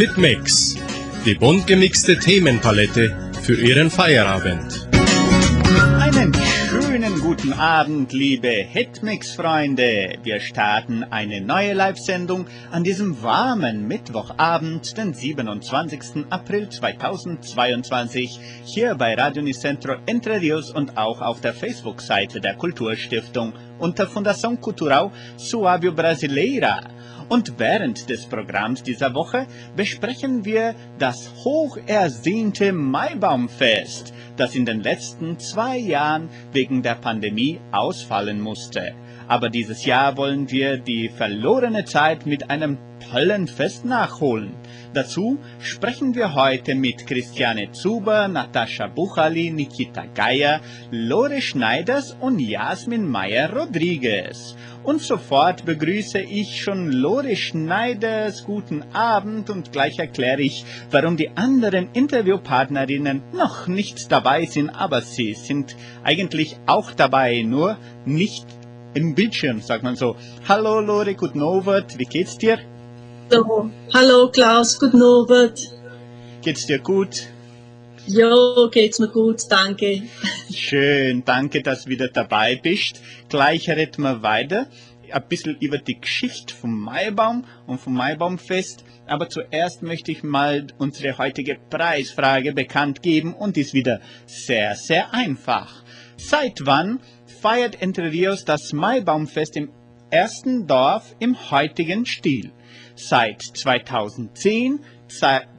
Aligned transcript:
Hitmix, 0.00 0.78
die 1.26 1.34
bunt 1.34 1.66
gemixte 1.66 2.18
Themenpalette 2.18 3.14
für 3.42 3.60
Ihren 3.60 3.90
Feierabend. 3.90 4.88
Einen 6.00 6.32
schönen 6.70 7.20
guten 7.20 7.52
Abend, 7.52 8.10
liebe 8.14 8.48
Hitmix-Freunde. 8.48 10.14
Wir 10.22 10.40
starten 10.40 11.04
eine 11.04 11.42
neue 11.42 11.74
Live-Sendung 11.74 12.46
an 12.70 12.82
diesem 12.82 13.22
warmen 13.22 13.86
Mittwochabend, 13.88 14.96
den 14.96 15.12
27. 15.12 16.24
April 16.30 16.70
2022, 16.70 18.40
hier 18.64 18.94
bei 18.94 19.12
Radio 19.12 19.42
Nicentro 19.42 19.96
Entre 20.06 20.40
Rios 20.40 20.70
und 20.70 20.96
auch 20.96 21.20
auf 21.20 21.42
der 21.42 21.52
Facebook-Seite 21.52 22.40
der 22.40 22.54
Kulturstiftung 22.54 23.52
unter 23.80 24.06
Fundação 24.06 24.56
Cultural 24.56 25.10
Suábio 25.36 25.92
Brasileira. 25.92 26.80
Und 27.28 27.58
während 27.58 28.08
des 28.08 28.26
Programms 28.26 28.82
dieser 28.82 29.14
Woche 29.14 29.46
besprechen 29.76 30.44
wir 30.44 30.74
das 30.98 31.30
hochersehnte 31.44 32.72
Maibaumfest, 32.72 34.12
das 34.36 34.54
in 34.54 34.64
den 34.64 34.82
letzten 34.82 35.38
zwei 35.38 35.78
Jahren 35.78 36.28
wegen 36.52 36.82
der 36.82 36.96
Pandemie 36.96 37.60
ausfallen 37.70 38.40
musste. 38.40 38.94
Aber 39.28 39.48
dieses 39.48 39.84
Jahr 39.84 40.16
wollen 40.16 40.50
wir 40.50 40.76
die 40.78 41.08
verlorene 41.08 41.84
Zeit 41.84 42.26
mit 42.26 42.50
einem 42.50 42.78
tollen 43.12 43.46
Fest 43.46 43.84
nachholen. 43.84 44.54
Dazu 44.92 45.38
sprechen 45.60 46.16
wir 46.16 46.34
heute 46.34 46.74
mit 46.74 47.06
Christiane 47.06 47.70
Zuber, 47.70 48.26
Natascha 48.26 48.88
Buchali, 48.88 49.52
Nikita 49.52 50.06
Geier, 50.06 50.60
Lore 50.90 51.40
Schneiders 51.40 52.16
und 52.18 52.40
Jasmin 52.40 53.08
Meyer-Rodriguez. 53.08 54.56
Und 54.82 55.00
sofort 55.00 55.64
begrüße 55.64 56.18
ich 56.18 56.60
schon 56.60 56.90
Lore 56.90 57.36
Schneiders. 57.36 58.42
Guten 58.44 58.82
Abend 58.92 59.48
und 59.48 59.70
gleich 59.70 60.00
erkläre 60.00 60.42
ich, 60.42 60.64
warum 60.90 61.16
die 61.16 61.30
anderen 61.36 61.90
Interviewpartnerinnen 61.92 63.22
noch 63.32 63.68
nicht 63.68 64.10
dabei 64.10 64.46
sind, 64.46 64.70
aber 64.70 65.02
sie 65.02 65.34
sind 65.34 65.76
eigentlich 66.02 66.56
auch 66.66 66.90
dabei, 66.94 67.42
nur 67.42 67.78
nicht 68.04 68.44
im 68.94 69.14
Bildschirm, 69.14 69.60
sagt 69.60 69.84
man 69.84 69.94
so. 69.94 70.16
Hallo 70.48 70.80
Lore, 70.80 71.14
guten 71.14 71.42
Abend, 71.42 71.96
wie 71.96 72.06
geht's 72.06 72.38
dir? 72.38 72.58
So, 73.30 73.70
hallo 73.94 74.28
Klaus, 74.28 74.76
guten 74.76 75.00
Abend. 75.00 75.72
Geht's 76.42 76.66
dir 76.66 76.80
gut? 76.80 77.28
Jo, 78.08 78.68
geht's 78.72 78.98
mir 78.98 79.06
gut, 79.06 79.42
danke. 79.48 80.02
Schön, 80.52 81.24
danke, 81.24 81.62
dass 81.62 81.84
du 81.84 81.90
wieder 81.90 82.08
dabei 82.08 82.56
bist. 82.56 83.00
Gleich 83.28 83.70
reden 83.70 84.02
wir 84.02 84.22
weiter, 84.22 84.66
ein 85.12 85.28
bisschen 85.28 85.56
über 85.60 85.78
die 85.78 86.00
Geschichte 86.00 86.52
vom 86.52 86.80
Maibaum 86.80 87.44
und 87.68 87.80
vom 87.80 87.94
Maibaumfest. 87.94 88.84
Aber 89.06 89.28
zuerst 89.28 89.84
möchte 89.84 90.10
ich 90.10 90.24
mal 90.24 90.66
unsere 90.78 91.16
heutige 91.16 91.56
Preisfrage 91.70 92.52
bekannt 92.52 93.00
geben 93.00 93.34
und 93.34 93.54
die 93.54 93.60
ist 93.60 93.74
wieder 93.74 94.00
sehr, 94.26 94.74
sehr 94.74 95.14
einfach. 95.14 95.84
Seit 96.16 96.66
wann 96.66 96.98
feiert 97.40 97.80
Entre 97.80 98.10
Rios 98.10 98.44
das 98.44 98.72
Maibaumfest 98.72 99.56
im 99.56 99.70
ersten 100.10 100.66
Dorf 100.66 101.14
im 101.20 101.36
heutigen 101.52 102.06
Stil? 102.06 102.50
Seit 102.94 103.42
2010, 103.42 104.80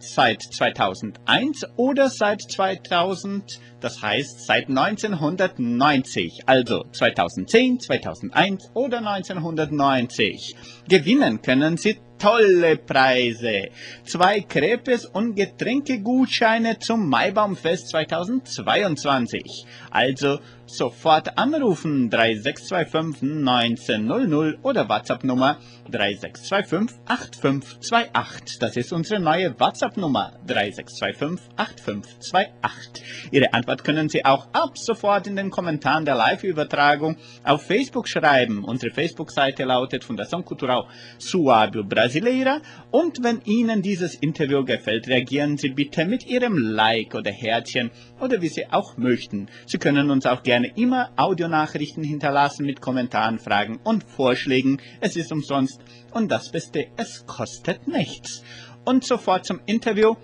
seit 0.04 0.42
2001 0.42 1.66
oder 1.78 2.10
seit 2.10 2.42
2000, 2.42 3.60
das 3.80 4.02
heißt 4.02 4.46
seit 4.46 4.70
1990, 4.70 6.44
also 6.46 6.86
2010, 6.92 7.80
2001 7.80 8.72
oder 8.74 8.98
1990. 8.98 10.56
Gewinnen 10.88 11.42
können 11.42 11.78
Sie 11.78 11.98
tolle 12.22 12.78
Preise. 12.78 13.70
Zwei 14.06 14.42
Crepes 14.42 15.06
und 15.08 15.36
Getränkegutscheine 15.36 16.78
zum 16.78 17.10
Maibaumfest 17.10 17.90
2022. 17.90 19.66
Also 19.90 20.40
sofort 20.68 21.38
anrufen 21.38 22.12
3625 22.12 23.48
1900 23.48 24.64
oder 24.64 24.88
WhatsApp 24.88 25.24
Nummer 25.24 25.58
3625 25.90 27.00
8528. 27.08 28.60
Das 28.60 28.78
ist 28.78 28.94
unsere 28.94 29.20
neue 29.20 29.60
WhatsApp 29.60 29.91
Nummer 29.98 30.34
3625 30.48 31.50
8528. 31.56 33.32
Ihre 33.32 33.54
Antwort 33.54 33.84
können 33.84 34.10
Sie 34.10 34.26
auch 34.26 34.48
ab 34.54 34.78
sofort 34.78 35.28
in 35.28 35.36
den 35.36 35.50
Kommentaren 35.50 36.06
der 36.06 36.16
Live-Übertragung 36.16 37.18
auf 37.44 37.64
Facebook 37.64 38.08
schreiben. 38.08 38.64
Unsere 38.64 38.94
Facebook-Seite 38.94 39.64
lautet 39.64 40.04
Fundação 40.04 40.44
Cultural 40.44 40.86
Suábio 41.20 41.84
Brasileira. 41.84 42.62
Und 42.92 43.24
wenn 43.24 43.42
Ihnen 43.46 43.82
dieses 43.82 44.16
Interview 44.16 44.64
gefällt, 44.64 45.08
reagieren 45.08 45.58
Sie 45.58 45.70
bitte 45.70 46.06
mit 46.06 46.26
Ihrem 46.26 46.58
Like 46.58 47.16
oder 47.16 47.32
Herzchen 47.32 47.92
oder 48.20 48.42
wie 48.42 48.50
Sie 48.50 48.66
auch 48.72 48.98
möchten. 48.98 49.48
Sie 49.66 49.78
können 49.78 50.10
uns 50.10 50.26
auch 50.26 50.44
gerne 50.44 50.72
immer 50.76 51.12
Audionachrichten 51.16 52.04
hinterlassen 52.04 52.66
mit 52.66 52.82
Kommentaren, 52.82 53.40
Fragen 53.40 53.80
und 53.84 54.04
Vorschlägen. 54.04 54.82
Es 55.00 55.16
ist 55.16 55.32
umsonst 55.32 55.82
und 56.12 56.30
das 56.32 56.52
Beste, 56.52 56.88
es 56.98 57.26
kostet 57.26 57.88
nichts. 57.88 58.44
Und 58.84 59.06
sofort 59.06 59.46
zum 59.46 59.60
Interview, 59.68 60.16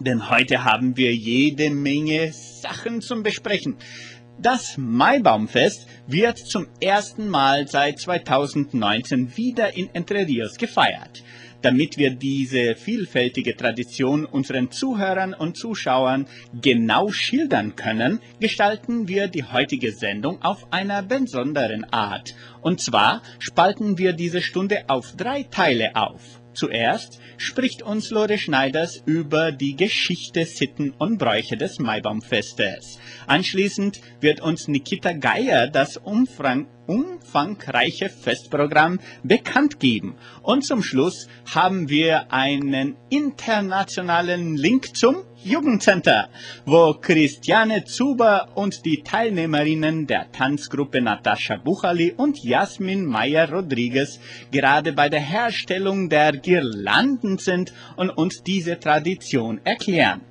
denn 0.00 0.30
heute 0.30 0.64
haben 0.64 0.96
wir 0.96 1.14
jede 1.14 1.70
Menge 1.70 2.32
Sachen 2.32 3.02
zum 3.02 3.22
Besprechen. 3.22 3.76
Das 4.40 4.78
Maibaumfest 4.78 5.86
wird 6.06 6.38
zum 6.38 6.68
ersten 6.80 7.28
Mal 7.28 7.68
seit 7.68 7.98
2019 7.98 9.36
wieder 9.36 9.76
in 9.76 9.90
Entre 9.92 10.26
Rios 10.26 10.56
gefeiert. 10.56 11.22
Damit 11.60 11.98
wir 11.98 12.14
diese 12.14 12.74
vielfältige 12.74 13.54
Tradition 13.54 14.24
unseren 14.24 14.70
Zuhörern 14.70 15.34
und 15.34 15.58
Zuschauern 15.58 16.26
genau 16.58 17.10
schildern 17.10 17.76
können, 17.76 18.20
gestalten 18.40 19.08
wir 19.08 19.28
die 19.28 19.44
heutige 19.44 19.92
Sendung 19.92 20.40
auf 20.40 20.72
einer 20.72 21.02
besonderen 21.02 21.84
Art. 21.92 22.34
Und 22.62 22.80
zwar 22.80 23.20
spalten 23.38 23.98
wir 23.98 24.14
diese 24.14 24.40
Stunde 24.40 24.84
auf 24.88 25.14
drei 25.16 25.42
Teile 25.42 25.96
auf. 25.96 26.39
Zuerst 26.52 27.20
spricht 27.36 27.82
uns 27.82 28.10
Lore 28.10 28.38
Schneiders 28.38 29.02
über 29.06 29.52
die 29.52 29.76
Geschichte, 29.76 30.44
Sitten 30.44 30.92
und 30.98 31.18
Bräuche 31.18 31.56
des 31.56 31.78
Maibaumfestes. 31.78 32.98
Anschließend 33.26 34.00
wird 34.20 34.40
uns 34.40 34.68
Nikita 34.68 35.12
Geier 35.12 35.68
das 35.68 35.96
umfang 35.96 36.66
umfangreiche 36.90 38.08
Festprogramm 38.08 38.98
bekannt 39.22 39.78
geben. 39.78 40.16
Und 40.42 40.64
zum 40.64 40.82
Schluss 40.82 41.28
haben 41.54 41.88
wir 41.88 42.32
einen 42.32 42.96
internationalen 43.10 44.56
Link 44.56 44.96
zum 44.96 45.22
Jugendcenter, 45.44 46.28
wo 46.66 46.94
Christiane 46.94 47.84
Zuber 47.84 48.48
und 48.56 48.84
die 48.84 49.02
Teilnehmerinnen 49.02 50.06
der 50.08 50.32
Tanzgruppe 50.32 51.00
Natascha 51.00 51.56
Buchali 51.56 52.12
und 52.14 52.42
Jasmin 52.42 53.06
Meyer-Rodriguez 53.06 54.18
gerade 54.50 54.92
bei 54.92 55.08
der 55.08 55.20
Herstellung 55.20 56.08
der 56.08 56.32
Girlanden 56.32 57.38
sind 57.38 57.72
und 57.96 58.10
uns 58.10 58.42
diese 58.42 58.80
Tradition 58.80 59.60
erklären. 59.64 60.22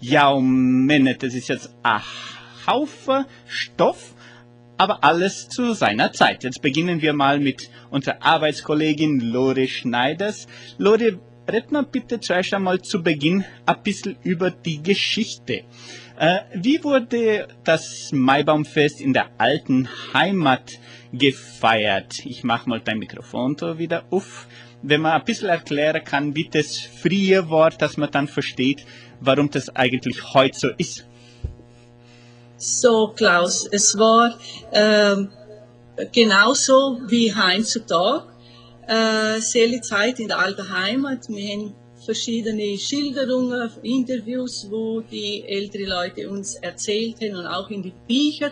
Ja, 0.00 0.38
Männer, 0.38 1.14
das 1.14 1.34
ist 1.34 1.48
jetzt 1.48 1.74
ein 1.82 2.02
Haufen 2.66 3.26
Stoff, 3.46 4.14
aber 4.76 5.04
alles 5.04 5.48
zu 5.48 5.72
seiner 5.72 6.12
Zeit. 6.12 6.44
Jetzt 6.44 6.62
beginnen 6.62 7.00
wir 7.02 7.12
mal 7.12 7.38
mit 7.38 7.70
unserer 7.90 8.22
Arbeitskollegin 8.22 9.20
Lore 9.20 9.68
Schneiders. 9.68 10.46
Lore, 10.78 11.18
red 11.50 11.70
mal 11.70 11.84
bitte 11.84 12.20
zuerst 12.20 12.54
einmal 12.54 12.80
zu 12.82 13.02
Beginn 13.02 13.44
ein 13.66 13.82
bisschen 13.82 14.16
über 14.22 14.50
die 14.50 14.82
Geschichte. 14.82 15.64
Äh, 16.16 16.40
wie 16.54 16.82
wurde 16.84 17.48
das 17.64 18.12
Maibaumfest 18.12 19.00
in 19.00 19.12
der 19.12 19.30
alten 19.38 19.88
Heimat 20.12 20.78
gefeiert? 21.12 22.24
Ich 22.24 22.44
mache 22.44 22.68
mal 22.68 22.80
dein 22.80 22.98
Mikrofon 22.98 23.56
da 23.56 23.78
wieder 23.78 24.04
auf. 24.10 24.46
Wenn 24.82 25.00
man 25.00 25.12
ein 25.12 25.24
bisschen 25.24 25.48
erklären 25.48 26.04
kann, 26.04 26.36
wie 26.36 26.48
das 26.48 26.78
früher 26.78 27.50
war, 27.50 27.70
dass 27.70 27.96
man 27.96 28.10
dann 28.10 28.28
versteht, 28.28 28.86
warum 29.24 29.50
das 29.50 29.68
eigentlich 29.74 30.34
heute 30.34 30.58
so 30.58 30.68
ist. 30.76 31.04
So, 32.56 33.08
Klaus, 33.08 33.66
es 33.70 33.98
war 33.98 34.38
ähm, 34.72 35.30
genauso 36.12 37.00
wie 37.06 37.34
heutzutage. 37.34 38.24
Äh, 38.86 39.40
sehr 39.40 39.80
Zeit 39.82 40.20
in 40.20 40.28
der 40.28 40.38
alten 40.38 40.68
Heimat. 40.68 41.28
Wir 41.28 41.52
haben 41.52 41.74
verschiedene 42.04 42.76
Schilderungen, 42.78 43.70
Interviews, 43.82 44.66
wo 44.70 45.00
die 45.00 45.44
älteren 45.46 45.86
Leute 45.86 46.28
uns 46.28 46.56
erzählt 46.56 47.16
haben 47.22 47.36
und 47.36 47.46
auch 47.46 47.70
in 47.70 47.82
die 47.82 47.94
Bücher, 48.06 48.50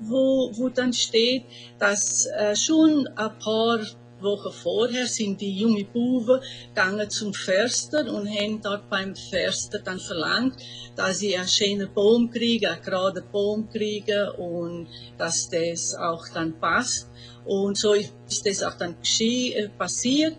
wo, 0.00 0.50
wo 0.54 0.68
dann 0.68 0.92
steht, 0.92 1.44
dass 1.78 2.26
äh, 2.26 2.56
schon 2.56 3.06
ein 3.16 3.38
paar 3.38 3.80
Wochen 4.22 4.52
vorher 4.52 5.06
sind 5.06 5.40
die 5.40 5.58
junge 5.58 5.84
Buben 5.84 6.40
gegangen 6.68 7.08
zum 7.10 7.32
Förster 7.32 8.12
und 8.12 8.28
haben 8.28 8.60
dort 8.60 8.88
beim 8.90 9.14
Förster 9.14 9.78
dann 9.78 9.98
verlangt, 9.98 10.56
dass 10.96 11.18
sie 11.18 11.36
einen 11.36 11.48
schönen 11.48 11.92
Baum 11.92 12.30
kriegen, 12.30 12.66
einen 12.66 12.82
geraden 12.82 13.24
Baum 13.30 13.68
kriegen 13.68 14.28
und 14.30 14.88
dass 15.16 15.48
das 15.48 15.94
auch 15.94 16.26
dann 16.34 16.58
passt. 16.58 17.10
Und 17.44 17.76
so 17.76 17.94
ist 17.94 18.46
das 18.46 18.62
auch 18.62 18.76
dann 18.76 18.98
geschehen, 19.00 19.70
passiert. 19.78 20.36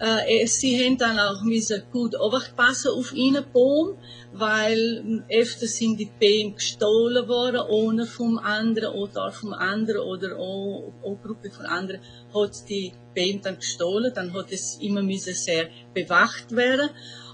Äh, 0.00 0.46
sie 0.46 0.84
haben 0.84 0.96
dann 0.96 1.18
auch 1.18 1.42
müssen 1.42 1.82
gut 1.92 2.14
aufpassen 2.16 2.92
auf 2.92 3.12
ihren 3.12 3.44
Baum, 3.52 3.98
weil 4.32 5.24
öfter 5.30 5.66
sind 5.66 5.98
die 5.98 6.10
Bäume 6.20 6.54
gestohlen 6.54 7.26
worden, 7.26 7.62
ohne 7.68 8.06
vom 8.06 8.38
anderen 8.38 8.94
oder 8.94 9.32
vom 9.32 9.52
anderen 9.52 10.02
oder 10.02 10.36
auch, 10.36 10.92
auch 11.02 11.18
Gruppe 11.22 11.50
von 11.50 11.66
anderen 11.66 12.00
hat 12.34 12.68
die 12.68 12.92
Bäume 13.14 13.40
dann 13.40 13.56
gestohlen, 13.56 14.12
dann 14.14 14.32
hat 14.34 14.52
es 14.52 14.78
immer 14.80 15.02
müssen 15.02 15.34
sehr 15.34 15.68
bewacht 15.94 16.54
werden 16.54 16.90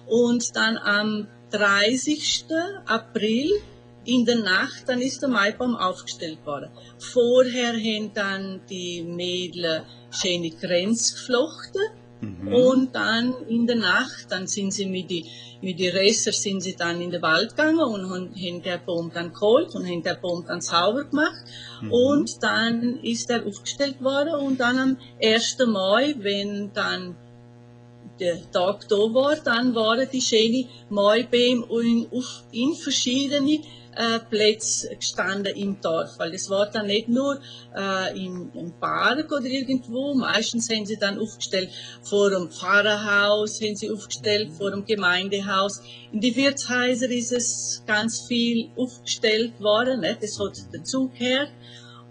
und 0.06 0.56
dann 0.56 0.78
am 0.78 1.26
30. 1.50 2.46
April 2.86 3.50
in 4.06 4.24
der 4.24 4.36
Nacht, 4.36 4.84
dann 4.86 5.00
ist 5.00 5.22
der 5.22 5.28
Maibaum 5.28 5.76
aufgestellt 5.76 6.44
worden. 6.44 6.70
Vorher 6.98 7.72
haben 7.72 8.12
dann 8.12 8.60
die 8.68 9.02
Mädchen 9.02 9.82
schöne 10.10 10.50
Kränze 10.50 11.14
geflochten 11.14 12.03
mhm. 12.24 12.52
und 12.52 12.94
dann 12.94 13.34
in 13.48 13.66
der 13.66 13.76
Nacht, 13.76 14.26
dann 14.30 14.46
sind 14.46 14.72
sie 14.72 14.86
mit 14.86 15.10
die 15.10 15.24
mit 15.62 15.78
die 15.78 15.88
Resser 15.88 16.32
sind 16.32 16.60
sie 16.60 16.76
dann 16.76 17.00
in 17.00 17.10
den 17.10 17.22
Wald 17.22 17.56
gegangen 17.56 17.78
und 17.78 18.10
haben 18.10 18.62
den 18.62 18.84
Baum 18.84 19.10
dann 19.12 19.32
geholt 19.32 19.74
und 19.74 19.86
haben 19.86 20.02
den 20.02 20.20
Baum 20.20 20.44
dann 20.46 20.60
sauber 20.60 21.04
gemacht 21.04 21.42
mhm. 21.80 21.90
und 21.90 22.42
dann 22.42 22.98
ist 23.02 23.30
er 23.30 23.46
aufgestellt 23.46 24.02
worden 24.02 24.34
und 24.34 24.60
dann 24.60 24.78
am 24.78 24.96
1. 25.22 25.58
Mai, 25.66 26.14
wenn 26.18 26.72
dann 26.74 27.16
der 28.20 28.50
Tag 28.50 28.88
da 28.88 28.96
war, 28.96 29.36
dann 29.36 29.74
waren 29.74 30.08
die 30.12 30.20
schönen 30.20 30.68
Maibäume 30.88 31.66
in, 31.82 32.06
in 32.52 32.74
verschiedene 32.74 33.60
äh, 33.96 34.18
Plätze 34.18 34.94
gestanden 34.96 35.54
im 35.54 35.80
Dorf, 35.80 36.18
weil 36.18 36.34
es 36.34 36.50
war 36.50 36.66
dann 36.66 36.86
nicht 36.86 37.08
nur 37.08 37.40
äh, 37.76 38.18
im, 38.18 38.50
im 38.54 38.72
Park 38.72 39.30
oder 39.30 39.44
irgendwo, 39.44 40.14
meistens 40.14 40.68
haben 40.70 40.86
sie 40.86 40.96
dann 40.96 41.18
aufgestellt 41.18 41.70
vor 42.02 42.30
dem 42.30 42.50
Pfarrerhaus, 42.50 43.60
haben 43.60 43.76
sie 43.76 43.90
aufgestellt 43.90 44.50
vor 44.56 44.70
dem 44.70 44.84
Gemeindehaus. 44.84 45.82
In 46.12 46.20
die 46.20 46.34
Wirtshäuser 46.34 47.10
ist 47.10 47.32
es 47.32 47.82
ganz 47.86 48.26
viel 48.26 48.70
aufgestellt 48.76 49.60
worden, 49.60 50.00
ne? 50.00 50.16
das 50.20 50.38
hat 50.38 50.58
dazugehört. 50.72 51.50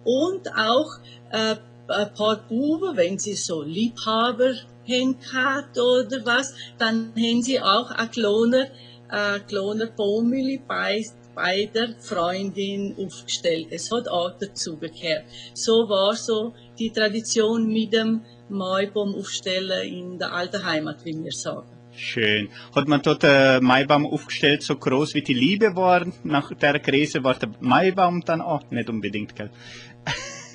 Und 0.05 0.47
auch 0.55 0.89
äh, 1.31 1.55
ein 1.88 2.13
paar 2.13 2.38
Buben, 2.47 2.95
wenn 2.95 3.19
sie 3.19 3.35
so 3.35 3.61
Liebhaber 3.61 4.53
haben 4.88 5.69
oder 5.74 6.25
was, 6.25 6.53
dann 6.77 7.13
haben 7.15 7.41
sie 7.41 7.59
auch 7.59 7.91
ein 7.91 8.09
äh, 8.09 9.39
kleiner 9.39 9.88
Baumülle 9.88 10.59
bei 10.68 11.03
bei 11.35 11.69
der 11.74 11.95
Freundin 12.00 12.95
aufgestellt. 12.97 13.68
Es 13.71 13.91
hat 13.91 14.07
auch 14.07 14.38
dazugehört. 14.38 15.25
So 15.53 15.89
war 15.89 16.15
so 16.15 16.53
die 16.77 16.91
Tradition 16.91 17.68
mit 17.68 17.94
dem 17.94 18.21
Maibaum 18.50 19.15
aufstellen 19.15 19.88
in 19.88 20.19
der 20.19 20.31
alten 20.31 20.63
Heimat, 20.63 21.03
wie 21.06 21.24
wir 21.24 21.31
sagen. 21.31 21.68
Schön. 21.95 22.50
Hat 22.75 22.88
man 22.88 23.01
dort 23.03 23.21
der 23.21 23.62
Maibaum 23.62 24.07
aufgestellt, 24.07 24.63
so 24.63 24.75
groß 24.75 25.13
wie 25.13 25.21
die 25.21 25.36
Liebe 25.36 25.75
war? 25.75 26.06
Nach 26.24 26.51
der 26.51 26.79
Krise 26.79 27.24
war 27.24 27.36
der 27.36 27.51
Maibaum 27.59 28.21
dann 28.21 28.41
auch 28.41 28.63
nicht 28.71 28.89
unbedingt, 28.89 29.36
gell? 29.36 29.51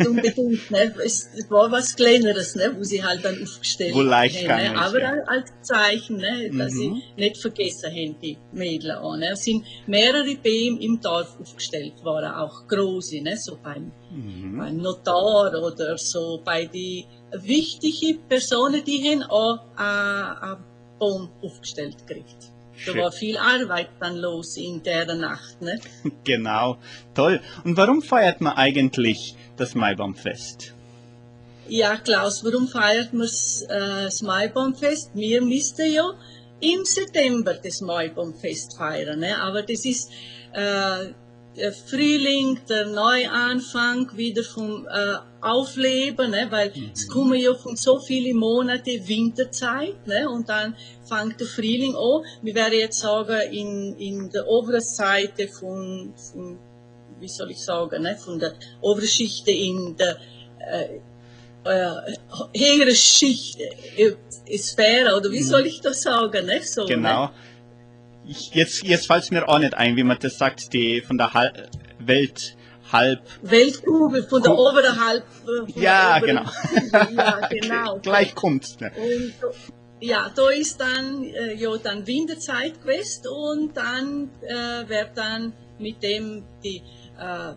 Unbedingt. 0.06 0.70
Ne? 0.70 0.94
Es, 1.04 1.30
war 1.48 1.70
was 1.70 1.94
Kleineres, 1.94 2.54
ne? 2.54 2.74
wo 2.76 2.82
sie 2.82 3.02
halt 3.02 3.24
dann 3.24 3.42
aufgestellt 3.42 3.94
wo 3.94 4.02
leicht 4.02 4.48
haben. 4.48 4.72
Ne? 4.72 4.78
Aber 4.78 5.00
ja. 5.00 5.12
als 5.26 5.52
Zeichen, 5.62 6.16
ne? 6.16 6.50
dass 6.56 6.72
mhm. 6.72 6.78
sie 6.78 7.02
nicht 7.16 7.38
vergessen 7.38 7.90
haben, 7.90 8.16
die 8.20 8.36
Mädchen 8.52 8.92
auch. 8.92 9.16
Ne? 9.16 9.30
Es 9.32 9.44
sind 9.44 9.64
mehrere 9.86 10.34
Bäume 10.36 10.82
im 10.82 11.00
Dorf 11.00 11.36
aufgestellt 11.40 12.02
worden, 12.04 12.30
auch 12.32 12.66
große, 12.66 13.20
ne? 13.22 13.36
so 13.36 13.58
beim, 13.62 13.92
mhm. 14.10 14.58
beim 14.58 14.76
Notar 14.76 15.52
oder 15.62 15.96
so 15.98 16.40
bei 16.44 16.66
den 16.66 17.04
wichtigen 17.32 18.20
Personen, 18.28 18.82
die 18.84 19.10
haben 19.10 19.22
auch 19.24 19.58
äh, 19.76 20.44
einen 20.44 20.64
Baum 20.98 21.30
aufgestellt 21.42 22.06
gekriegt. 22.06 22.52
Da 22.86 22.94
war 22.94 23.12
viel 23.12 23.36
Arbeit 23.36 23.88
dann 24.00 24.16
los 24.16 24.56
in 24.56 24.82
der 24.82 25.12
Nacht. 25.14 25.60
Ne? 25.60 25.80
Genau, 26.24 26.78
toll. 27.14 27.40
Und 27.64 27.76
warum 27.76 28.02
feiert 28.02 28.40
man 28.40 28.56
eigentlich 28.56 29.34
das 29.56 29.74
Maibaumfest? 29.74 30.74
Ja, 31.68 31.96
Klaus, 31.96 32.44
warum 32.44 32.66
feiert 32.68 33.12
man 33.12 33.26
äh, 33.26 34.04
das 34.04 34.22
Maibaumfest? 34.22 35.10
Wir 35.14 35.42
müssten 35.42 35.92
ja 35.92 36.14
im 36.60 36.84
September 36.84 37.54
das 37.54 37.80
Maibaumfest 37.80 38.76
feiern, 38.76 39.20
ne? 39.20 39.38
aber 39.40 39.62
das 39.62 39.84
ist 39.84 40.10
äh, 40.52 41.08
der 41.58 41.72
Frühling, 41.72 42.60
der 42.68 42.86
Neuanfang 42.86 44.16
wieder 44.16 44.42
vom 44.42 44.86
äh, 44.86 45.16
Aufleben, 45.40 46.30
ne? 46.30 46.46
weil 46.50 46.70
mhm. 46.74 46.90
es 46.94 47.08
kommen 47.08 47.38
ja 47.38 47.54
von 47.54 47.76
so 47.76 47.98
viele 47.98 48.32
Monate 48.34 48.90
Winterzeit 49.06 50.06
ne? 50.06 50.28
und 50.28 50.48
dann 50.48 50.76
fängt 51.08 51.40
der 51.40 51.46
Frühling 51.46 51.94
an. 51.94 52.22
Wir 52.42 52.54
werden 52.54 52.78
jetzt 52.78 53.00
sagen, 53.00 53.40
in, 53.52 53.96
in 53.98 54.30
der 54.30 54.46
oberen 54.46 54.80
Seite 54.80 55.48
von, 55.48 56.14
von 56.16 56.58
wie 57.20 57.28
soll 57.28 57.50
ich 57.50 57.58
sagen, 57.58 58.02
ne? 58.02 58.16
von 58.16 58.38
der 58.38 58.54
oberen 58.80 59.08
Schicht 59.08 59.46
in 59.48 59.96
der 59.96 60.16
äh, 60.60 61.00
äh, 61.64 62.14
höhere 62.56 62.94
Schicht, 62.94 63.58
äh, 63.96 64.56
Sphäre, 64.56 65.16
oder 65.16 65.30
wie 65.30 65.40
mhm. 65.40 65.44
soll 65.44 65.66
ich 65.66 65.80
das 65.80 66.02
sagen? 66.02 66.46
Ne? 66.46 66.62
So, 66.62 66.82
ne? 66.82 66.88
genau. 66.88 67.24
Ne? 67.26 67.30
Jetzt, 68.28 68.82
jetzt 68.82 69.06
fällt 69.06 69.24
es 69.24 69.30
mir 69.30 69.48
auch 69.48 69.58
nicht 69.58 69.74
ein, 69.74 69.96
wie 69.96 70.04
man 70.04 70.18
das 70.20 70.38
sagt, 70.38 70.72
die 70.72 71.00
von 71.00 71.18
der 71.18 71.32
Hal 71.34 71.68
Welt 71.98 72.56
halb. 72.92 73.20
Weltkugel 73.42 74.22
von 74.24 74.42
der 74.42 74.52
oberen 74.52 75.04
halb. 75.04 75.24
Ja, 75.74 76.18
genau. 76.20 76.44
ja, 77.16 77.46
genau. 77.50 77.98
Gleich 77.98 78.34
kommt's. 78.34 78.78
Ne? 78.80 78.92
Und, 78.96 79.34
ja, 80.00 80.30
da 80.34 80.50
ist 80.50 80.80
dann, 80.80 81.24
äh, 81.24 81.54
ja, 81.54 81.76
dann 81.76 82.06
Winterzeit 82.06 82.80
gewesen 82.80 83.22
und 83.28 83.76
dann 83.76 84.30
äh, 84.42 84.88
wird 84.88 85.10
dann 85.16 85.52
mit 85.78 86.02
dem 86.02 86.44
die 86.62 86.82
äh, 87.18 87.50
äh, 87.50 87.54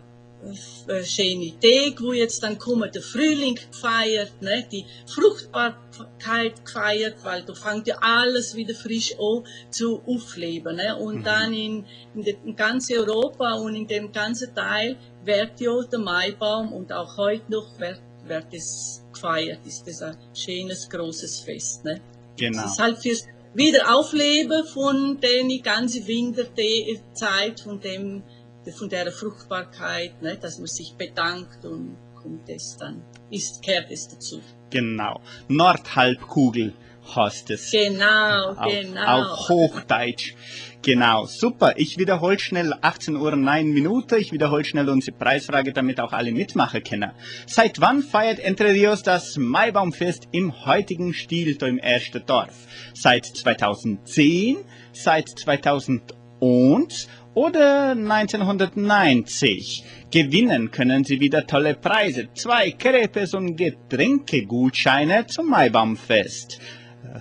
schöne 1.04 1.52
Tag, 1.60 2.00
wo 2.00 2.12
jetzt 2.12 2.42
dann 2.42 2.58
kommt 2.58 2.94
der 2.94 3.02
Frühling 3.02 3.54
gefeiert, 3.54 4.32
ne? 4.40 4.66
die 4.70 4.84
Fruchtbarkeit 5.06 6.64
gefeiert, 6.64 7.16
weil 7.22 7.42
da 7.42 7.54
fängt 7.54 7.86
ja 7.86 7.96
alles 8.00 8.54
wieder 8.54 8.74
frisch 8.74 9.14
an 9.18 9.44
zu 9.70 10.02
aufleben. 10.06 10.76
Ne? 10.76 10.96
Und 10.96 11.18
mhm. 11.18 11.24
dann 11.24 11.52
in, 11.52 11.84
in, 12.14 12.22
de, 12.22 12.36
in 12.44 12.56
ganz 12.56 12.90
Europa 12.90 13.54
und 13.54 13.74
in 13.74 13.86
dem 13.86 14.12
ganzen 14.12 14.54
Teil 14.54 14.96
wird 15.24 15.60
ja 15.60 15.82
der 15.82 15.98
Maibaum 15.98 16.72
und 16.72 16.92
auch 16.92 17.16
heute 17.16 17.50
noch 17.50 17.78
wird, 17.78 18.00
wird 18.26 18.46
es 18.52 19.04
gefeiert. 19.12 19.60
Ist 19.64 19.86
das 19.86 20.02
ein 20.02 20.16
schönes, 20.34 20.88
großes 20.88 21.40
Fest. 21.40 21.84
Ne? 21.84 22.00
Genau. 22.36 22.62
Das 22.62 22.72
ist 22.72 22.78
halt 22.78 22.98
fürs 22.98 23.26
Wiederaufleben 23.54 24.64
von 24.64 25.20
der 25.20 25.44
ganzen 25.62 26.06
Winterzeit, 26.06 27.60
von 27.60 27.78
dem 27.80 28.22
von 28.70 28.88
der 28.88 29.10
Fruchtbarkeit, 29.10 30.22
ne, 30.22 30.36
dass 30.36 30.58
man 30.58 30.68
sich 30.68 30.94
bedankt 30.96 31.64
und 31.64 31.96
kommt 32.14 32.48
es 32.48 32.76
dann, 32.78 33.02
ist, 33.30 33.62
kehrt 33.62 33.90
es 33.90 34.08
dazu. 34.08 34.40
Genau. 34.70 35.20
Nordhalbkugel 35.48 36.72
heißt 37.14 37.50
es. 37.50 37.70
Genau, 37.70 38.50
auf, 38.50 38.72
genau. 38.72 39.22
Auf 39.22 39.48
Hochdeutsch. 39.48 40.34
Genau, 40.82 41.26
super. 41.26 41.74
Ich 41.76 41.96
wiederhole 41.98 42.38
schnell 42.38 42.74
18 42.80 43.16
Uhr 43.16 43.36
9 43.36 43.68
Minuten. 43.68 44.18
Ich 44.18 44.32
wiederhole 44.32 44.64
schnell 44.64 44.88
unsere 44.88 45.16
Preisfrage, 45.16 45.72
damit 45.72 46.00
auch 46.00 46.12
alle 46.12 46.32
mitmachen 46.32 46.82
können. 46.82 47.12
Seit 47.46 47.80
wann 47.80 48.02
feiert 48.02 48.40
Entre 48.40 48.72
Rios 48.72 49.02
das 49.02 49.36
Maibaumfest 49.36 50.28
im 50.32 50.64
heutigen 50.64 51.14
Stil 51.14 51.56
da 51.56 51.66
im 51.66 51.78
ersten 51.78 52.24
Dorf? 52.26 52.66
Seit 52.94 53.26
2010, 53.26 54.58
seit 54.92 55.28
2000 55.28 56.14
und 56.40 57.06
oder 57.34 57.90
1990. 57.90 59.84
Gewinnen 60.10 60.70
können 60.70 61.04
Sie 61.04 61.20
wieder 61.20 61.46
tolle 61.46 61.74
Preise, 61.74 62.28
zwei 62.34 62.70
Crepes 62.72 63.34
und 63.34 63.56
Getränkegutscheine 63.56 65.26
zum 65.26 65.48
Maibaumfest. 65.48 66.60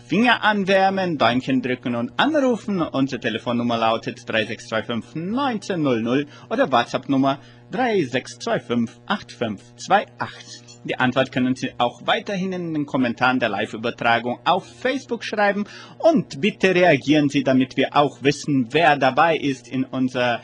Finger 0.08 0.44
anwärmen, 0.44 1.18
Däumchen 1.18 1.62
drücken 1.62 1.96
und 1.96 2.12
anrufen. 2.18 2.82
Unsere 2.82 3.20
Telefonnummer 3.20 3.77
lautet 3.77 4.27
3625 4.30 5.15
1900 5.38 6.27
oder 6.50 6.72
WhatsApp-Nummer 6.72 7.39
3625 7.72 9.01
8528. 9.08 10.71
Die 10.84 10.98
Antwort 10.98 11.32
können 11.32 11.56
Sie 11.56 11.72
auch 11.78 12.02
weiterhin 12.06 12.54
in 12.54 12.74
den 12.74 12.86
Kommentaren 12.88 13.40
der 13.40 13.50
Live-Übertragung 13.50 14.40
auf 14.46 14.66
Facebook 14.66 15.24
schreiben 15.24 15.66
und 16.00 16.42
bitte 16.42 16.74
reagieren 16.74 17.30
Sie, 17.30 17.44
damit 17.44 17.78
wir 17.78 17.96
auch 17.96 18.24
wissen, 18.24 18.68
wer 18.72 18.98
dabei 18.98 19.38
ist 19.38 19.68
in 19.68 19.84
unserer 19.84 20.42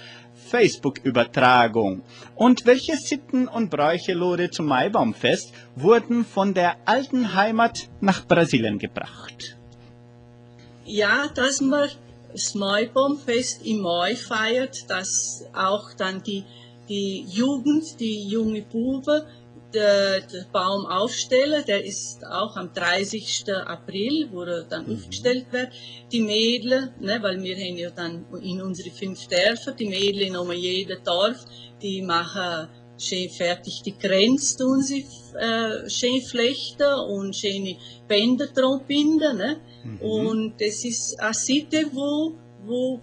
Facebook-Übertragung. 0.49 2.03
Und 2.35 2.65
welche 2.65 2.97
Sitten 2.97 3.47
und 3.47 3.71
Bräuche, 3.71 4.13
Lore, 4.13 4.51
zum 4.51 4.67
Maibaumfest 4.67 5.53
wurden 5.75 6.23
von 6.23 6.53
der 6.53 6.77
alten 6.85 7.33
Heimat 7.33 7.89
nach 7.99 8.25
Brasilien 8.25 8.77
gebracht? 8.77 9.57
Ja, 10.85 11.27
dass 11.33 11.61
man 11.61 11.89
das 12.31 12.53
Maibaumfest 12.53 13.65
im 13.65 13.81
Mai 13.81 14.15
feiert, 14.15 14.89
dass 14.89 15.45
auch 15.53 15.93
dann 15.97 16.21
die, 16.21 16.43
die 16.87 17.25
Jugend, 17.27 17.99
die 17.99 18.29
junge 18.29 18.61
Buben 18.61 19.23
der, 19.73 20.21
der 20.21 20.45
Baum 20.51 20.85
aufstellen. 20.85 21.63
Der 21.67 21.83
ist 21.83 22.25
auch 22.25 22.55
am 22.55 22.73
30. 22.73 23.45
April, 23.65 24.29
wo 24.31 24.43
er 24.43 24.63
dann 24.63 24.87
Mhm. 24.87 24.95
aufgestellt 24.95 25.47
wird. 25.51 25.69
Die 26.11 26.21
Mädel, 26.21 26.93
ne, 26.99 27.19
weil 27.21 27.41
wir 27.41 27.55
haben 27.55 27.77
ja 27.77 27.89
dann 27.91 28.25
in 28.41 28.61
unsere 28.61 28.91
fünf 28.91 29.27
Dörfer, 29.27 29.71
die 29.73 29.87
Mädel 29.87 30.21
in 30.23 30.35
um 30.37 30.51
jedem 30.51 31.03
Dorf, 31.03 31.43
die 31.81 32.01
machen 32.01 32.67
schön 32.99 33.29
fertig 33.29 33.81
die 33.85 33.97
Grenze, 33.97 34.57
tun 34.57 34.81
sie 34.81 35.05
äh, 35.39 35.87
schön 35.89 36.21
flechten 36.21 36.93
und 37.09 37.35
schöne 37.35 37.77
Bänder 38.07 38.47
drum 38.47 38.81
binden. 38.87 39.37
Ne? 39.37 39.57
Mhm. 39.83 40.01
Und 40.01 40.53
das 40.61 40.83
ist 40.83 41.19
eine 41.19 41.33
Seite, 41.33 41.85
wo, 41.93 42.33
wo 42.65 42.99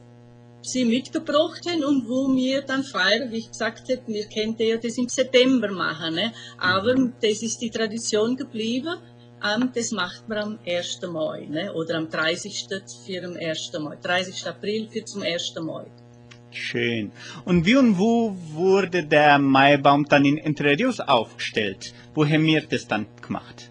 sie 0.66 0.84
mitgebracht 0.84 1.62
haben 1.68 1.84
und 1.84 2.08
wo 2.08 2.34
wir 2.34 2.62
dann 2.62 2.84
feiern, 2.84 3.30
wie 3.30 3.38
ich 3.38 3.50
gesagt 3.50 3.88
habe, 3.90 4.02
wir 4.06 4.26
könnten 4.28 4.62
ja 4.62 4.76
das 4.76 4.98
im 4.98 5.08
September 5.08 5.70
machen, 5.70 6.14
ne? 6.14 6.32
aber 6.58 6.94
das 6.94 7.42
ist 7.42 7.60
die 7.60 7.70
Tradition 7.70 8.36
geblieben, 8.36 8.96
ähm, 9.44 9.70
das 9.74 9.90
macht 9.90 10.28
man 10.28 10.38
am 10.38 10.58
1. 10.66 11.00
Mai 11.10 11.46
ne? 11.48 11.72
oder 11.72 11.96
am 11.96 12.08
30. 12.08 12.66
für 13.06 13.20
den 13.20 13.36
1. 13.36 13.72
Mai, 13.80 13.96
30. 14.02 14.46
April 14.46 14.88
für 14.90 15.04
zum 15.04 15.22
1. 15.22 15.54
Mai. 15.60 15.86
Schön. 16.50 17.10
Und 17.44 17.66
wie 17.66 17.76
und 17.76 17.98
wo 17.98 18.36
wurde 18.52 19.04
der 19.04 19.38
Maibaum 19.38 20.04
dann 20.04 20.24
in 20.24 20.38
Entre 20.38 20.78
Rios 20.78 21.00
aufgestellt? 21.00 21.92
Wo 22.14 22.24
haben 22.24 22.44
wir 22.44 22.62
das 22.62 22.86
dann 22.86 23.06
gemacht? 23.20 23.70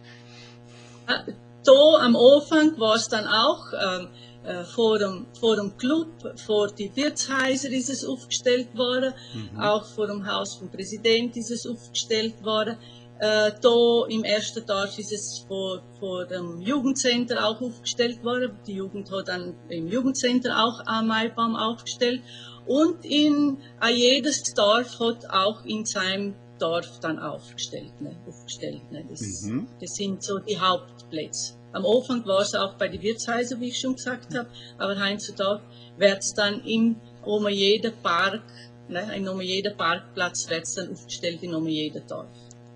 Ah, 1.07 1.23
Da 1.63 1.71
am 2.01 2.15
Anfang 2.15 2.77
war 2.77 2.95
es 2.95 3.07
dann 3.07 3.25
auch 3.25 3.71
ähm, 3.71 4.07
äh, 4.45 4.63
vor, 4.63 4.99
dem, 4.99 5.25
vor 5.39 5.55
dem 5.55 5.75
Club, 5.77 6.07
vor 6.45 6.67
die 6.67 6.91
Wirtshäuser 6.95 7.69
ist 7.69 7.89
es 7.89 8.05
aufgestellt 8.05 8.75
worden, 8.75 9.13
auch 9.59 9.85
vor 9.85 10.07
dem 10.07 10.25
Haus 10.27 10.55
vom 10.55 10.69
Präsident 10.69 11.35
ist 11.37 11.51
es 11.51 11.65
aufgestellt 11.65 12.43
worden. 12.43 12.77
Äh, 13.19 13.51
da 13.61 14.05
im 14.09 14.23
ersten 14.23 14.65
Dorf 14.65 14.97
ist 14.99 15.13
es 15.13 15.45
vor, 15.47 15.81
vor 15.99 16.25
dem 16.25 16.59
Jugendcenter 16.61 17.45
auch 17.47 17.61
aufgestellt 17.61 18.23
worden. 18.23 18.57
Die 18.67 18.73
Jugend 18.73 19.09
hat 19.11 19.29
dann 19.29 19.55
im 19.69 19.87
Jugendcenter 19.87 20.61
auch 20.61 20.79
einen 20.85 21.07
Maibaum 21.07 21.55
aufgestellt. 21.55 22.21
Und 22.65 23.05
in 23.05 23.57
jedes 23.93 24.53
Dorf 24.53 24.99
hat 24.99 25.29
auch 25.29 25.63
in 25.63 25.85
seinem 25.85 26.33
Dorf 26.59 26.99
dann 27.01 27.19
aufgestellt. 27.19 27.93
Ne, 28.01 28.17
aufgestellt 28.27 28.81
ne. 28.91 29.05
Das, 29.09 29.43
Mhm. 29.43 29.67
das 29.79 29.91
sind 29.95 30.23
so 30.23 30.39
die 30.39 30.57
Hauptplätze. 30.57 31.53
Am 31.73 31.85
Anfang 31.85 32.25
war 32.25 32.41
es 32.41 32.53
auch 32.53 32.75
bei 32.75 32.87
den 32.87 33.01
Wirtshäusern, 33.01 33.59
wie 33.59 33.69
ich 33.69 33.79
schon 33.79 33.95
gesagt 33.95 34.35
habe, 34.35 34.47
aber 34.77 34.95
heutzutage 34.99 35.61
wird 35.97 36.19
es 36.19 36.33
dann 36.33 36.61
in 36.61 36.95
um 37.23 37.47
jeden 37.49 37.93
Park, 38.01 38.43
ne, 38.87 39.15
in 39.15 39.27
um 39.27 39.41
jeden 39.41 39.75
Parkplatz 39.75 40.49
wird 40.49 40.63
es 40.63 40.75
dann 40.75 40.91
aufgestellt 40.91 41.41
in 41.41 41.53
um 41.55 41.67
jeden 41.67 42.05
Dorf. 42.07 42.27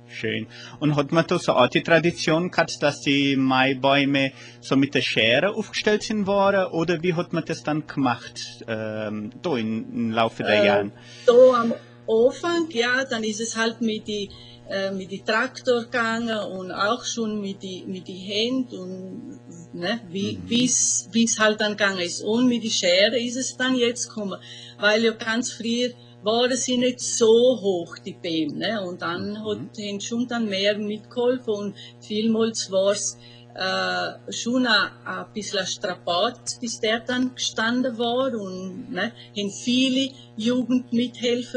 Schön. 0.09 0.47
Und 0.79 0.95
hat 0.95 1.11
man 1.11 1.27
da 1.27 1.37
so 1.37 1.51
auch 1.53 1.67
die 1.67 1.83
Tradition 1.83 2.49
gehabt, 2.49 2.81
dass 2.81 3.01
die 3.01 3.35
Maibäume 3.35 4.31
so 4.61 4.75
mit 4.77 4.95
der 4.95 5.01
Schere 5.01 5.53
aufgestellt 5.53 6.03
sind 6.03 6.25
worden? 6.25 6.71
Oder 6.71 7.03
wie 7.03 7.13
hat 7.13 7.33
man 7.33 7.43
das 7.45 7.61
dann 7.61 7.85
gemacht, 7.87 8.63
ähm, 8.67 9.31
da 9.41 9.57
in, 9.57 9.93
im 9.93 10.11
Laufe 10.11 10.43
der 10.43 10.63
Äh, 10.63 10.65
Jahre? 10.65 10.91
Da 11.25 11.33
am 11.33 11.73
Anfang, 12.07 12.69
ja, 12.71 13.03
dann 13.03 13.23
ist 13.23 13.41
es 13.41 13.57
halt 13.57 13.81
mit 13.81 14.07
die 14.07 14.29
äh, 14.69 14.91
mit 14.91 15.11
die 15.11 15.21
Traktor 15.23 15.83
gegangen 15.83 16.37
und 16.37 16.71
auch 16.71 17.03
schon 17.05 17.39
mit 17.41 17.61
die 17.61 17.83
mit 17.87 18.07
die 18.07 18.17
Händen 18.17 18.77
und 18.79 19.39
ne, 19.73 19.99
wie 20.09 20.37
Mhm. 20.37 20.49
wie's 20.49 21.07
wie's 21.11 21.39
halt 21.39 21.61
dann 21.61 21.71
gegangen 21.77 21.99
ist 21.99 22.21
und 22.21 22.47
mit 22.47 22.63
die 22.63 22.69
Schere 22.69 23.17
ist 23.19 23.37
es 23.37 23.55
dann 23.57 23.75
jetzt 23.75 24.07
gekommen, 24.09 24.39
weil 24.79 25.03
ja 25.03 25.11
ganz 25.11 25.51
früher 25.51 25.89
waren 26.23 26.55
sie 26.57 26.77
nicht 26.77 26.99
so 26.99 27.27
hoch 27.27 27.95
die 28.05 28.13
Bäume, 28.13 28.57
ne? 28.57 28.81
Und 28.81 29.01
dann 29.01 29.29
Mhm. 29.31 29.45
hat 29.45 29.77
haben 29.77 29.99
schon 30.01 30.27
dann 30.27 30.45
mehr 30.49 30.77
mitgeholfen 30.77 31.53
und 31.53 31.75
vielmals 32.01 32.69
war 32.71 32.91
es 32.91 33.17
äh, 33.57 34.31
schon 34.31 34.67
ein, 34.67 35.25
bisschen 35.33 35.59
ein 35.59 35.65
Strapat, 35.65 36.59
bis 36.61 36.79
der 36.79 36.99
dann 36.99 37.33
gestanden 37.33 37.97
war 37.97 38.31
und 38.33 38.91
ne, 38.91 39.11
haben 39.35 39.49
viele 39.49 40.11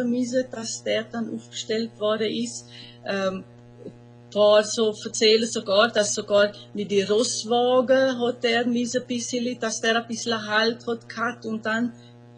müssen, 0.05 0.45
dass 0.51 0.83
der 0.83 1.05
dann 1.05 1.35
aufgestellt 1.35 1.91
worden 2.01 2.31
ist. 2.33 2.67
Ähm, 3.05 3.45
paar 4.31 4.65
so 4.65 4.95
erzählen 5.05 5.47
sogar, 5.47 5.89
dass 5.89 6.15
sogar 6.15 6.53
mit 6.73 6.91
den 6.91 7.07
Rosswagen 7.07 8.19
hat 8.19 8.45
er 8.45 8.65
ein 8.97 9.07
bisschen, 9.07 9.59
dass 9.59 9.81
der 9.81 9.97
ein 9.97 10.07
bisschen 10.07 10.47
Halt 10.47 10.87
hat 10.87 11.09
gehabt 11.09 11.45
und 11.45 11.67
dann 11.67 11.93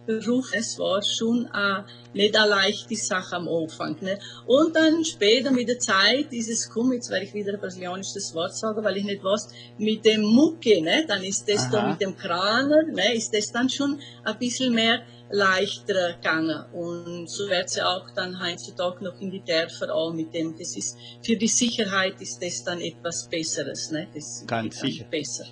Beruf. 0.07 0.51
Es 0.53 0.79
war 0.79 1.03
schon 1.03 1.49
äh, 1.55 1.83
nicht 2.15 2.37
eine 2.37 2.51
leichte 2.51 2.97
Sache 2.97 3.37
am 3.37 3.49
Anfang. 3.49 3.97
Ne? 4.01 4.19
Und 4.47 4.75
dann 4.75 5.05
später 5.05 5.51
mit 5.51 5.69
der 5.69 5.79
Zeit 5.79 6.33
ist 6.33 6.49
es 6.49 6.69
gekommen, 6.69 6.95
jetzt 6.95 7.11
werde 7.11 7.25
ich 7.25 7.35
wieder 7.35 7.55
ein 7.55 7.61
brasilianisches 7.61 8.35
Wort 8.35 8.57
sagen, 8.57 8.83
weil 8.85 8.97
ich 8.97 9.05
nicht 9.05 9.23
weiß, 9.23 9.49
mit 9.79 10.05
dem 10.05 10.23
Mucke, 10.23 10.83
ne? 10.83 11.05
dann 11.07 11.23
ist 11.23 11.49
das 11.49 11.71
da 11.71 11.89
mit 11.89 12.01
dem 12.01 12.17
Kraner, 12.17 12.83
ne? 12.85 13.15
ist 13.15 13.35
das 13.35 13.53
dann 13.53 13.69
schon 13.69 14.01
ein 14.25 14.39
bisschen 14.39 14.75
mehr 14.75 15.03
leichter 15.31 16.15
gegangen. 16.15 16.65
Und 16.73 17.29
so 17.29 17.49
wird 17.49 17.67
es 17.67 17.81
auch 17.81 18.09
dann 18.15 18.41
heutzutage 18.43 19.05
noch 19.05 19.21
in 19.21 19.31
die 19.31 19.43
Dörfer 19.43 19.95
auch 19.95 20.13
mit 20.13 20.35
dem, 20.35 20.57
das 20.57 20.77
ist, 20.77 20.97
für 21.23 21.37
die 21.37 21.49
Sicherheit 21.49 22.21
ist 22.21 22.43
das 22.43 22.63
dann 22.65 22.81
etwas 22.81 23.29
Besseres. 23.29 23.91
Ne? 23.91 24.09
Das 24.15 24.45
Ganz 24.47 24.79
sicher. 24.79 25.07
Besser. 25.11 25.45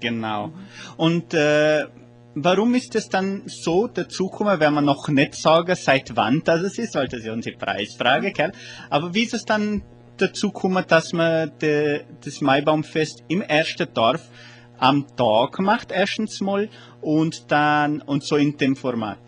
Genau. 0.00 0.52
Und 0.96 1.34
äh, 1.34 1.86
warum 2.44 2.74
ist 2.74 2.94
es 2.94 3.08
dann 3.08 3.42
so 3.46 3.86
dazugekommen, 3.86 4.60
wenn 4.60 4.74
man 4.74 4.84
noch 4.84 5.08
nicht 5.08 5.34
sagen, 5.34 5.74
seit 5.74 6.16
wann 6.16 6.42
das 6.44 6.62
es 6.62 6.78
ist, 6.78 6.94
weil 6.94 7.08
das 7.08 7.20
ist 7.20 7.26
ja 7.26 7.32
unsere 7.32 7.56
Preisfrage, 7.56 8.32
gell? 8.32 8.52
Aber 8.88 9.14
wie 9.14 9.22
ist 9.22 9.34
es 9.34 9.44
dann 9.44 9.82
dazugekommen, 10.16 10.84
dass 10.86 11.12
man 11.12 11.52
de, 11.60 12.02
das 12.24 12.40
Maibaumfest 12.40 13.24
im 13.28 13.42
ersten 13.42 13.92
Dorf 13.92 14.28
am 14.78 15.06
Tag 15.16 15.58
macht, 15.60 15.92
erstens 15.92 16.40
mal, 16.40 16.68
und 17.00 17.50
dann, 17.50 18.02
und 18.02 18.24
so 18.24 18.36
in 18.36 18.56
dem 18.56 18.76
Format? 18.76 19.18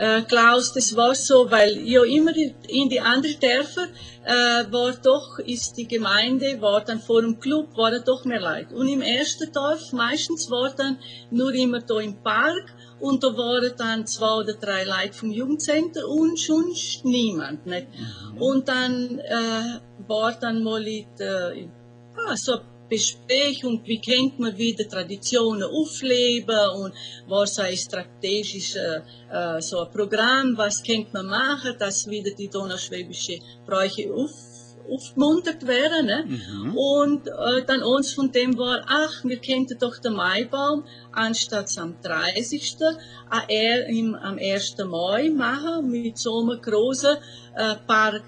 Äh, 0.00 0.22
Klaus, 0.22 0.72
das 0.72 0.96
war 0.96 1.14
so, 1.14 1.50
weil 1.50 1.76
ja 1.86 2.02
immer 2.04 2.34
in 2.34 2.88
die 2.88 3.00
anderen 3.00 3.38
Dörfer 3.38 3.86
äh, 4.24 4.72
war 4.72 4.92
doch, 4.92 5.38
ist 5.40 5.76
die 5.76 5.86
Gemeinde, 5.86 6.58
war 6.62 6.82
dann 6.82 7.00
vor 7.00 7.20
dem 7.20 7.38
Club, 7.38 7.76
war 7.76 7.90
doch 7.98 8.24
mehr 8.24 8.40
Leute. 8.40 8.74
Und 8.74 8.88
im 8.88 9.02
ersten 9.02 9.52
Dorf 9.52 9.92
meistens 9.92 10.50
war 10.50 10.70
dann 10.74 10.96
nur 11.30 11.52
immer 11.52 11.80
da 11.80 12.00
im 12.00 12.16
Park 12.22 12.72
und 12.98 13.22
da 13.22 13.36
waren 13.36 13.72
dann 13.76 14.06
zwei 14.06 14.36
oder 14.36 14.54
drei 14.54 14.84
Leute 14.84 15.12
vom 15.12 15.32
Jugendcenter 15.32 16.08
und 16.08 16.40
schon 16.40 16.72
niemand. 17.04 17.66
Nicht? 17.66 17.88
Und 18.38 18.68
dann 18.68 19.18
äh, 19.18 19.80
war 20.08 20.32
dann 20.32 20.64
mal 20.64 20.86
in, 20.86 21.04
äh, 21.18 21.68
ah, 22.26 22.36
so 22.36 22.58
Besprechung, 22.90 23.80
wie 23.84 24.00
kennt 24.00 24.38
man 24.38 24.56
wieder 24.58 24.86
Traditionen 24.88 25.62
aufleben 25.62 26.58
und 26.76 26.92
was 27.28 27.58
ein 27.60 27.76
strategisches 27.76 28.76
äh, 28.76 29.60
so 29.60 29.80
ein 29.80 29.90
Programm, 29.92 30.54
was 30.56 30.82
kennt 30.82 31.12
man 31.14 31.26
machen, 31.26 31.74
dass 31.78 32.08
wieder 32.08 32.32
die 32.32 32.48
donauschwäbische 32.48 33.38
Bräuche 33.66 34.12
auf, 34.12 34.32
aufgemuntert 34.90 35.64
werden. 35.66 36.06
Ne? 36.06 36.24
Mhm. 36.26 36.76
Und 36.76 37.28
äh, 37.28 37.64
dann 37.64 37.82
uns 37.82 38.12
von 38.12 38.32
dem 38.32 38.58
war, 38.58 38.82
ach, 38.88 39.24
wir 39.24 39.38
könnten 39.38 39.78
doch 39.78 39.98
den 39.98 40.14
Maibaum 40.14 40.84
anstatt 41.12 41.70
am 41.78 41.94
30. 42.02 42.76
äh, 42.80 43.54
eher 43.54 43.86
im, 43.86 44.14
am 44.16 44.36
1. 44.38 44.76
Mai 44.84 45.30
machen 45.30 45.88
mit 45.90 46.18
so 46.18 46.40
einem 46.40 46.60
großen 46.60 47.16
äh, 47.54 47.76
Park, 47.86 48.24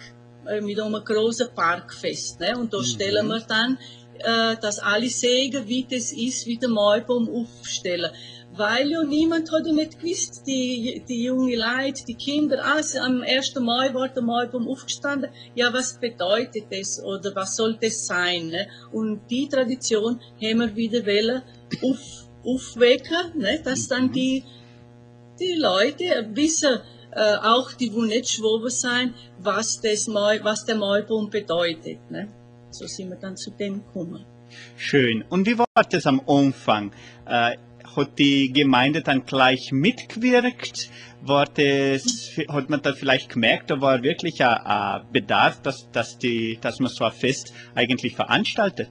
äh, 0.46 0.60
mit 0.60 0.78
einem 0.80 1.02
großen 1.04 1.48
Parkfest. 1.54 2.38
Ne? 2.40 2.56
Und 2.56 2.72
da 2.72 2.78
Mhm. 2.78 2.84
stellen 2.84 3.26
wir 3.26 3.40
dann, 3.40 3.78
äh, 4.24 4.56
dass 4.60 4.78
alle 4.78 5.08
sehen, 5.08 5.66
wie 5.66 5.84
das 5.84 6.12
ist, 6.12 6.46
wie 6.46 6.58
der 6.58 6.68
Maibaum 6.68 7.28
aufstellen. 7.28 8.10
Weil 8.54 8.90
ja 8.90 9.02
niemand 9.02 9.50
hat 9.50 9.64
nicht 9.64 9.98
gewusst, 9.98 10.42
die, 10.46 11.02
die 11.08 11.24
junge 11.24 11.56
Leute, 11.56 12.04
die 12.06 12.14
Kinder, 12.14 12.62
sie- 12.82 12.98
am 12.98 13.22
1. 13.22 13.54
Mai 13.60 13.94
war 13.94 14.08
der 14.10 14.22
Maibaum 14.22 14.68
aufgestanden. 14.68 15.30
Ja, 15.54 15.72
was 15.72 15.98
bedeutet 15.98 16.64
das 16.70 17.02
oder 17.02 17.34
was 17.34 17.56
soll 17.56 17.78
das 17.80 18.06
sein? 18.06 18.48
Ne? 18.48 18.68
Und 18.92 19.22
die 19.30 19.48
Tradition 19.48 20.20
haben 20.42 20.58
wir 20.60 20.76
wieder 20.76 21.06
wollen 21.06 21.42
auf, 21.82 22.26
aufwecken, 22.44 23.38
ne? 23.38 23.60
dass 23.64 23.88
dann 23.88 24.12
die, 24.12 24.44
die 25.40 25.54
Leute 25.54 26.28
wissen, 26.34 26.80
äh, 27.12 27.36
auch 27.36 27.72
die, 27.72 27.92
wo 27.94 28.02
nicht 28.02 28.28
schwoben 28.28 28.70
sein, 28.70 29.14
was, 29.38 29.80
das 29.80 30.06
Mai, 30.08 30.40
was 30.42 30.66
der 30.66 30.76
Maibaum 30.76 31.30
bedeutet. 31.30 31.98
Ne? 32.10 32.28
So 32.72 32.86
sind 32.86 33.10
wir 33.10 33.16
dann 33.16 33.36
zu 33.36 33.50
dem 33.50 33.84
gekommen. 33.84 34.24
Schön. 34.76 35.24
Und 35.28 35.46
wie 35.46 35.58
war 35.58 35.66
das 35.88 36.06
am 36.06 36.20
Anfang? 36.26 36.92
Äh, 37.26 37.56
hat 37.96 38.18
die 38.18 38.52
Gemeinde 38.52 39.02
dann 39.02 39.26
gleich 39.26 39.72
mitgewirkt? 39.72 40.90
War 41.22 41.46
das, 41.46 42.30
hat 42.48 42.70
man 42.70 42.82
da 42.82 42.94
vielleicht 42.94 43.28
gemerkt, 43.28 43.70
da 43.70 43.80
war 43.80 44.02
wirklich 44.02 44.42
ein, 44.42 44.56
ein 44.56 45.02
Bedarf, 45.12 45.60
dass, 45.62 45.90
dass, 45.92 46.18
die, 46.18 46.58
dass 46.60 46.80
man 46.80 46.90
so 46.90 47.04
ein 47.04 47.12
Fest 47.12 47.52
eigentlich 47.74 48.16
veranstaltet? 48.16 48.88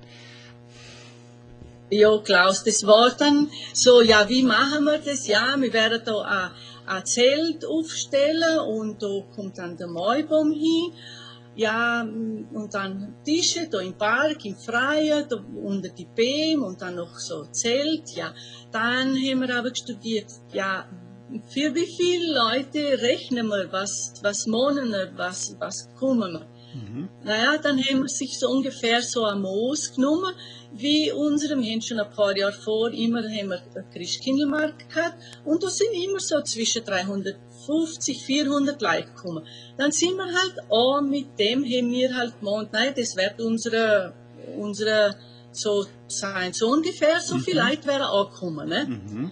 Ja, 1.89 2.17
Klaus, 2.19 2.63
das 2.63 2.87
war 2.87 3.11
dann 3.17 3.49
so, 3.73 4.01
ja, 4.01 4.29
wie 4.29 4.43
machen 4.43 4.85
wir 4.85 4.99
das? 4.99 5.27
Ja, 5.27 5.57
wir 5.59 5.73
werden 5.73 6.01
da 6.05 6.21
ein, 6.21 6.51
ein 6.85 7.05
Zelt 7.05 7.65
aufstellen 7.65 8.59
und 8.59 9.03
da 9.03 9.23
kommt 9.35 9.57
dann 9.57 9.75
der 9.75 9.87
Maibaum 9.87 10.53
hin. 10.53 10.93
Ja, 11.55 12.01
und 12.01 12.69
dann 12.73 13.15
Tische 13.25 13.67
da 13.69 13.79
im 13.79 13.97
Park, 13.97 14.45
im 14.45 14.55
Freien, 14.55 15.27
da 15.29 15.37
unter 15.63 15.89
die 15.89 16.05
Bäume 16.05 16.65
und 16.65 16.81
dann 16.81 16.95
noch 16.95 17.15
so 17.17 17.45
Zelt, 17.51 18.09
ja. 18.15 18.33
Dann 18.71 19.15
haben 19.15 19.41
wir 19.41 19.57
aber 19.57 19.75
studiert, 19.75 20.31
ja, 20.53 20.87
für 21.47 21.73
wie 21.75 21.87
viele 21.97 22.33
Leute 22.33 23.01
rechnen 23.01 23.47
wir, 23.47 23.71
was, 23.71 24.13
was 24.21 24.45
wohnen 24.47 24.91
wir, 24.91 25.11
was, 25.15 25.55
was 25.59 25.89
kommen 25.95 26.33
wir. 26.33 26.47
Mhm. 26.73 27.09
Naja, 27.23 27.57
dann 27.57 27.77
haben 27.77 28.03
wir 28.03 28.09
sich 28.09 28.37
so 28.39 28.49
ungefähr 28.49 29.01
so 29.01 29.23
ein 29.25 29.41
Moos 29.41 29.93
genommen, 29.93 30.33
wie 30.73 31.11
unsere 31.11 31.55
Menschen 31.55 31.99
ein 31.99 32.09
paar 32.11 32.35
Jahre 32.35 32.53
vor, 32.53 32.91
immer 32.91 33.23
haben 33.23 33.49
wir 33.49 33.61
Christkindlmarkt 33.93 34.89
gehabt 34.89 35.17
und 35.43 35.61
da 35.63 35.69
sind 35.69 35.93
immer 35.93 36.19
so 36.19 36.41
zwischen 36.41 36.85
350, 36.85 38.23
400 38.23 38.81
Leute 38.81 39.07
gekommen. 39.07 39.45
Dann 39.77 39.91
sind 39.91 40.15
wir 40.15 40.25
halt 40.25 40.55
auch 40.69 41.01
mit 41.01 41.37
dem, 41.37 41.63
haben 41.63 41.91
wir 41.91 42.15
halt 42.15 42.39
gemeint, 42.39 42.71
nein, 42.73 42.93
das 42.95 43.15
wird 43.15 43.41
unsere, 43.41 44.13
unsere, 44.57 45.15
so 45.51 45.85
sein, 46.07 46.53
so 46.53 46.69
ungefähr, 46.69 47.19
so 47.19 47.35
mhm. 47.35 47.41
viele 47.41 47.63
Leute 47.63 47.85
wären 47.87 48.03
auch 48.03 48.31
gekommen, 48.31 48.69
ne? 48.69 48.85
Mhm. 48.87 49.31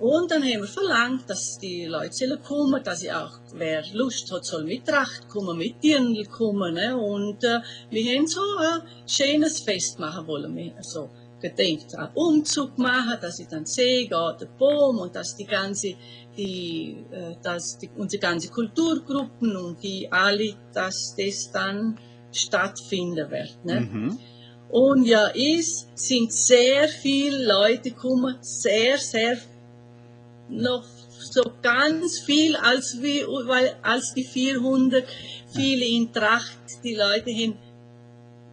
Und 0.00 0.30
dann 0.30 0.42
haben 0.42 0.60
wir 0.60 0.68
verlangt, 0.68 1.28
dass 1.28 1.58
die 1.58 1.86
Leute 1.86 2.12
sollen 2.12 2.40
kommen, 2.42 2.82
dass 2.84 3.02
ich 3.02 3.12
auch, 3.12 3.40
wer 3.54 3.82
Lust 3.92 4.30
hat, 4.32 4.44
soll 4.44 4.64
mit 4.64 4.86
Tracht 4.86 5.28
kommen, 5.28 5.58
mit 5.58 5.82
Dirndl 5.82 6.24
kommen. 6.26 6.74
Ne? 6.74 6.96
Und 6.96 7.42
äh, 7.42 7.60
wir 7.90 8.16
haben 8.16 8.26
so 8.26 8.40
ein 8.60 8.82
schönes 9.06 9.60
Fest 9.60 9.98
machen 9.98 10.26
wollen. 10.28 10.54
Wir 10.54 10.76
also 10.76 11.10
gedenkt, 11.40 11.94
einen 11.96 12.14
Umzug 12.14 12.78
machen, 12.78 13.18
dass 13.20 13.38
ich 13.38 13.48
dann 13.48 13.66
sehe, 13.66 14.02
geht 14.02 14.40
der 14.40 14.48
Baum 14.58 14.98
und 14.98 15.14
dass 15.14 15.36
die 15.36 15.46
ganze, 15.46 15.94
die, 16.36 17.04
äh, 17.10 17.34
dass 17.42 17.78
die, 17.78 17.90
unsere 17.96 18.20
ganze 18.20 18.48
Kulturgruppen 18.50 19.56
und 19.56 19.82
die 19.82 20.10
alle, 20.10 20.54
dass 20.72 21.14
das 21.16 21.50
dann 21.50 21.98
stattfinden 22.32 23.30
wird. 23.30 23.64
Ne? 23.64 23.80
Mhm. 23.80 24.18
Und 24.70 25.06
ja, 25.06 25.30
es 25.30 25.88
sind 25.94 26.32
sehr 26.32 26.88
viele 26.88 27.46
Leute 27.46 27.90
gekommen, 27.90 28.36
sehr, 28.42 28.98
sehr 28.98 29.38
noch 30.48 30.84
so 31.20 31.42
ganz 31.62 32.20
viel 32.20 32.56
als, 32.56 33.00
wie, 33.02 33.22
weil, 33.46 33.76
als 33.82 34.14
die 34.14 34.24
400 34.24 35.04
viele 35.54 35.84
in 35.84 36.12
Tracht, 36.12 36.58
die 36.82 36.94
Leute 36.94 37.30
haben 37.30 37.58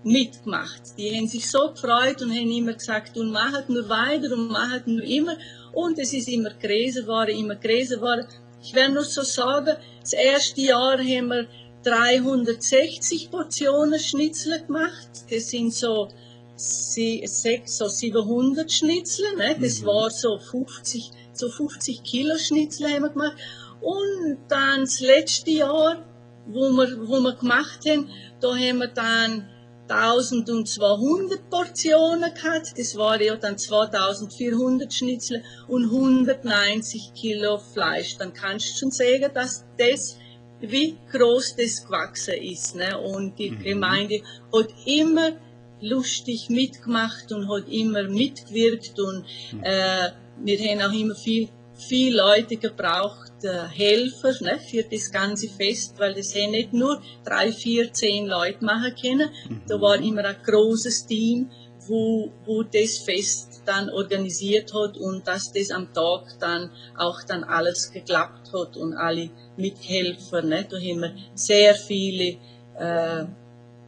mitgemacht. 0.04 0.82
Die 0.98 1.16
haben 1.16 1.28
sich 1.28 1.50
so 1.50 1.72
gefreut 1.72 2.22
und 2.22 2.32
haben 2.32 2.52
immer 2.52 2.74
gesagt, 2.74 3.18
und 3.18 3.32
macht 3.32 3.70
nur 3.70 3.90
weiter 3.90 4.34
und 4.34 4.50
macht 4.50 4.88
nur 4.88 5.04
immer. 5.04 5.36
Und 5.74 5.98
es 6.00 6.14
ist 6.14 6.30
immer 6.30 6.52
größer 6.52 7.02
geworden, 7.02 7.36
immer 7.36 7.56
größer 7.56 7.96
geworden. 7.96 8.28
Ich 8.62 8.74
werde 8.74 8.94
nur 8.94 9.04
so 9.04 9.24
sagen, 9.24 9.76
das 10.02 10.14
erste 10.14 10.62
Jahr 10.62 10.98
haben 10.98 11.28
wir 11.28 11.48
360 11.84 13.30
Portionen 13.30 14.00
Schnitzel 14.00 14.64
gemacht. 14.66 15.10
Das 15.30 15.50
sind 15.50 15.74
so, 15.74 16.10
sechs, 16.56 17.78
so 17.78 17.88
700 17.88 18.72
Schnitzel. 18.72 19.36
Ne? 19.38 19.56
Das 19.60 19.82
mhm. 19.82 19.86
war 19.88 20.10
so 20.10 20.38
50 20.38 21.12
so 21.38 21.50
50 21.50 22.04
Kilo 22.04 22.38
Schnitzel 22.38 22.88
haben 22.88 23.04
wir 23.04 23.10
gemacht. 23.10 23.36
Und 23.82 24.38
dann 24.48 24.82
das 24.82 25.00
letzte 25.00 25.52
Jahr, 25.52 26.04
wo 26.48 26.70
wir, 26.72 27.08
wo 27.08 27.20
wir 27.20 27.36
gemacht 27.36 27.80
haben, 27.88 28.10
da 28.40 28.56
haben 28.56 28.80
wir 28.80 28.88
dann 28.88 29.50
1200 29.88 31.50
Portionen 31.50 32.34
gehabt. 32.34 32.74
Das 32.78 32.96
waren 32.98 33.22
ja 33.22 33.36
dann 33.36 33.58
2400 33.58 34.94
Schnitzel 34.94 35.44
und 35.68 35.86
190 35.86 37.14
Kilo 37.14 37.60
Fleisch. 37.60 38.18
Dann 38.18 38.34
kannst 38.34 38.70
du 38.70 38.80
schon 38.80 38.92
sagen, 38.92 39.32
dass 39.34 39.66
das 39.78 40.18
wie 40.62 40.98
groß 41.12 41.58
das 41.58 41.86
gewachsen 41.86 42.36
ist. 42.36 42.76
Ne? 42.76 42.98
Und 43.00 43.38
die 43.38 43.52
mhm. 43.52 43.60
Gemeinde 43.60 44.22
hat 44.54 44.70
immer 44.86 45.34
lustig 45.82 46.50
mitgemacht 46.50 47.32
und 47.32 47.50
hat 47.50 47.68
immer 47.70 48.04
mitgewirkt 48.04 49.00
und 49.00 49.26
mhm. 49.52 49.64
äh, 49.64 50.12
wir 50.44 50.60
haben 50.60 50.82
auch 50.82 50.98
immer 50.98 51.16
viel, 51.16 51.50
viel 51.74 52.16
Leute 52.16 52.58
gebraucht, 52.58 53.44
äh, 53.44 53.68
Helfer 53.68 54.34
ne, 54.42 54.60
für 54.60 54.84
das 54.84 55.12
ganze 55.12 55.50
Fest, 55.50 55.96
weil 55.98 56.14
das 56.14 56.34
haben 56.36 56.52
nicht 56.52 56.74
nur 56.74 57.02
drei, 57.24 57.52
vier, 57.52 57.92
zehn 57.92 58.28
Leute 58.28 58.64
machen 58.64 58.94
können. 59.00 59.30
Mhm. 59.50 59.62
Da 59.68 59.80
war 59.80 60.00
immer 60.00 60.24
ein 60.26 60.36
großes 60.46 61.06
Team, 61.06 61.50
wo, 61.88 62.32
wo 62.46 62.64
das 62.64 63.00
Fest 63.00 63.62
dann 63.66 63.90
organisiert 63.90 64.74
hat 64.74 64.98
und 64.98 65.28
dass 65.28 65.52
das 65.52 65.72
am 65.72 65.94
Tag 65.94 66.24
dann 66.40 66.72
auch 66.98 67.22
dann 67.28 67.44
alles 67.44 67.92
geklappt 67.92 68.52
hat 68.54 68.78
und 68.78 68.94
alle 68.94 69.30
Mithelfer. 69.58 70.42
Ne? 70.42 70.66
Da 70.70 70.78
haben 70.78 71.02
wir 71.02 71.16
sehr 71.36 71.76
viele 71.76 72.38
äh, 72.78 73.26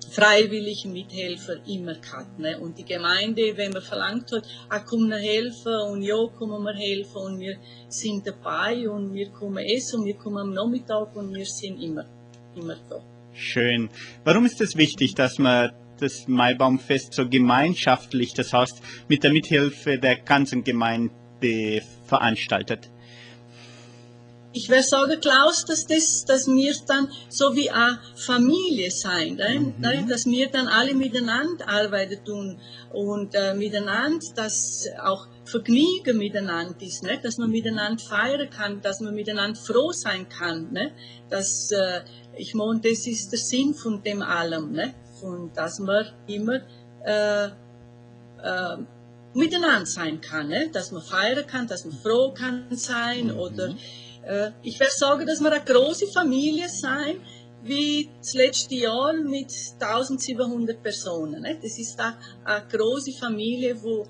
freiwillige 0.09 0.87
Mithelfer 0.87 1.55
immer 1.67 1.95
gehabt. 1.95 2.39
Ne? 2.39 2.59
Und 2.59 2.77
die 2.77 2.85
Gemeinde, 2.85 3.55
wenn 3.55 3.71
man 3.71 3.81
verlangt 3.81 4.31
hat, 4.31 4.47
ah, 4.69 4.79
komm 4.79 5.09
wir 5.09 5.17
helfen 5.17 5.73
und 5.91 6.01
ja, 6.01 6.15
kommen 6.37 6.63
wir 6.63 6.73
helfen 6.73 7.17
und 7.17 7.39
wir 7.39 7.57
sind 7.89 8.25
dabei 8.25 8.89
und 8.89 9.13
wir 9.13 9.29
kommen 9.29 9.63
essen 9.63 10.01
und 10.01 10.05
wir 10.05 10.15
kommen 10.15 10.37
am 10.37 10.53
Nachmittag 10.53 11.15
und 11.15 11.33
wir 11.33 11.45
sind 11.45 11.81
immer, 11.81 12.05
immer 12.55 12.75
da. 12.89 13.01
Schön. 13.33 13.89
Warum 14.23 14.45
ist 14.45 14.61
es 14.61 14.75
wichtig, 14.75 15.13
dass 15.15 15.37
man 15.37 15.71
das 15.99 16.27
Maibaumfest 16.27 17.13
so 17.13 17.27
gemeinschaftlich, 17.27 18.33
das 18.33 18.53
heißt 18.53 18.81
mit 19.07 19.23
der 19.23 19.31
Mithilfe 19.31 19.97
der 19.99 20.17
ganzen 20.17 20.63
Gemeinde 20.63 21.11
veranstaltet? 22.05 22.89
Ich 24.57 24.69
werde 24.69 24.83
sagen, 24.83 25.21
Klaus, 25.21 25.65
dass, 25.65 25.85
das, 25.85 26.25
dass 26.25 26.47
wir 26.47 26.73
dann 26.87 27.09
so 27.29 27.55
wie 27.55 27.69
eine 27.69 27.99
Familie 28.15 28.89
sein, 28.89 29.35
ne? 29.35 29.59
mhm. 29.59 29.75
Ne? 29.79 30.05
dass 30.09 30.25
wir 30.25 30.49
dann 30.49 30.67
alle 30.67 30.95
miteinander 30.95 31.69
arbeiten 31.69 32.25
tun 32.25 32.59
und 32.91 33.35
äh, 33.35 33.53
miteinander, 33.53 34.25
dass 34.35 34.85
auch 35.03 35.27
Vergnügen 35.45 36.17
miteinander 36.17 36.75
ist, 36.81 37.03
ne? 37.03 37.19
dass 37.21 37.37
man 37.37 37.51
miteinander 37.51 38.03
feiern 38.03 38.49
kann, 38.49 38.81
dass 38.81 38.99
man 38.99 39.13
miteinander 39.13 39.59
froh 39.59 39.91
sein 39.91 40.27
kann. 40.27 40.71
Ne? 40.71 40.91
Dass, 41.29 41.71
äh, 41.71 42.01
ich 42.35 42.55
meine, 42.55 42.79
das 42.81 43.05
ist 43.05 43.31
der 43.31 43.39
Sinn 43.39 43.75
von 43.75 44.01
dem 44.01 44.23
allem, 44.23 44.71
ne? 44.71 44.95
und 45.21 45.55
dass 45.55 45.77
man 45.77 46.05
immer 46.25 46.61
äh, 47.05 47.45
äh, 47.45 48.77
miteinander 49.35 49.85
sein 49.85 50.19
kann, 50.19 50.47
ne? 50.47 50.69
dass 50.73 50.91
man 50.91 51.03
feiern 51.03 51.45
kann, 51.45 51.67
dass 51.67 51.85
man 51.85 51.95
froh 51.95 52.33
kann 52.33 52.65
sein 52.71 53.27
mhm. 53.27 53.39
oder 53.39 53.75
ich 54.61 54.79
werde 54.79 54.93
sagen, 54.93 55.25
dass 55.25 55.39
wir 55.39 55.51
eine 55.51 55.63
große 55.63 56.07
Familie 56.07 56.67
sein, 56.69 57.21
wie 57.63 58.09
das 58.19 58.33
letzte 58.33 58.75
Jahr 58.75 59.13
mit 59.13 59.51
1700 59.79 60.81
Personen. 60.81 61.41
Ne? 61.41 61.57
Das 61.61 61.77
ist 61.77 61.99
eine 61.99 62.67
große 62.69 63.11
Familie, 63.19 63.81
wo 63.81 64.05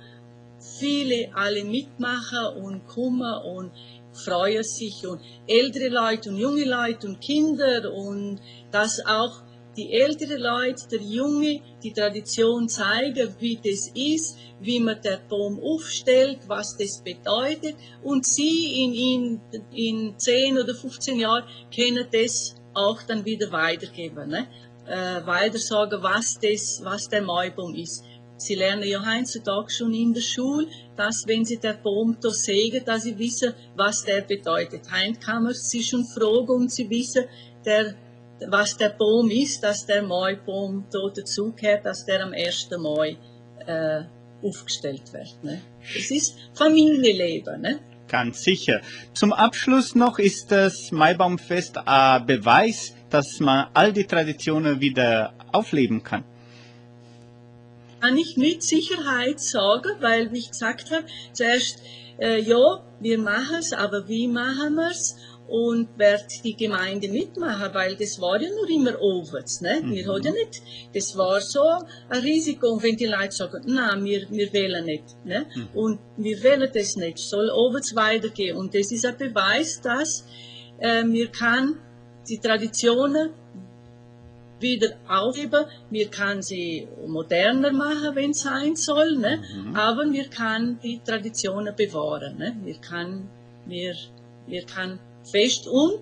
viele 0.80 1.30
alle 1.34 1.64
mitmachen 1.64 2.64
und 2.64 2.88
kommen 2.88 3.34
und 3.44 3.72
freuen 4.14 4.64
sich 4.64 5.06
und 5.06 5.22
ältere 5.48 5.90
Leute 5.90 6.30
und 6.30 6.38
junge 6.38 6.66
Leute 6.66 7.08
und 7.08 7.22
Kinder 7.22 7.94
und 7.94 8.40
das 8.72 9.00
auch 9.06 9.44
die 9.78 9.94
älteren 9.94 10.42
Leute, 10.42 10.88
der 10.92 11.02
Junge, 11.02 11.62
die 11.84 11.94
Tradition 11.94 12.68
zeigen, 12.68 13.36
wie 13.40 13.58
das 13.58 13.92
ist, 13.94 14.38
wie 14.60 14.80
man 14.80 15.00
den 15.02 15.20
Baum 15.30 15.60
aufstellt, 15.62 16.40
was 16.48 16.76
das 16.76 17.02
bedeutet. 17.04 17.76
Und 18.04 18.26
sie 18.26 18.84
in, 18.84 18.94
in, 18.94 19.42
in 19.72 20.18
10 20.18 20.58
oder 20.58 20.74
15 20.74 21.20
Jahren 21.20 21.44
können 21.74 22.08
das 22.12 22.56
auch 22.74 23.02
dann 23.04 23.24
wieder 23.24 23.52
weitergeben. 23.52 24.30
Ne? 24.30 24.48
Äh, 24.88 25.26
weiter 25.28 25.60
sagen, 25.60 26.02
was, 26.02 26.40
das, 26.40 26.82
was 26.84 27.08
der 27.08 27.22
Maibaum 27.22 27.76
ist. 27.76 28.04
Sie 28.38 28.56
lernen 28.56 28.88
ja 28.88 29.04
heutzutage 29.04 29.70
schon 29.72 29.94
in 29.94 30.14
der 30.14 30.22
Schule, 30.22 30.68
dass 30.96 31.26
wenn 31.28 31.44
sie 31.44 31.58
den 31.58 31.82
Baum 31.84 32.18
da 32.22 32.30
sägen, 32.30 32.86
dass 32.86 33.04
sie 33.04 33.18
wissen, 33.18 33.54
was 33.76 34.06
der 34.06 34.22
bedeutet. 34.22 34.92
Heint 34.92 35.22
kann 35.22 35.44
man 35.44 35.54
sie 35.54 35.84
schon 35.84 36.06
fragen 36.06 36.52
und 36.52 36.72
sie 36.72 36.88
wissen, 36.90 37.26
der 37.66 37.96
was 38.46 38.78
der 38.78 38.90
Baum 38.90 39.30
ist, 39.30 39.64
dass 39.64 39.86
der 39.86 40.04
Maibaum 40.04 40.86
da 40.92 41.10
dazugehört, 41.14 41.86
dass 41.86 42.06
der 42.06 42.24
am 42.24 42.34
1. 42.34 42.70
Mai 42.78 43.18
äh, 43.66 44.04
aufgestellt 44.44 45.12
wird. 45.14 45.44
Ne? 45.44 45.62
Das 45.94 46.12
ist 46.12 46.38
Familienleben. 46.54 47.62
Ne? 47.62 47.80
Ganz 48.08 48.44
sicher. 48.44 48.82
Zum 49.14 49.34
Abschluss 49.34 49.96
noch 49.96 50.20
ist 50.20 50.52
das 50.52 50.92
Maibaumfest 50.92 51.78
ein 51.86 52.26
Beweis, 52.26 52.94
dass 53.10 53.40
man 53.40 53.68
all 53.74 53.92
die 53.94 54.06
Traditionen 54.06 54.80
wieder 54.80 55.34
aufleben 55.52 56.04
kann. 56.04 56.24
Kann 58.00 58.18
ich 58.18 58.38
mit 58.38 58.62
Sicherheit 58.64 59.40
sagen, 59.40 59.92
weil, 60.00 60.32
wie 60.32 60.38
ich 60.38 60.52
gesagt 60.52 60.92
habe, 60.92 61.06
zuerst, 61.34 61.82
äh, 62.20 62.40
ja, 62.40 62.84
wir 63.00 63.18
machen 63.18 63.58
es, 63.60 63.74
aber 63.74 64.08
wie 64.08 64.28
machen 64.28 64.76
wir 64.76 64.92
es? 64.92 65.16
Und 65.48 65.98
wird 65.98 66.26
die 66.44 66.56
Gemeinde 66.56 67.08
mitmachen, 67.08 67.74
weil 67.74 67.96
das 67.96 68.20
war 68.20 68.42
ja 68.42 68.50
nur 68.50 68.70
immer 68.70 69.02
ovens, 69.02 69.62
ne? 69.62 69.80
Mhm. 69.82 69.92
Wir 69.96 70.08
hatten 70.08 70.26
ja 70.26 70.32
nicht, 70.32 70.62
das 70.94 71.18
war 71.18 71.40
so 71.40 71.64
ein 72.10 72.22
Risiko, 72.22 72.82
wenn 72.82 72.98
die 72.98 73.06
Leute 73.06 73.32
sagen, 73.32 73.64
nein, 73.66 74.04
wir, 74.04 74.30
wir 74.30 74.52
wählen 74.52 74.86
nicht, 74.86 75.04
ne? 75.24 75.46
Mhm. 75.56 75.68
Und 75.74 76.00
wir 76.18 76.44
wählen 76.44 76.70
das 76.74 76.96
nicht, 76.98 77.20
soll 77.20 77.50
ovens 77.50 77.96
weitergehen. 77.96 78.58
Und 78.58 78.76
das 78.76 78.92
ist 78.92 79.06
ein 79.06 79.18
Beweis, 79.18 79.80
dass 79.82 80.26
äh, 80.80 81.04
wir 81.06 81.28
kann 81.30 81.78
die 82.28 82.40
Traditionen 82.40 83.30
wieder 84.60 84.96
aufheben. 85.08 85.66
Wir 85.90 86.08
können 86.10 86.42
sie 86.42 86.88
moderner 87.06 87.72
machen, 87.72 88.16
wenn 88.16 88.32
es 88.32 88.42
sein 88.42 88.76
soll, 88.76 89.16
ne? 89.18 89.38
Mhm. 89.56 89.76
aber 89.76 90.12
wir 90.12 90.28
können 90.28 90.80
die 90.84 91.00
Traditionen 91.00 91.74
bewahren. 91.76 92.38
Ne? 92.38 92.56
Wir 92.64 92.76
können, 92.76 93.30
wir, 93.66 93.96
wir 94.48 94.66
können 94.66 95.00
fest 95.32 95.68
und 95.68 96.00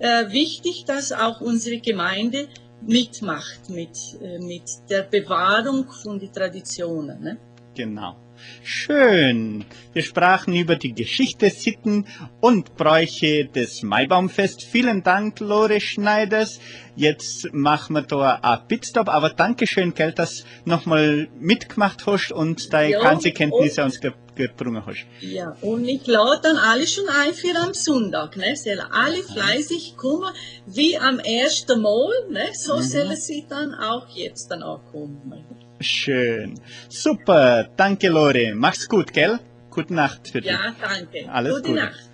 äh, 0.00 0.30
wichtig, 0.30 0.84
dass 0.86 1.12
auch 1.12 1.40
unsere 1.40 1.78
Gemeinde 1.78 2.48
mitmacht 2.82 3.68
mit, 3.68 3.96
äh, 4.22 4.38
mit 4.38 4.64
der 4.90 5.02
Bewahrung 5.02 5.86
von 5.90 6.18
den 6.18 6.32
Traditionen. 6.32 7.22
Ne? 7.22 7.38
Genau. 7.74 8.16
Schön. 8.62 9.64
Wir 9.92 10.02
sprachen 10.02 10.54
über 10.54 10.76
die 10.76 10.92
Geschichte, 10.92 11.50
Sitten 11.50 12.06
und 12.40 12.76
Bräuche 12.76 13.46
des 13.46 13.82
Maibaumfest. 13.82 14.62
Vielen 14.62 15.02
Dank, 15.02 15.40
Lore 15.40 15.80
Schneiders. 15.80 16.60
Jetzt 16.96 17.52
machen 17.52 17.94
wir 17.94 18.02
da 18.02 18.34
einen 18.42 18.68
Pitstop, 18.68 19.08
aber 19.08 19.30
Dankeschön, 19.30 19.94
Gell, 19.94 20.12
dass 20.12 20.44
du 20.64 20.70
nochmal 20.70 21.28
mitgemacht 21.38 22.06
hast 22.06 22.32
und 22.32 22.72
deine 22.72 22.92
Ja, 22.92 23.00
ganze 23.02 23.32
Kenntnisse 23.32 23.84
uns 23.84 24.00
ge 24.00 24.12
gebrungen 24.36 24.84
hast. 24.86 25.04
Ja, 25.20 25.56
und 25.62 25.84
ich 25.88 26.06
lade 26.06 26.40
dann 26.42 26.56
alle 26.56 26.86
schon 26.86 27.08
ein 27.08 27.32
für 27.34 27.56
am 27.58 27.74
Sonntag. 27.74 28.36
Ne? 28.36 28.54
Sollen 28.56 28.80
alle 28.80 29.22
fleißig 29.22 29.96
kommen, 29.96 30.32
wie 30.66 30.96
am 30.98 31.18
ersten 31.18 31.80
Mal. 31.82 32.10
Ne? 32.30 32.46
So 32.52 32.76
Mhm. 32.76 32.82
sollen 32.82 33.16
sie 33.16 33.44
dann 33.48 33.74
auch 33.74 34.06
jetzt 34.14 34.48
dann 34.50 34.62
ankommen. 34.62 35.44
Schön. 35.80 36.60
Super. 36.88 37.68
Danke, 37.76 38.08
Lore. 38.08 38.54
Mach's 38.54 38.88
gut, 38.88 39.12
gell? 39.12 39.38
Gute 39.70 39.92
Nacht 39.94 40.28
für 40.28 40.40
dich. 40.40 40.50
Ja, 40.50 40.74
danke. 40.80 41.28
Alles 41.30 41.56
Gute 41.56 41.68
Gute. 41.68 41.80
Nacht. 41.80 42.10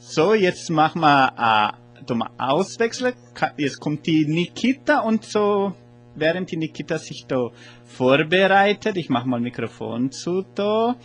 So, 0.00 0.34
jetzt 0.34 0.70
machen 0.70 1.00
wir 1.00 1.74
äh, 2.08 2.14
auswechseln. 2.38 3.14
Jetzt 3.56 3.80
kommt 3.80 4.06
die 4.06 4.26
Nikita 4.26 5.00
und 5.00 5.24
so, 5.24 5.74
während 6.20 6.50
die 6.50 6.56
Nikita 6.56 6.98
sich 6.98 7.24
da 7.26 7.48
vorbereitet, 7.84 8.96
ich 8.96 9.08
mache 9.08 9.28
mal 9.28 9.40
Mikrofon 9.40 10.10
zu 10.10 10.44
da, 10.54 10.96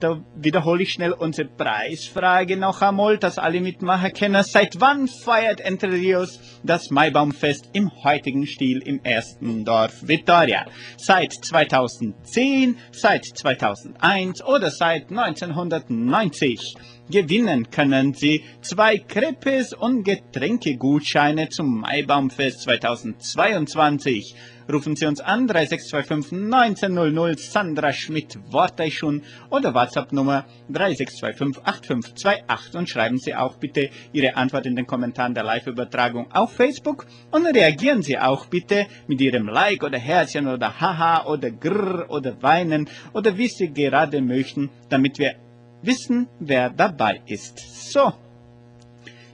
da 0.00 0.22
wiederhole 0.36 0.82
ich 0.82 0.92
schnell 0.92 1.12
unsere 1.12 1.48
Preisfrage 1.48 2.56
noch 2.56 2.82
einmal, 2.82 3.18
dass 3.18 3.38
alle 3.38 3.60
mitmachen 3.60 4.12
können. 4.12 4.42
Seit 4.42 4.80
wann 4.80 5.06
feiert 5.06 5.60
Entre 5.60 5.92
Rios 5.92 6.40
das 6.62 6.90
Maibaumfest 6.90 7.70
im 7.72 7.90
heutigen 8.02 8.46
Stil 8.46 8.82
im 8.84 9.00
ersten 9.04 9.64
Dorf 9.64 10.06
Vitoria? 10.06 10.66
Seit 10.96 11.32
2010, 11.32 12.76
seit 12.90 13.24
2001 13.24 14.44
oder 14.44 14.70
seit 14.70 15.10
1990? 15.10 16.74
Gewinnen 17.10 17.68
können 17.68 18.14
Sie 18.14 18.44
zwei 18.60 18.96
Crepes 18.96 19.74
und 19.74 20.04
Getränkegutscheine 20.04 21.48
zum 21.48 21.80
Maibaumfest 21.80 22.62
2022. 22.62 24.36
Rufen 24.72 24.94
Sie 24.94 25.06
uns 25.06 25.20
an 25.20 25.48
3625 25.48 26.32
1900 26.32 27.40
Sandra 27.40 27.92
Schmidt 27.92 28.38
Worteichun 28.52 29.22
oder 29.50 29.74
WhatsApp-Nummer 29.74 30.46
3625 30.70 31.66
8528 31.66 32.74
und 32.76 32.88
schreiben 32.88 33.18
Sie 33.18 33.34
auch 33.34 33.56
bitte 33.56 33.90
Ihre 34.12 34.36
Antwort 34.36 34.66
in 34.66 34.76
den 34.76 34.86
Kommentaren 34.86 35.34
der 35.34 35.42
Live-Übertragung 35.42 36.30
auf 36.30 36.52
Facebook. 36.52 37.06
Und 37.32 37.46
reagieren 37.46 38.02
Sie 38.02 38.16
auch 38.16 38.46
bitte 38.46 38.86
mit 39.08 39.20
Ihrem 39.20 39.48
Like 39.48 39.82
oder 39.82 39.98
Herzchen 39.98 40.46
oder 40.46 40.80
Haha 40.80 41.26
oder 41.26 41.50
Grrr 41.50 42.08
oder 42.08 42.40
Weinen 42.42 42.88
oder 43.12 43.36
wie 43.36 43.48
Sie 43.48 43.72
gerade 43.72 44.22
möchten, 44.22 44.70
damit 44.88 45.18
wir 45.18 45.34
wissen, 45.82 46.28
wer 46.38 46.70
dabei 46.70 47.20
ist. 47.26 47.58
So, 47.92 48.12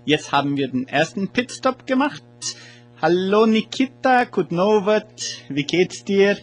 jetzt 0.05 0.33
haben 0.33 0.57
wir 0.57 0.69
den 0.69 0.89
ersten 0.89 1.29
Pitstop 1.29 1.87
gemacht. 1.87 2.23
Hallo 3.01 3.47
Nikita, 3.47 4.25
guten 4.25 4.59
Abend, 4.59 5.45
wie 5.49 5.65
geht's 5.65 6.05
dir? 6.05 6.39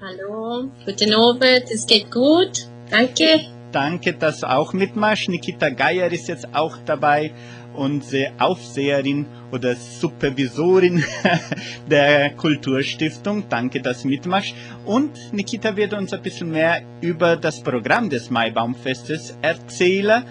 Hallo, 0.00 0.68
guten 0.84 1.14
Abend, 1.14 1.70
es 1.70 1.86
geht 1.86 2.10
gut, 2.10 2.66
danke. 2.90 3.61
Danke, 3.72 4.12
dass 4.12 4.40
du 4.40 4.50
auch 4.50 4.72
mitmachst. 4.74 5.28
Nikita 5.28 5.70
Geier 5.70 6.12
ist 6.12 6.28
jetzt 6.28 6.54
auch 6.54 6.76
dabei, 6.84 7.32
unsere 7.74 8.32
Aufseherin 8.38 9.26
oder 9.50 9.74
Supervisorin 9.74 11.02
der 11.90 12.30
Kulturstiftung. 12.34 13.44
Danke, 13.48 13.80
dass 13.80 14.02
du 14.02 14.08
mitmachst. 14.08 14.54
Und 14.84 15.10
Nikita 15.32 15.74
wird 15.74 15.94
uns 15.94 16.12
ein 16.12 16.22
bisschen 16.22 16.50
mehr 16.50 16.82
über 17.00 17.36
das 17.36 17.62
Programm 17.62 18.10
des 18.10 18.28
Maibaumfestes 18.30 19.36
erzählen. 19.40 20.24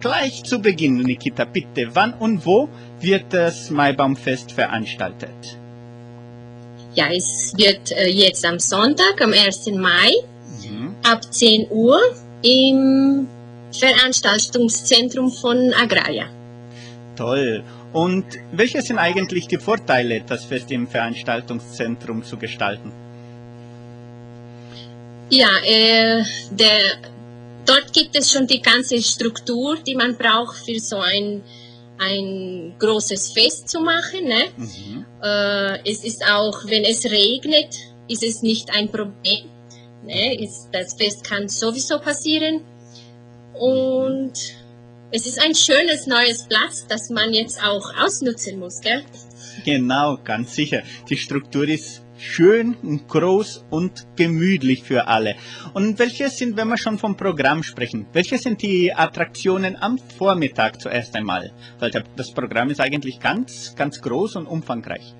Gleich 0.00 0.44
zu 0.44 0.60
Beginn, 0.60 0.98
Nikita, 0.98 1.46
bitte, 1.46 1.88
wann 1.94 2.12
und 2.12 2.44
wo 2.44 2.68
wird 3.00 3.32
das 3.32 3.70
Maibaumfest 3.70 4.52
veranstaltet? 4.52 5.56
Ja, 6.94 7.06
es 7.10 7.54
wird 7.56 7.92
äh, 7.92 8.08
jetzt 8.08 8.44
am 8.44 8.58
Sonntag, 8.58 9.20
am 9.22 9.32
1. 9.32 9.66
Mai, 9.72 10.12
Mhm. 10.64 10.94
ab 11.02 11.32
10 11.32 11.68
Uhr 11.70 11.98
im 12.46 13.26
Veranstaltungszentrum 13.72 15.30
von 15.30 15.72
Agraria. 15.74 16.26
Toll. 17.16 17.64
Und 17.92 18.24
welche 18.52 18.82
sind 18.82 18.98
eigentlich 18.98 19.48
die 19.48 19.58
Vorteile, 19.58 20.20
das 20.20 20.44
Fest 20.44 20.70
im 20.70 20.86
Veranstaltungszentrum 20.86 22.22
zu 22.22 22.36
gestalten? 22.36 22.92
Ja, 25.30 25.48
äh, 25.64 26.22
der, 26.50 26.78
dort 27.64 27.92
gibt 27.92 28.16
es 28.16 28.30
schon 28.30 28.46
die 28.46 28.60
ganze 28.60 29.02
Struktur, 29.02 29.76
die 29.84 29.96
man 29.96 30.16
braucht 30.16 30.58
für 30.64 30.78
so 30.78 30.98
ein, 30.98 31.42
ein 31.98 32.74
großes 32.78 33.32
Fest 33.32 33.68
zu 33.68 33.80
machen. 33.80 34.24
Ne? 34.24 34.44
Mhm. 34.56 35.06
Äh, 35.22 35.90
es 35.90 36.04
ist 36.04 36.22
auch, 36.24 36.58
wenn 36.66 36.84
es 36.84 37.04
regnet, 37.06 37.74
ist 38.08 38.22
es 38.22 38.42
nicht 38.42 38.70
ein 38.72 38.88
Problem. 38.88 39.55
Ne? 40.04 40.42
Es, 40.42 40.68
das 40.72 40.94
Fest 40.94 41.24
kann 41.24 41.48
sowieso 41.48 41.98
passieren. 41.98 42.62
Und 43.54 44.32
es 45.10 45.26
ist 45.26 45.40
ein 45.40 45.54
schönes 45.54 46.06
neues 46.06 46.44
Platz, 46.48 46.86
das 46.88 47.10
man 47.10 47.32
jetzt 47.32 47.62
auch 47.62 47.92
ausnutzen 47.98 48.58
muss. 48.58 48.80
Gell? 48.80 49.02
Genau, 49.64 50.18
ganz 50.22 50.54
sicher. 50.54 50.82
Die 51.08 51.16
Struktur 51.16 51.68
ist 51.68 52.02
schön 52.18 52.74
und 52.82 53.08
groß 53.08 53.64
und 53.70 54.06
gemütlich 54.16 54.82
für 54.82 55.06
alle. 55.06 55.36
Und 55.74 55.98
welche 55.98 56.28
sind, 56.28 56.56
wenn 56.56 56.68
wir 56.68 56.76
schon 56.76 56.98
vom 56.98 57.16
Programm 57.16 57.62
sprechen, 57.62 58.06
welche 58.12 58.38
sind 58.38 58.62
die 58.62 58.92
Attraktionen 58.92 59.76
am 59.76 59.98
Vormittag 59.98 60.80
zuerst 60.80 61.14
einmal? 61.14 61.52
Weil 61.78 61.90
das 62.16 62.32
Programm 62.32 62.70
ist 62.70 62.80
eigentlich 62.80 63.20
ganz, 63.20 63.74
ganz 63.76 64.00
groß 64.00 64.36
und 64.36 64.46
umfangreich. 64.46 65.14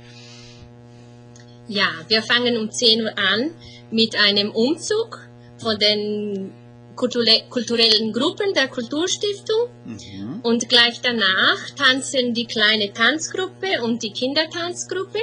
Ja, 1.68 1.88
wir 2.08 2.22
fangen 2.22 2.56
um 2.56 2.70
10 2.70 3.02
Uhr 3.02 3.18
an 3.18 3.50
mit 3.90 4.16
einem 4.16 4.51
Umzug 4.51 5.20
von 5.59 5.79
den 5.79 6.53
kulturelle- 6.96 7.49
kulturellen 7.49 8.12
Gruppen 8.12 8.53
der 8.55 8.68
Kulturstiftung. 8.68 9.68
Mhm. 9.85 10.40
Und 10.42 10.68
gleich 10.68 11.01
danach 11.01 11.70
tanzen 11.77 12.35
die 12.35 12.46
kleine 12.46 12.92
Tanzgruppe 12.92 13.83
und 13.83 14.03
die 14.03 14.11
Kindertanzgruppe, 14.11 15.20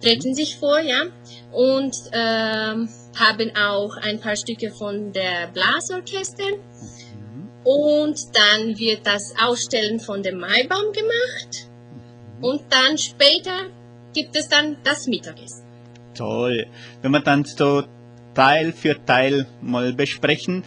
treten 0.00 0.34
sich 0.34 0.56
vor, 0.56 0.78
ja, 0.80 1.06
und 1.52 1.96
ähm, 2.12 2.88
haben 3.16 3.56
auch 3.56 3.96
ein 3.96 4.20
paar 4.20 4.36
Stücke 4.36 4.70
von 4.70 5.12
der 5.12 5.48
Blasorchester. 5.52 6.50
Mhm. 6.52 7.48
Und 7.64 8.18
dann 8.32 8.78
wird 8.78 9.00
das 9.04 9.34
Ausstellen 9.42 9.98
von 9.98 10.22
dem 10.22 10.38
Maibaum 10.38 10.92
gemacht. 10.92 11.68
Und 12.40 12.62
dann 12.70 12.96
später 12.96 13.66
gibt 14.14 14.36
es 14.36 14.48
dann 14.48 14.76
das 14.84 15.06
Mittagessen. 15.06 15.67
Toll. 16.18 16.66
Wenn 17.02 17.12
wir 17.12 17.20
dann 17.20 17.44
so 17.44 17.84
Teil 18.34 18.72
für 18.72 18.94
Teil 19.04 19.46
mal 19.62 19.92
besprechen, 19.92 20.64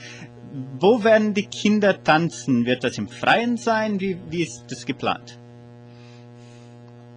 wo 0.80 1.04
werden 1.04 1.34
die 1.34 1.46
Kinder 1.46 2.04
tanzen? 2.04 2.66
Wird 2.66 2.84
das 2.84 2.98
im 2.98 3.08
Freien 3.08 3.58
sein? 3.58 4.00
Wie, 4.00 4.18
wie 4.30 4.44
ist 4.44 4.64
das 4.70 4.86
geplant? 4.86 5.38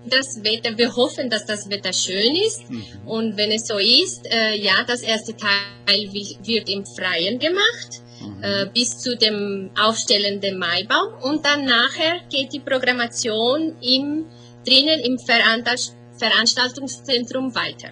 Das 0.06 0.44
Wetter, 0.44 0.76
wir 0.76 0.94
hoffen, 0.94 1.30
dass 1.30 1.46
das 1.46 1.68
Wetter 1.70 1.92
schön 1.92 2.34
ist. 2.46 2.70
Mhm. 2.70 2.84
Und 3.06 3.36
wenn 3.38 3.50
es 3.50 3.66
so 3.66 3.78
ist, 3.78 4.26
äh, 4.30 4.54
ja, 4.56 4.84
das 4.86 5.00
erste 5.00 5.34
Teil 5.34 6.12
wi- 6.12 6.36
wird 6.42 6.68
im 6.68 6.84
Freien 6.84 7.38
gemacht, 7.38 8.02
Mhm. 8.20 8.42
äh, 8.42 8.66
bis 8.72 8.98
zu 8.98 9.16
dem 9.16 9.70
Aufstellen 9.80 10.40
dem 10.40 10.58
Maibaum. 10.58 11.14
Und 11.22 11.44
dann 11.44 11.64
nachher 11.64 12.20
geht 12.30 12.52
die 12.52 12.60
Programmation 12.60 13.74
im, 13.80 14.26
drinnen 14.66 15.00
im 15.00 15.16
Veranstalt- 15.18 15.92
Veranstaltungszentrum 16.18 17.54
weiter. 17.54 17.88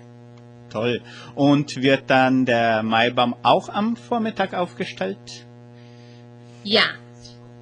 Toll. 0.73 1.03
Und 1.35 1.83
wird 1.83 2.05
dann 2.09 2.47
der 2.47 2.83
Maibaum 2.83 3.37
auch 3.43 3.69
am 3.69 3.95
Vormittag 3.95 4.55
aufgestellt? 4.55 5.45
Ja, 6.65 6.85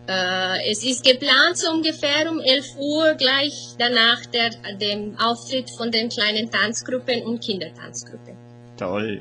äh, 0.09 0.71
es 0.71 0.85
ist 0.85 1.05
geplant 1.05 1.57
so 1.57 1.71
ungefähr 1.73 2.31
um 2.31 2.39
11 2.41 2.67
Uhr 2.79 3.15
gleich 3.15 3.75
danach 3.79 4.25
der, 4.27 4.51
dem 4.77 5.17
Auftritt 5.19 5.71
von 5.77 5.91
den 5.91 6.09
kleinen 6.09 6.51
Tanzgruppen 6.51 7.23
und 7.23 7.43
Kindertanzgruppen. 7.43 8.37
Toll. 8.77 9.21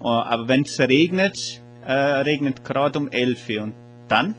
Oh, 0.00 0.08
Aber 0.08 0.46
wenn 0.48 0.62
es 0.62 0.78
regnet, 0.78 1.60
äh, 1.86 1.92
regnet 1.92 2.64
gerade 2.64 2.98
um 2.98 3.10
11 3.10 3.48
Uhr. 3.48 3.62
Und 3.62 3.74
dann? 4.08 4.34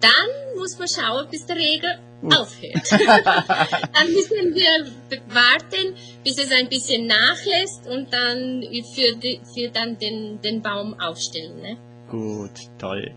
Dann 0.00 0.58
muss 0.58 0.78
man 0.78 0.88
schauen, 0.88 1.26
bis 1.30 1.46
der 1.46 1.56
Regen 1.56 1.98
aufhört. 2.22 2.90
dann 2.90 4.12
müssen 4.12 4.54
wir 4.54 4.92
warten, 5.28 5.94
bis 6.24 6.38
es 6.38 6.50
ein 6.50 6.68
bisschen 6.68 7.06
nachlässt 7.06 7.86
und 7.88 8.12
dann 8.12 8.62
für, 8.94 9.16
die, 9.16 9.40
für 9.54 9.68
dann 9.68 9.98
den, 9.98 10.40
den 10.40 10.62
Baum 10.62 10.98
aufstellen. 10.98 11.60
Ne? 11.60 11.76
Gut, 12.10 12.52
toll. 12.78 13.12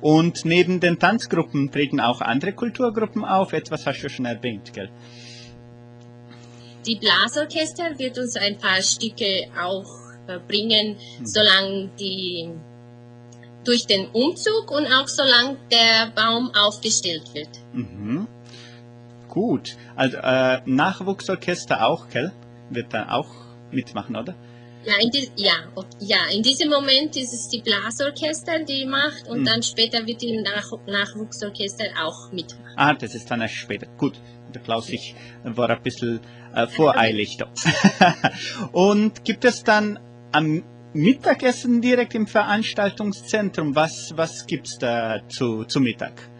Und 0.00 0.44
neben 0.44 0.80
den 0.80 0.98
Tanzgruppen 0.98 1.70
treten 1.70 2.00
auch 2.00 2.20
andere 2.20 2.52
Kulturgruppen 2.52 3.24
auf. 3.24 3.52
Etwas 3.52 3.86
hast 3.86 4.02
du 4.02 4.08
schon 4.08 4.26
erwähnt, 4.26 4.72
gell? 4.72 4.90
Die 6.86 6.96
Blasorchester 6.96 7.98
wird 7.98 8.18
uns 8.18 8.36
ein 8.36 8.58
paar 8.58 8.82
Stücke 8.82 9.46
auch 9.58 9.86
bringen, 10.46 10.96
hm. 11.18 11.26
solange 11.26 11.90
die 11.98 12.50
durch 13.64 13.86
den 13.86 14.08
Umzug 14.10 14.70
und 14.70 14.86
auch 14.86 15.08
solange 15.08 15.56
der 15.70 16.10
Baum 16.14 16.50
aufgestellt 16.54 17.22
wird. 17.32 17.48
Mhm. 17.72 18.28
Gut. 19.34 19.76
Also 19.96 20.16
äh, 20.18 20.60
Nachwuchsorchester 20.64 21.84
auch, 21.84 22.08
gell? 22.08 22.32
Wird 22.70 22.94
da 22.94 23.10
auch 23.10 23.28
mitmachen, 23.72 24.16
oder? 24.16 24.34
Ja 24.86 24.94
in, 25.00 25.10
die, 25.10 25.28
ja, 25.36 25.54
ja, 25.98 26.18
in 26.32 26.42
diesem 26.42 26.68
Moment 26.68 27.16
ist 27.16 27.32
es 27.32 27.48
die 27.48 27.62
Blasorchester, 27.62 28.64
die 28.64 28.84
macht 28.84 29.26
und 29.28 29.40
mhm. 29.40 29.44
dann 29.44 29.62
später 29.62 30.06
wird 30.06 30.22
die 30.22 30.36
Nach 30.36 30.70
Nachwuchsorchester 30.86 31.86
auch 32.02 32.30
mitmachen. 32.30 32.74
Ah, 32.76 32.94
das 32.94 33.14
ist 33.14 33.30
dann 33.30 33.40
erst 33.40 33.54
später. 33.54 33.86
Gut, 33.96 34.20
der 34.54 34.62
Klaus, 34.62 34.88
ich 34.88 35.16
war 35.42 35.70
ein 35.70 35.82
bisschen 35.82 36.20
äh, 36.54 36.66
voreilig 36.66 37.38
da. 37.38 37.50
und 38.72 39.24
gibt 39.24 39.44
es 39.44 39.64
dann 39.64 39.98
am 40.32 40.62
Mittagessen 40.92 41.80
direkt 41.80 42.14
im 42.14 42.26
Veranstaltungszentrum? 42.26 43.74
Was, 43.74 44.12
was 44.14 44.46
gibt 44.46 44.68
es 44.68 44.78
da 44.78 45.20
zu, 45.28 45.64
zu 45.64 45.80
Mittag? 45.80 46.30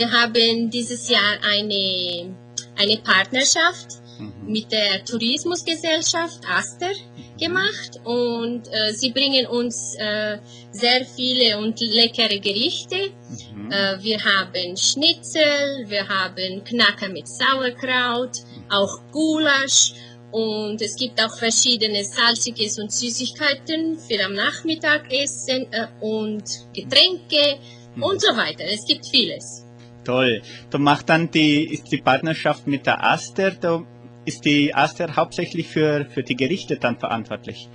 Wir 0.00 0.10
haben 0.10 0.70
dieses 0.70 1.10
Jahr 1.10 1.36
eine, 1.42 2.34
eine 2.78 2.96
Partnerschaft 3.04 4.00
mhm. 4.18 4.50
mit 4.50 4.72
der 4.72 5.04
Tourismusgesellschaft 5.04 6.40
Aster 6.48 6.92
gemacht 7.38 8.00
und 8.04 8.62
äh, 8.72 8.94
sie 8.94 9.10
bringen 9.10 9.46
uns 9.46 9.94
äh, 9.98 10.38
sehr 10.72 11.04
viele 11.04 11.58
und 11.58 11.78
leckere 11.80 12.38
Gerichte. 12.38 13.10
Mhm. 13.54 13.70
Äh, 13.70 14.02
wir 14.02 14.24
haben 14.24 14.74
Schnitzel, 14.74 15.84
wir 15.86 16.08
haben 16.08 16.64
Knacker 16.64 17.10
mit 17.10 17.28
Sauerkraut, 17.28 18.38
auch 18.70 19.02
Gulasch 19.12 19.92
und 20.30 20.80
es 20.80 20.96
gibt 20.96 21.22
auch 21.22 21.36
verschiedene 21.38 22.02
Salziges 22.06 22.78
und 22.78 22.90
Süßigkeiten 22.90 23.98
für 23.98 24.24
am 24.24 24.32
Nachmittagessen 24.32 25.70
äh, 25.72 25.88
und 26.00 26.44
Getränke 26.72 27.58
mhm. 27.96 28.02
und 28.02 28.22
so 28.22 28.34
weiter. 28.34 28.64
Es 28.64 28.86
gibt 28.86 29.06
vieles. 29.06 29.66
Toll. 30.04 30.42
Du 30.70 30.78
machst 30.78 31.08
dann 31.08 31.30
die, 31.30 31.64
ist 31.64 31.90
die 31.92 31.98
Partnerschaft 31.98 32.66
mit 32.66 32.86
der 32.86 33.04
Aster, 33.04 33.50
da 33.50 33.84
ist 34.24 34.44
die 34.44 34.74
Aster 34.74 35.14
hauptsächlich 35.16 35.66
für, 35.68 36.06
für 36.06 36.22
die 36.22 36.36
Gerichte 36.36 36.76
dann 36.76 36.98
verantwortlich? 36.98 37.68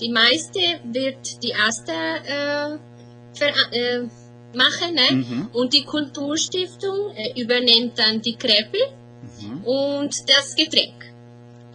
Die 0.00 0.10
meiste 0.10 0.60
wird 0.84 1.42
die 1.42 1.54
Aster 1.54 2.78
äh, 2.78 2.78
äh, 3.40 4.08
machen 4.54 4.94
ne? 4.94 5.12
Mhm. 5.12 5.48
und 5.52 5.72
die 5.72 5.84
Kulturstiftung 5.84 7.14
äh, 7.16 7.40
übernimmt 7.40 7.98
dann 7.98 8.20
die 8.20 8.36
Krepel 8.36 8.80
mhm. 9.40 9.64
und 9.64 10.14
das 10.28 10.54
Getränk. 10.54 11.12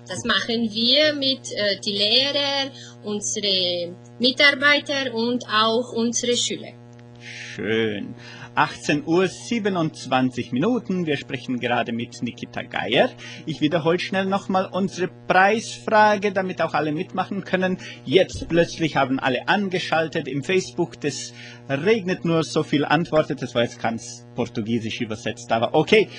Das 0.08 0.24
machen 0.24 0.70
wir 0.72 1.14
mit 1.14 1.52
äh, 1.52 1.80
die 1.84 1.92
Lehrer, 1.92 2.72
unsere 3.04 3.94
Mitarbeiter 4.20 5.14
und 5.14 5.44
auch 5.50 5.92
unsere 5.92 6.38
Schüler. 6.38 6.72
Schön. 7.20 8.16
18 8.58 9.06
Uhr 9.06 9.28
27 9.28 10.52
Minuten. 10.52 11.06
Wir 11.06 11.16
sprechen 11.16 11.60
gerade 11.60 11.92
mit 11.92 12.24
Nikita 12.24 12.64
Geier. 12.64 13.10
Ich 13.46 13.62
wiederhole 13.62 14.00
schnell 14.00 14.26
nochmal 14.26 14.68
unsere 14.72 15.10
Preisfrage, 15.28 16.32
damit 16.32 16.62
auch 16.64 16.74
alle 16.74 16.92
mitmachen 16.92 17.44
können. 17.44 17.78
Jetzt 18.04 18.48
plötzlich 18.50 18.96
haben 18.96 19.20
alle 19.20 19.48
angeschaltet 19.48 20.28
im 20.28 20.44
Facebook. 20.44 21.00
Das 21.00 21.34
regnet 21.70 22.26
nur 22.26 22.44
so 22.44 22.64
viel 22.64 22.84
antwortet. 22.84 23.44
Das 23.44 23.54
war 23.54 23.62
jetzt 23.62 23.80
ganz 23.80 24.26
portugiesisch 24.34 25.02
übersetzt, 25.02 25.52
aber 25.52 25.76
okay. 25.76 26.10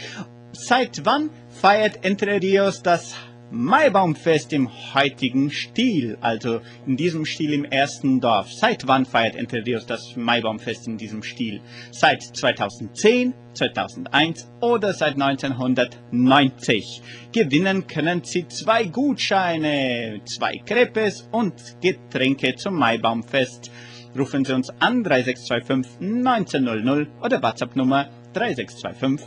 Seit 0.52 1.04
wann 1.04 1.30
feiert 1.48 2.04
Entre 2.04 2.40
Rios 2.40 2.82
das 2.82 3.14
Maibaumfest 3.50 4.52
im 4.52 4.68
heutigen 4.92 5.50
Stil, 5.50 6.18
also 6.20 6.60
in 6.86 6.98
diesem 6.98 7.24
Stil 7.24 7.54
im 7.54 7.64
ersten 7.64 8.20
Dorf. 8.20 8.52
Seit 8.52 8.86
wann 8.86 9.06
feiert 9.06 9.36
Entre 9.36 9.64
Rios 9.64 9.86
das 9.86 10.16
Maibaumfest 10.16 10.86
in 10.86 10.98
diesem 10.98 11.22
Stil? 11.22 11.62
Seit 11.90 12.22
2010, 12.22 13.32
2001 13.54 14.50
oder 14.60 14.92
seit 14.92 15.14
1990? 15.14 17.00
Gewinnen 17.32 17.86
können 17.86 18.22
Sie 18.22 18.46
zwei 18.48 18.84
Gutscheine, 18.84 20.20
zwei 20.26 20.58
Crepes 20.66 21.26
und 21.32 21.54
Getränke 21.80 22.54
zum 22.56 22.74
Maibaumfest. 22.74 23.70
Rufen 24.18 24.44
Sie 24.44 24.52
uns 24.54 24.68
an 24.78 25.02
3625 25.02 26.00
1900 26.00 27.08
oder 27.24 27.42
WhatsApp 27.42 27.76
Nummer 27.76 28.10
3625 28.34 29.26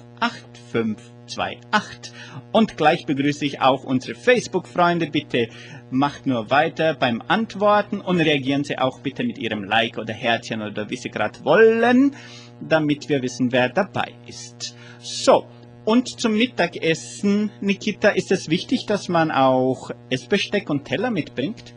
85 0.71 1.20
28. 1.37 2.13
Und 2.51 2.77
gleich 2.77 3.05
begrüße 3.05 3.45
ich 3.45 3.61
auch 3.61 3.83
unsere 3.83 4.15
Facebook-Freunde. 4.15 5.07
Bitte 5.07 5.49
macht 5.89 6.25
nur 6.25 6.49
weiter 6.49 6.93
beim 6.93 7.21
Antworten 7.27 8.01
und 8.01 8.19
reagieren 8.19 8.63
Sie 8.63 8.77
auch 8.77 8.99
bitte 8.99 9.23
mit 9.23 9.37
Ihrem 9.37 9.63
Like 9.63 9.97
oder 9.97 10.13
Herzchen 10.13 10.61
oder 10.61 10.89
wie 10.89 10.97
Sie 10.97 11.09
gerade 11.09 11.43
wollen, 11.43 12.15
damit 12.61 13.09
wir 13.09 13.21
wissen, 13.21 13.51
wer 13.51 13.69
dabei 13.69 14.13
ist. 14.27 14.75
So, 14.99 15.45
und 15.83 16.19
zum 16.19 16.37
Mittagessen, 16.37 17.51
Nikita, 17.59 18.09
ist 18.09 18.31
es 18.31 18.49
wichtig, 18.49 18.85
dass 18.85 19.09
man 19.09 19.31
auch 19.31 19.89
Essbesteck 20.09 20.69
und 20.69 20.85
Teller 20.85 21.09
mitbringt? 21.09 21.73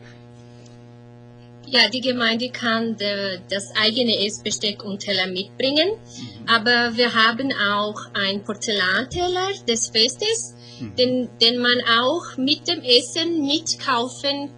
Ja, 1.67 1.89
die 1.89 2.01
Gemeinde 2.01 2.49
kann 2.49 2.95
de, 2.97 3.39
das 3.49 3.71
eigene 3.75 4.25
Essbesteck 4.25 4.83
und 4.83 4.99
Teller 4.99 5.27
mitbringen, 5.27 5.89
mhm. 5.89 6.47
aber 6.47 6.95
wir 6.95 7.13
haben 7.13 7.51
auch 7.53 7.99
einen 8.13 8.43
Porzellanteller 8.43 9.49
des 9.67 9.87
Festes, 9.87 10.55
mhm. 10.79 10.95
den, 10.95 11.29
den 11.41 11.59
man 11.59 11.81
auch 11.99 12.37
mit 12.37 12.67
dem 12.67 12.81
Essen 12.81 13.45
mitkaufen 13.45 14.49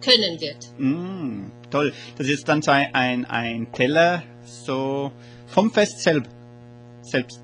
können 0.00 0.40
wird. 0.40 0.68
Mhm, 0.78 1.52
toll, 1.70 1.92
das 2.16 2.26
ist 2.28 2.48
dann 2.48 2.62
so 2.62 2.70
ein, 2.70 2.94
ein, 2.94 3.24
ein 3.24 3.72
Teller 3.72 4.22
so 4.44 5.12
vom 5.46 5.70
Fest 5.70 6.00
selbst. 6.00 6.30
selbst. 7.02 7.40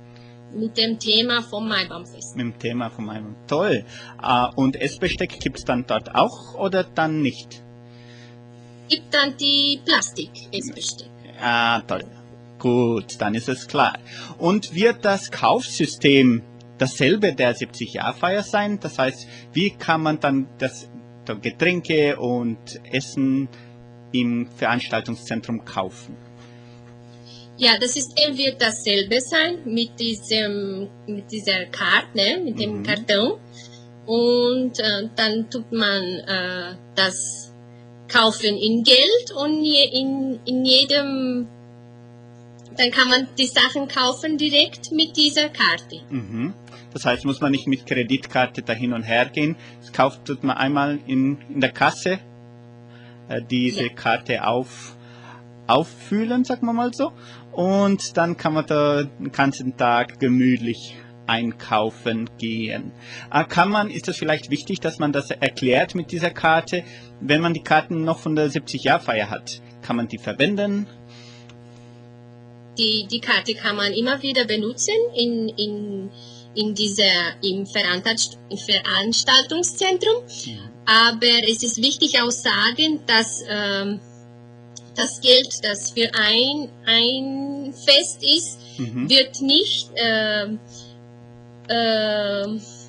Mit 0.53 0.77
dem 0.77 0.98
Thema 0.98 1.42
vom 1.42 1.68
Maibaumfest. 1.68 2.37
Mit 2.37 2.44
dem 2.44 2.59
Thema 2.59 2.90
vom 2.90 3.07
Maibaum. 3.07 3.35
Toll. 3.48 3.85
Uh, 4.22 4.48
und 4.55 4.77
Essbesteck 4.77 5.40
gibt 5.40 5.59
es 5.59 5.64
dann 5.64 5.85
dort 5.87 6.14
auch 6.14 6.55
oder 6.55 6.85
dann 6.85 7.22
nicht? 7.22 7.63
Gibt 8.88 9.12
dann 9.12 9.37
die 9.37 9.81
Plastik-Essbesteck. 9.85 11.09
Ah, 11.40 11.81
toll. 11.83 12.05
Gut, 12.59 13.20
dann 13.20 13.35
ist 13.35 13.49
es 13.49 13.66
klar. 13.66 13.99
Und 14.38 14.75
wird 14.75 15.05
das 15.05 15.31
Kaufsystem 15.31 16.42
dasselbe 16.79 17.35
der 17.35 17.55
70-Jahr-Feier 17.55 18.42
sein? 18.42 18.79
Das 18.81 18.99
heißt, 18.99 19.27
wie 19.53 19.70
kann 19.70 20.03
man 20.03 20.20
dann 20.20 20.49
das 20.59 20.88
Getränke 21.40 22.18
und 22.18 22.81
Essen 22.90 23.49
im 24.12 24.49
Veranstaltungszentrum 24.57 25.64
kaufen? 25.64 26.16
Ja, 27.57 27.79
das 27.79 27.97
ist, 27.97 28.16
wird 28.16 28.61
dasselbe 28.61 29.20
sein 29.20 29.59
mit 29.64 29.99
diesem, 29.99 30.88
mit 31.07 31.31
dieser 31.31 31.66
Karte, 31.66 32.09
ne, 32.14 32.40
mit 32.44 32.59
dem 32.59 32.79
mhm. 32.79 32.83
Karton. 32.83 33.38
Und 34.07 34.79
äh, 34.81 35.09
dann 35.14 35.49
tut 35.49 35.70
man 35.73 36.03
äh, 36.03 36.77
das 36.94 37.54
kaufen 38.14 38.57
in 38.57 38.85
Geld 38.85 39.33
und 39.37 39.64
in, 39.64 40.38
in 40.46 40.64
jedem, 40.64 41.48
dann 42.77 42.90
kann 42.90 43.09
man 43.09 43.29
die 43.37 43.46
Sachen 43.46 43.88
kaufen 43.88 44.38
direkt 44.38 44.92
mit 44.92 45.16
dieser 45.16 45.48
Karte. 45.48 46.00
Mhm. 46.11 46.55
Das 46.92 47.05
heißt, 47.05 47.24
muss 47.24 47.40
man 47.40 47.50
nicht 47.50 47.66
mit 47.66 47.87
Kreditkarte 47.87 48.62
da 48.62 48.72
hin 48.72 48.92
und 48.92 49.03
her 49.03 49.27
gehen. 49.27 49.57
Das 49.81 49.92
kauft 49.92 50.24
tut 50.24 50.44
man 50.44 50.57
einmal 50.57 51.00
in, 51.07 51.38
in 51.48 51.61
der 51.61 51.72
Kasse 51.72 52.20
äh, 53.29 53.42
diese 53.42 53.87
ja. 53.87 53.92
Karte 53.92 54.46
auf, 54.46 54.96
auffüllen, 55.66 56.44
sagen 56.44 56.66
wir 56.66 56.72
mal 56.72 56.94
so. 56.94 57.12
Und 57.50 58.16
dann 58.16 58.37
kann 58.37 58.55
man 58.55 58.66
da 58.66 59.03
den 59.03 59.33
ganzen 59.33 59.77
Tag 59.77 60.20
gemütlich 60.20 60.94
einkaufen 61.27 62.31
gehen. 62.39 62.93
Ah, 63.31 63.45
kann 63.45 63.71
man, 63.71 63.89
ist 63.91 64.09
es 64.09 64.17
vielleicht 64.17 64.51
wichtig, 64.51 64.81
dass 64.81 64.99
man 64.99 65.13
das 65.13 65.31
erklärt 65.31 65.95
mit 65.95 66.11
dieser 66.13 66.31
Karte, 66.31 66.85
wenn 67.21 67.41
man 67.41 67.55
die 67.55 67.63
Karten 67.63 68.05
noch 68.05 68.19
von 68.19 68.37
der 68.37 68.51
70-Jahr-Feier 68.51 69.31
hat? 69.31 69.63
Kann 69.83 69.97
man 69.97 70.09
die 70.09 70.19
verwenden? 70.19 70.87
Die, 72.79 73.07
die 73.11 73.21
Karte 73.21 73.55
kann 73.55 73.77
man 73.77 73.93
immer 73.93 74.21
wieder 74.23 74.45
benutzen 74.45 74.95
in, 75.15 75.49
in, 75.51 76.11
in 76.55 76.75
dieser, 76.75 77.05
im 77.43 77.67
Veranstaltungszentrum. 77.67 80.25
Mhm. 80.47 80.59
Aber 80.87 81.49
es 81.49 81.63
ist 81.63 81.79
wichtig 81.79 82.21
auch 82.21 82.31
sagen, 82.31 83.01
dass 83.07 83.43
ähm, 83.49 84.01
das 84.97 85.21
Geld, 85.21 85.49
das 85.63 85.93
für 85.93 86.11
ein, 86.15 86.69
ein 86.85 87.73
Fest 87.73 88.23
ist, 88.23 88.59
Mhm. 88.79 89.09
wird 89.09 89.41
nicht 89.41 89.91
ähm, 89.97 90.59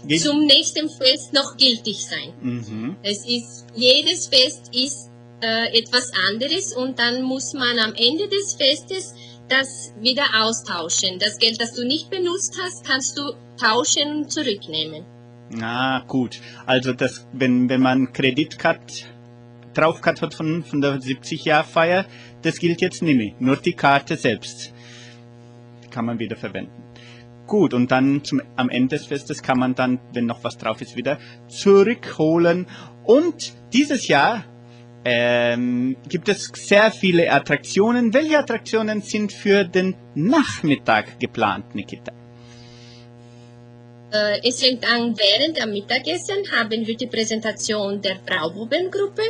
Geht- 0.07 0.21
zum 0.21 0.45
nächsten 0.45 0.89
Fest 0.89 1.33
noch 1.33 1.57
gültig 1.57 2.05
sein. 2.05 2.33
Mhm. 2.41 2.95
Es 3.01 3.25
ist, 3.25 3.65
jedes 3.75 4.27
Fest 4.27 4.69
ist 4.73 5.09
äh, 5.41 5.77
etwas 5.77 6.11
anderes 6.29 6.73
und 6.73 6.99
dann 6.99 7.23
muss 7.23 7.53
man 7.53 7.79
am 7.79 7.93
Ende 7.93 8.27
des 8.27 8.53
Festes 8.53 9.13
das 9.49 9.93
wieder 9.99 10.25
austauschen. 10.41 11.19
Das 11.19 11.38
Geld, 11.38 11.61
das 11.61 11.73
du 11.73 11.85
nicht 11.85 12.09
benutzt 12.09 12.57
hast, 12.61 12.85
kannst 12.85 13.17
du 13.17 13.33
tauschen 13.59 14.23
und 14.23 14.31
zurücknehmen. 14.31 15.05
Na 15.49 16.03
gut, 16.07 16.39
also 16.65 16.93
das, 16.93 17.27
wenn, 17.31 17.69
wenn 17.69 17.81
man 17.81 18.11
Kreditkarte 18.11 19.05
drauf 19.73 20.01
hat 20.03 20.33
von, 20.33 20.63
von 20.63 20.81
der 20.81 20.99
70-Jahr-Feier, 20.99 22.05
das 22.41 22.57
gilt 22.57 22.81
jetzt 22.81 23.01
nicht 23.03 23.15
mehr. 23.15 23.33
Nur 23.39 23.57
die 23.57 23.73
Karte 23.73 24.17
selbst 24.17 24.73
Die 25.83 25.89
kann 25.89 26.05
man 26.05 26.17
wieder 26.17 26.35
verwenden. 26.35 26.85
Gut, 27.47 27.73
und 27.73 27.91
dann 27.91 28.23
zum, 28.23 28.41
am 28.55 28.69
Ende 28.69 28.97
des 28.97 29.05
Festes 29.05 29.43
kann 29.43 29.60
man 29.60 29.75
dann, 29.75 29.99
wenn 30.13 30.25
noch 30.25 30.43
was 30.43 30.58
drauf 30.58 30.81
ist, 30.81 30.95
wieder 30.95 31.19
zurückholen. 31.47 32.67
Und 33.03 33.53
dieses 33.71 34.08
Jahr 34.08 34.43
ähm, 35.03 35.95
gibt 36.10 36.27
es 36.27 36.51
sehr 36.55 36.91
viele 36.91 37.31
Attraktionen. 37.31 38.13
Welche 38.13 38.39
Attraktionen 38.39 39.01
sind 39.01 39.31
für 39.31 39.63
den 39.63 39.95
Nachmittag 40.15 41.19
geplant, 41.19 41.75
Nikita? 41.75 42.12
Äh, 44.12 44.47
es 44.47 44.63
fängt 44.63 44.84
an, 44.91 45.15
während 45.15 45.62
am 45.62 45.69
Mittagessen 45.69 46.38
haben 46.51 46.86
wir 46.88 46.97
die 46.97 47.08
Präsentation 47.08 48.01
der 48.01 48.15
Braububengruppe. 48.25 49.21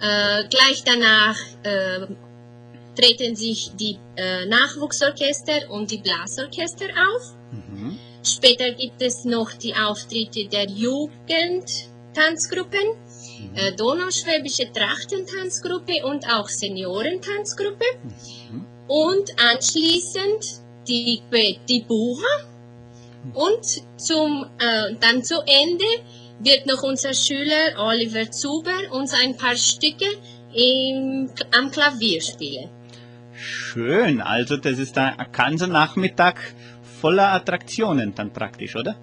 Äh, 0.00 0.48
gleich 0.48 0.82
danach 0.84 1.36
äh, 1.62 2.06
treten 3.00 3.36
sich 3.36 3.70
die 3.78 3.98
äh, 4.16 4.46
Nachwuchsorchester 4.46 5.70
und 5.70 5.88
die 5.90 5.98
Blasorchester 5.98 6.86
auf. 6.86 7.34
Mhm. 7.52 7.98
Später 8.22 8.72
gibt 8.72 9.00
es 9.00 9.24
noch 9.24 9.54
die 9.54 9.74
Auftritte 9.74 10.46
der 10.46 10.68
Jugendtanzgruppen, 10.68 12.96
äh, 13.54 13.72
Donauschwäbische 13.72 14.70
Trachtentanzgruppe 14.72 16.04
und 16.04 16.30
auch 16.30 16.48
Seniorentanzgruppe. 16.48 17.86
Mhm. 18.02 18.66
Und 18.88 19.32
anschließend 19.40 20.60
die, 20.86 21.22
die 21.68 21.80
Bucher. 21.80 22.46
Und 23.34 23.82
zum, 23.96 24.46
äh, 24.58 24.94
dann 25.00 25.22
zu 25.22 25.40
Ende 25.46 25.84
wird 26.40 26.66
noch 26.66 26.82
unser 26.82 27.14
Schüler 27.14 27.78
Oliver 27.78 28.30
Zuber 28.30 28.92
uns 28.92 29.14
ein 29.14 29.34
paar 29.36 29.56
Stücke 29.56 30.06
im, 30.54 31.30
am 31.56 31.70
Klavier 31.70 32.20
spielen. 32.20 32.68
Schön, 33.50 34.20
also 34.20 34.56
das 34.56 34.78
ist 34.78 34.96
ein 34.96 35.14
ganzer 35.32 35.66
Nachmittag 35.66 36.54
voller 37.00 37.32
Attraktionen 37.32 38.14
dann 38.14 38.32
praktisch, 38.32 38.76
oder? 38.76 38.96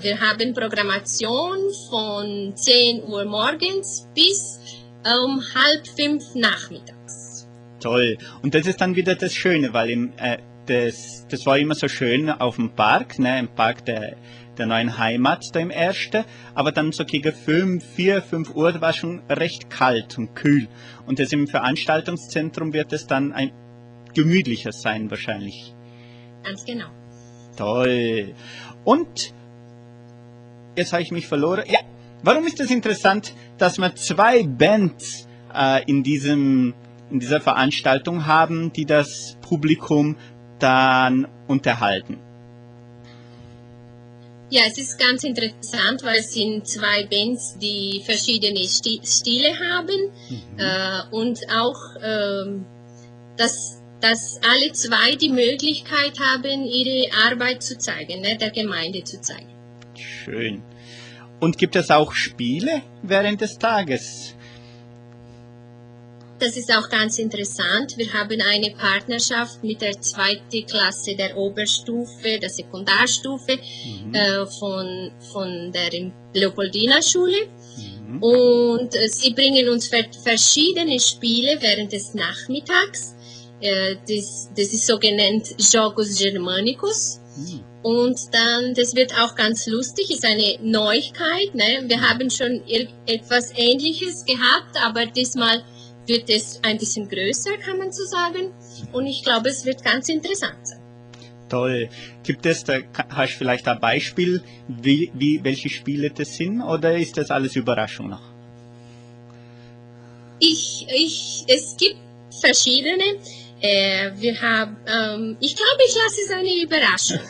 Wir 0.00 0.20
haben 0.20 0.54
Programmation 0.54 1.58
von 1.90 2.56
10 2.56 3.04
Uhr 3.04 3.24
morgens 3.24 4.08
bis 4.14 4.60
um 5.04 5.42
halb 5.54 5.86
fünf 5.86 6.34
nachmittags. 6.34 7.46
Toll. 7.80 8.16
Und 8.42 8.54
das 8.54 8.66
ist 8.66 8.80
dann 8.80 8.96
wieder 8.96 9.14
das 9.14 9.34
Schöne, 9.34 9.72
weil 9.72 9.90
im, 9.90 10.12
äh, 10.16 10.38
das, 10.66 11.26
das 11.28 11.44
war 11.46 11.58
immer 11.58 11.74
so 11.74 11.88
schön 11.88 12.30
auf 12.30 12.56
dem 12.56 12.70
Park, 12.70 13.18
ne, 13.18 13.38
im 13.38 13.48
Park 13.48 13.84
der, 13.84 14.16
der 14.58 14.66
neuen 14.66 14.98
Heimat 14.98 15.44
da 15.52 15.60
im 15.60 15.70
Ersten, 15.70 16.24
aber 16.54 16.72
dann 16.72 16.92
so 16.92 17.04
gegen 17.04 17.32
5, 17.32 17.84
4, 17.84 18.22
5 18.22 18.54
Uhr 18.54 18.80
war 18.80 18.92
schon 18.92 19.22
recht 19.28 19.70
kalt 19.70 20.18
und 20.18 20.34
kühl. 20.34 20.68
Und 21.06 21.18
das 21.18 21.32
im 21.32 21.46
Veranstaltungszentrum 21.46 22.72
wird 22.72 22.92
es 22.92 23.06
dann 23.06 23.32
ein 23.32 23.52
gemütlicher 24.14 24.72
sein 24.72 25.10
wahrscheinlich. 25.10 25.74
Ganz 26.42 26.64
genau. 26.64 26.86
Toll. 27.56 28.34
Und 28.84 29.34
jetzt 30.76 30.92
habe 30.92 31.02
ich 31.02 31.10
mich 31.10 31.26
verloren. 31.26 31.64
Ja, 31.66 31.80
warum 32.22 32.44
ist 32.44 32.60
es 32.60 32.66
das 32.66 32.70
interessant, 32.70 33.34
dass 33.58 33.78
wir 33.78 33.94
zwei 33.94 34.44
Bands 34.44 35.28
äh, 35.54 35.82
in, 35.84 36.02
diesem, 36.02 36.74
in 37.10 37.20
dieser 37.20 37.40
Veranstaltung 37.40 38.26
haben, 38.26 38.72
die 38.72 38.84
das 38.84 39.36
Publikum 39.40 40.16
dann 40.58 41.28
unterhalten? 41.46 42.18
Ja, 44.50 44.62
es 44.66 44.78
ist 44.78 44.98
ganz 44.98 45.24
interessant, 45.24 46.02
weil 46.04 46.18
es 46.18 46.32
sind 46.32 46.66
zwei 46.66 47.04
Bands, 47.04 47.58
die 47.58 48.02
verschiedene 48.04 48.60
Sti 48.68 49.00
Stile 49.04 49.58
haben 49.58 50.10
äh, 50.58 51.00
und 51.10 51.40
auch, 51.50 51.78
ähm, 52.02 52.64
dass, 53.36 53.82
dass 54.00 54.38
alle 54.48 54.72
zwei 54.72 55.16
die 55.16 55.30
Möglichkeit 55.30 56.18
haben, 56.20 56.64
ihre 56.64 57.10
Arbeit 57.26 57.62
zu 57.62 57.78
zeigen, 57.78 58.20
ne, 58.20 58.36
der 58.36 58.50
Gemeinde 58.50 59.02
zu 59.02 59.20
zeigen. 59.20 59.48
Schön. 59.94 60.62
Und 61.40 61.58
gibt 61.58 61.74
es 61.76 61.90
auch 61.90 62.12
Spiele 62.12 62.82
während 63.02 63.40
des 63.40 63.58
Tages? 63.58 64.34
Das 66.44 66.58
ist 66.58 66.70
auch 66.76 66.90
ganz 66.90 67.18
interessant. 67.18 67.96
Wir 67.96 68.12
haben 68.12 68.38
eine 68.42 68.70
Partnerschaft 68.72 69.64
mit 69.64 69.80
der 69.80 69.98
zweiten 70.02 70.66
Klasse 70.66 71.16
der 71.16 71.34
Oberstufe, 71.38 72.38
der 72.38 72.50
Sekundarstufe 72.50 73.56
Mhm. 73.56 74.14
äh, 74.14 74.46
von, 74.58 75.10
von 75.32 75.72
der 75.72 75.90
Leopoldina-Schule. 76.34 77.48
Mhm. 77.78 78.22
Und 78.22 78.94
äh, 78.94 79.08
sie 79.08 79.32
bringen 79.32 79.70
uns 79.70 79.88
ver 79.88 80.04
verschiedene 80.22 81.00
Spiele 81.00 81.56
während 81.62 81.92
des 81.92 82.12
Nachmittags. 82.12 83.14
Äh, 83.62 83.96
das, 84.06 84.50
das 84.54 84.68
ist 84.74 84.86
so 84.86 84.98
genannt 84.98 85.46
Jogos 85.72 86.18
Germanicus. 86.18 87.20
Mhm. 87.38 87.60
Und 87.82 88.18
dann, 88.32 88.74
das 88.74 88.94
wird 88.94 89.18
auch 89.18 89.34
ganz 89.34 89.66
lustig, 89.66 90.10
ist 90.10 90.26
eine 90.26 90.58
Neuigkeit. 90.60 91.54
Ne? 91.54 91.84
Wir 91.86 92.02
haben 92.02 92.28
schon 92.28 92.62
etwas 93.06 93.50
Ähnliches 93.56 94.26
gehabt, 94.26 94.76
aber 94.84 95.06
diesmal 95.06 95.62
wird 96.06 96.28
es 96.30 96.60
ein 96.62 96.78
bisschen 96.78 97.08
größer, 97.08 97.56
kann 97.58 97.78
man 97.78 97.92
so 97.92 98.04
sagen. 98.04 98.52
Und 98.92 99.06
ich 99.06 99.22
glaube, 99.22 99.48
es 99.48 99.64
wird 99.64 99.82
ganz 99.84 100.08
interessant 100.08 100.56
sein. 100.62 100.80
Toll. 101.48 101.88
Gibt 102.22 102.46
es 102.46 102.64
da, 102.64 102.78
hast 103.10 103.34
du 103.34 103.38
vielleicht 103.38 103.68
ein 103.68 103.78
Beispiel, 103.80 104.42
wie, 104.68 105.10
wie, 105.14 105.44
welche 105.44 105.68
Spiele 105.68 106.10
das 106.10 106.34
sind, 106.36 106.62
oder 106.62 106.96
ist 106.96 107.16
das 107.18 107.30
alles 107.30 107.54
Überraschung 107.56 108.08
noch? 108.08 108.22
Ich, 110.40 110.86
ich, 110.88 111.44
es 111.46 111.76
gibt 111.76 111.96
verschiedene. 112.40 113.02
Äh, 113.60 114.10
wir 114.16 114.40
haben, 114.42 114.76
ähm, 114.86 115.36
ich 115.40 115.54
glaube, 115.56 115.82
ich 115.86 115.94
lasse 115.94 116.20
es 116.26 116.30
eine 116.32 116.62
Überraschung. 116.62 117.20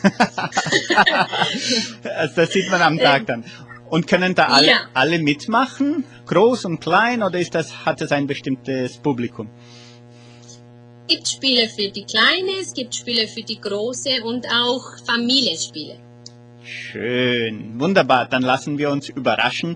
Also 2.15 2.35
das 2.35 2.51
sieht 2.51 2.69
man 2.69 2.81
am 2.81 2.97
Tag 2.97 3.25
dann. 3.27 3.45
Und 3.89 4.07
können 4.07 4.33
da 4.35 4.45
alle, 4.47 4.67
Ja. 4.67 4.79
alle 4.93 5.19
mitmachen? 5.19 6.03
Groß 6.25 6.65
und 6.65 6.79
klein 6.79 7.21
oder 7.21 7.39
ist 7.39 7.53
das, 7.53 7.85
hat 7.85 8.01
es 8.01 8.11
ein 8.11 8.25
bestimmtes 8.27 8.97
Publikum? 8.97 9.49
Es 11.07 11.15
gibt 11.15 11.27
Spiele 11.27 11.69
für 11.69 11.89
die 11.91 12.03
Kleine, 12.03 12.59
es 12.59 12.73
gibt 12.73 12.95
Spiele 12.95 13.27
für 13.27 13.43
die 13.43 13.61
Große 13.61 14.23
und 14.23 14.47
auch 14.47 14.83
Familienspiele. 15.05 15.97
Schön, 16.63 17.79
wunderbar. 17.79 18.27
Dann 18.27 18.41
lassen 18.41 18.79
wir 18.79 18.89
uns 18.89 19.09
überraschen. 19.09 19.75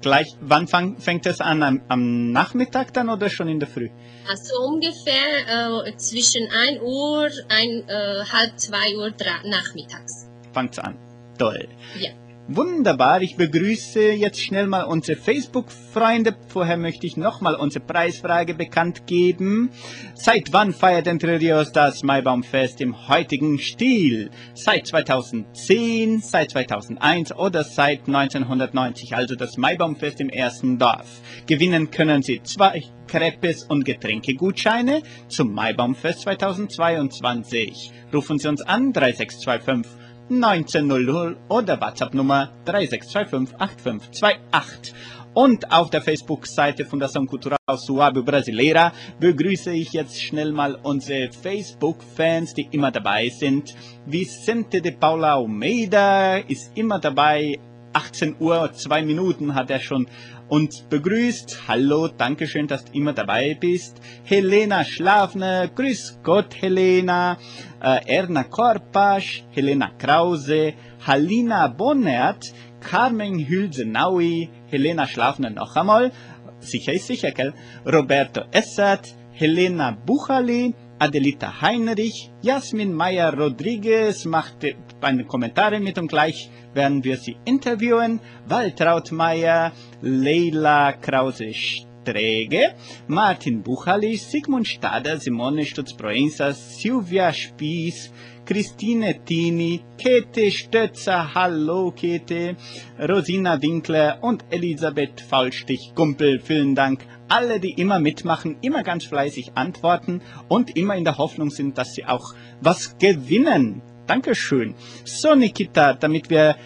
Gleich, 0.00 0.26
wann 0.40 0.66
fang, 0.66 0.98
fängt 0.98 1.24
es 1.26 1.40
an? 1.40 1.62
Am, 1.62 1.82
am 1.88 2.32
Nachmittag 2.32 2.92
dann 2.92 3.08
oder 3.08 3.30
schon 3.30 3.48
in 3.48 3.60
der 3.60 3.68
Früh? 3.68 3.88
Also 4.28 4.60
ungefähr 4.60 5.84
äh, 5.86 5.96
zwischen 5.96 6.48
1 6.48 6.80
Uhr, 6.82 7.30
ein, 7.48 7.88
äh, 7.88 8.24
halb 8.24 8.58
2 8.58 8.96
Uhr 8.96 9.12
nachmittags. 9.44 10.28
Fangt's 10.52 10.80
an. 10.80 10.98
Toll. 11.38 11.68
Ja. 11.98 12.10
Wunderbar, 12.48 13.22
ich 13.22 13.34
begrüße 13.34 14.12
jetzt 14.12 14.40
schnell 14.40 14.68
mal 14.68 14.84
unsere 14.84 15.18
Facebook-Freunde. 15.18 16.36
Vorher 16.46 16.76
möchte 16.76 17.04
ich 17.04 17.16
nochmal 17.16 17.56
unsere 17.56 17.84
Preisfrage 17.84 18.54
bekannt 18.54 19.08
geben. 19.08 19.70
Seit 20.14 20.52
wann 20.52 20.72
feiert 20.72 21.08
Entre 21.08 21.40
Rios 21.40 21.72
das 21.72 22.04
Maibaumfest 22.04 22.80
im 22.82 23.08
heutigen 23.08 23.58
Stil? 23.58 24.30
Seit 24.54 24.86
2010, 24.86 26.20
seit 26.20 26.52
2001 26.52 27.34
oder 27.34 27.64
seit 27.64 28.06
1990, 28.06 29.16
also 29.16 29.34
das 29.34 29.56
Maibaumfest 29.56 30.20
im 30.20 30.28
ersten 30.28 30.78
Dorf. 30.78 31.20
Gewinnen 31.48 31.90
können 31.90 32.22
Sie 32.22 32.40
zwei 32.44 32.84
Crepes 33.08 33.64
und 33.64 33.84
Getränkegutscheine 33.84 35.02
zum 35.26 35.52
Maibaumfest 35.52 36.20
2022. 36.20 37.90
Rufen 38.12 38.38
Sie 38.38 38.46
uns 38.46 38.62
an 38.62 38.92
3625 38.92 40.05
1900 40.28 41.36
oder 41.48 41.80
WhatsApp 41.80 42.14
Nummer 42.14 42.50
36258528. 42.66 44.92
Und 45.34 45.70
auf 45.70 45.90
der 45.90 46.00
Facebook-Seite 46.00 46.84
Fundação 46.84 47.26
Cultural 47.26 47.58
Suave 47.76 48.22
Brasileira 48.22 48.92
begrüße 49.20 49.72
ich 49.72 49.92
jetzt 49.92 50.20
schnell 50.20 50.50
mal 50.50 50.78
unsere 50.82 51.30
Facebook-Fans, 51.30 52.54
die 52.54 52.68
immer 52.72 52.90
dabei 52.90 53.28
sind. 53.28 53.76
Vicente 54.06 54.80
de 54.80 54.92
Paula 54.92 55.36
Almeida 55.36 56.38
ist 56.38 56.72
immer 56.74 56.98
dabei. 56.98 57.60
18 57.92 58.36
Uhr, 58.40 58.72
zwei 58.72 59.02
Minuten 59.02 59.54
hat 59.54 59.70
er 59.70 59.80
schon 59.80 60.06
uns 60.48 60.82
begrüßt. 60.82 61.68
Hallo, 61.68 62.08
danke 62.08 62.46
schön, 62.46 62.66
dass 62.66 62.84
du 62.84 62.92
immer 62.92 63.12
dabei 63.12 63.56
bist. 63.58 64.00
Helena 64.24 64.84
Schlafner, 64.84 65.68
grüß 65.68 66.20
Gott, 66.22 66.54
Helena. 66.60 67.38
Äh, 67.82 68.00
Erna 68.06 68.44
Korpasch, 68.44 69.44
Helena 69.50 69.90
Krause, 69.98 70.74
Halina 71.06 71.68
Bonnert, 71.68 72.52
Carmen 72.80 73.46
Hülsenaui, 73.46 74.48
Helena 74.68 75.06
Schlafner 75.06 75.50
noch 75.50 75.76
einmal. 75.76 76.12
Sicher 76.60 76.92
ist 76.92 77.06
sicher, 77.06 77.32
gell? 77.32 77.52
Roberto 77.84 78.42
Essert, 78.52 79.14
Helena 79.32 79.90
Buchali, 79.90 80.74
Adelita 80.98 81.60
Heinrich, 81.60 82.30
Jasmin 82.40 82.94
Meyer 82.94 83.36
Rodriguez 83.36 84.24
macht 84.24 84.64
eine 85.02 85.24
Kommentare 85.26 85.78
mit 85.78 85.98
und 85.98 86.08
gleich 86.08 86.48
werden 86.72 87.04
wir 87.04 87.18
sie 87.18 87.36
interviewen. 87.44 88.18
Waltraud 88.46 89.12
Meyer, 89.12 89.72
Leila 90.00 90.92
Krause-Sträge, 90.92 92.74
Martin 93.08 93.62
Buchali, 93.62 94.16
Sigmund 94.16 94.66
Stader, 94.66 95.20
Simone 95.20 95.66
Stutz-Proenza, 95.66 96.52
Silvia 96.52 97.30
Spieß, 97.30 98.10
Christine 98.46 99.22
Tini, 99.22 99.82
Käthe 99.98 100.50
Stötzer, 100.50 101.34
hallo 101.34 101.90
Käthe, 101.90 102.56
Rosina 102.98 103.60
Winkler 103.60 104.18
und 104.22 104.44
Elisabeth 104.50 105.20
Faulstich-Gumpel. 105.20 106.40
Vielen 106.40 106.74
Dank 106.74 107.00
alle, 107.28 107.60
die 107.60 107.72
immer 107.72 107.98
mitmachen, 107.98 108.56
immer 108.60 108.82
ganz 108.82 109.04
fleißig 109.04 109.52
antworten 109.54 110.22
und 110.48 110.76
immer 110.76 110.96
in 110.96 111.04
der 111.04 111.18
Hoffnung 111.18 111.50
sind, 111.50 111.78
dass 111.78 111.94
sie 111.94 112.04
auch 112.04 112.34
was 112.60 112.96
gewinnen. 112.98 113.82
Dankeschön. 114.06 114.74
So, 115.04 115.34
Nikita, 115.34 115.94
damit 115.94 116.30
wir 116.30 116.56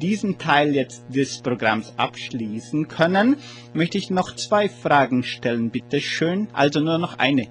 diesen 0.00 0.38
Teil 0.38 0.74
jetzt 0.74 1.04
des 1.08 1.40
Programms 1.40 1.92
abschließen 1.96 2.88
können, 2.88 3.36
möchte 3.72 3.98
ich 3.98 4.10
noch 4.10 4.34
zwei 4.34 4.68
Fragen 4.68 5.22
stellen, 5.22 5.70
bitte 5.70 6.00
schön. 6.00 6.48
Also 6.52 6.80
nur 6.80 6.98
noch 6.98 7.18
eine. 7.18 7.48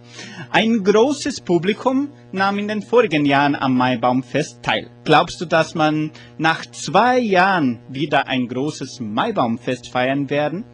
Ein 0.51 0.83
großes 0.83 1.41
Publikum 1.41 2.09
nahm 2.31 2.59
in 2.59 2.67
den 2.67 2.81
vorigen 2.81 3.25
Jahren 3.25 3.55
am 3.55 3.77
Maibaumfest 3.77 4.61
teil. 4.63 4.89
Glaubst 5.03 5.41
du, 5.41 5.45
dass 5.45 5.75
man 5.75 6.11
nach 6.37 6.65
zwei 6.67 7.19
Jahren 7.19 7.79
wieder 7.89 8.27
ein 8.27 8.47
großes 8.47 8.99
Maibaumfest 8.99 9.89
feiern 9.91 10.29
werden? 10.29 10.65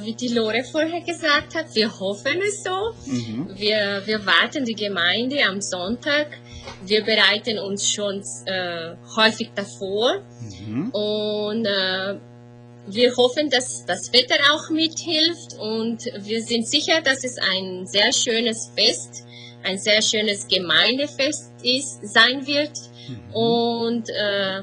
Wie 0.00 0.14
die 0.14 0.28
Lore 0.28 0.62
vorher 0.64 1.00
gesagt 1.00 1.54
hat, 1.54 1.74
wir 1.74 1.98
hoffen 1.98 2.40
es 2.46 2.62
so. 2.62 2.94
Mhm. 3.06 3.50
Wir, 3.56 4.02
wir 4.04 4.24
warten 4.24 4.64
die 4.64 4.74
Gemeinde 4.74 5.44
am 5.44 5.60
Sonntag. 5.60 6.28
Wir 6.84 7.02
bereiten 7.02 7.58
uns 7.58 7.90
schon 7.90 8.22
äh, 8.46 8.94
häufig 9.16 9.50
davor. 9.54 10.22
Mhm. 10.66 10.90
Und 10.90 11.66
äh, 11.66 12.14
wir 12.86 13.16
hoffen, 13.16 13.50
dass 13.50 13.84
das 13.86 14.12
Wetter 14.12 14.36
auch 14.52 14.70
mithilft. 14.70 15.58
Und 15.58 16.04
wir 16.18 16.42
sind 16.42 16.68
sicher, 16.68 17.00
dass 17.02 17.24
es 17.24 17.36
ein 17.38 17.86
sehr 17.86 18.12
schönes 18.12 18.70
Fest, 18.76 19.24
ein 19.64 19.78
sehr 19.78 20.00
schönes 20.02 20.46
Gemeindefest 20.46 21.52
ist, 21.62 22.00
sein 22.02 22.46
wird. 22.46 22.72
Mhm. 23.08 23.34
Und 23.34 24.10
äh, 24.10 24.62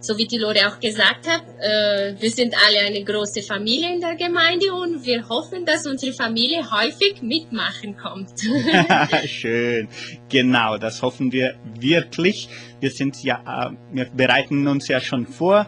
so 0.00 0.16
wie 0.16 0.26
die 0.26 0.38
Lore 0.38 0.66
auch 0.66 0.80
gesagt 0.80 1.28
hat, 1.28 1.42
äh, 1.60 2.14
wir 2.18 2.30
sind 2.30 2.54
alle 2.66 2.80
eine 2.80 3.04
große 3.04 3.42
Familie 3.42 3.94
in 3.94 4.00
der 4.00 4.16
Gemeinde 4.16 4.72
und 4.72 5.04
wir 5.04 5.28
hoffen, 5.28 5.64
dass 5.64 5.86
unsere 5.86 6.12
Familie 6.12 6.62
häufig 6.70 7.22
mitmachen 7.22 7.96
kommt. 7.96 8.32
Schön, 9.26 9.88
genau, 10.28 10.78
das 10.78 11.02
hoffen 11.02 11.30
wir 11.32 11.54
wirklich. 11.78 12.48
Wir 12.80 12.90
sind 12.90 13.22
ja, 13.22 13.42
äh, 13.46 13.76
wir 13.92 14.06
bereiten 14.06 14.66
uns 14.66 14.88
ja 14.88 15.00
schon 15.00 15.26
vor. 15.26 15.66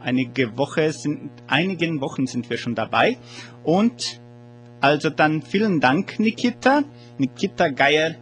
Einige 0.00 0.56
Woche 0.56 0.92
sind, 0.92 1.30
einigen 1.46 2.00
Wochen 2.00 2.26
sind 2.26 2.48
wir 2.50 2.56
schon 2.56 2.74
dabei 2.74 3.18
und 3.62 4.20
also 4.80 5.10
dann 5.10 5.42
vielen 5.42 5.80
Dank, 5.80 6.18
Nikita, 6.18 6.82
Nikita 7.18 7.68
Geier, 7.68 8.16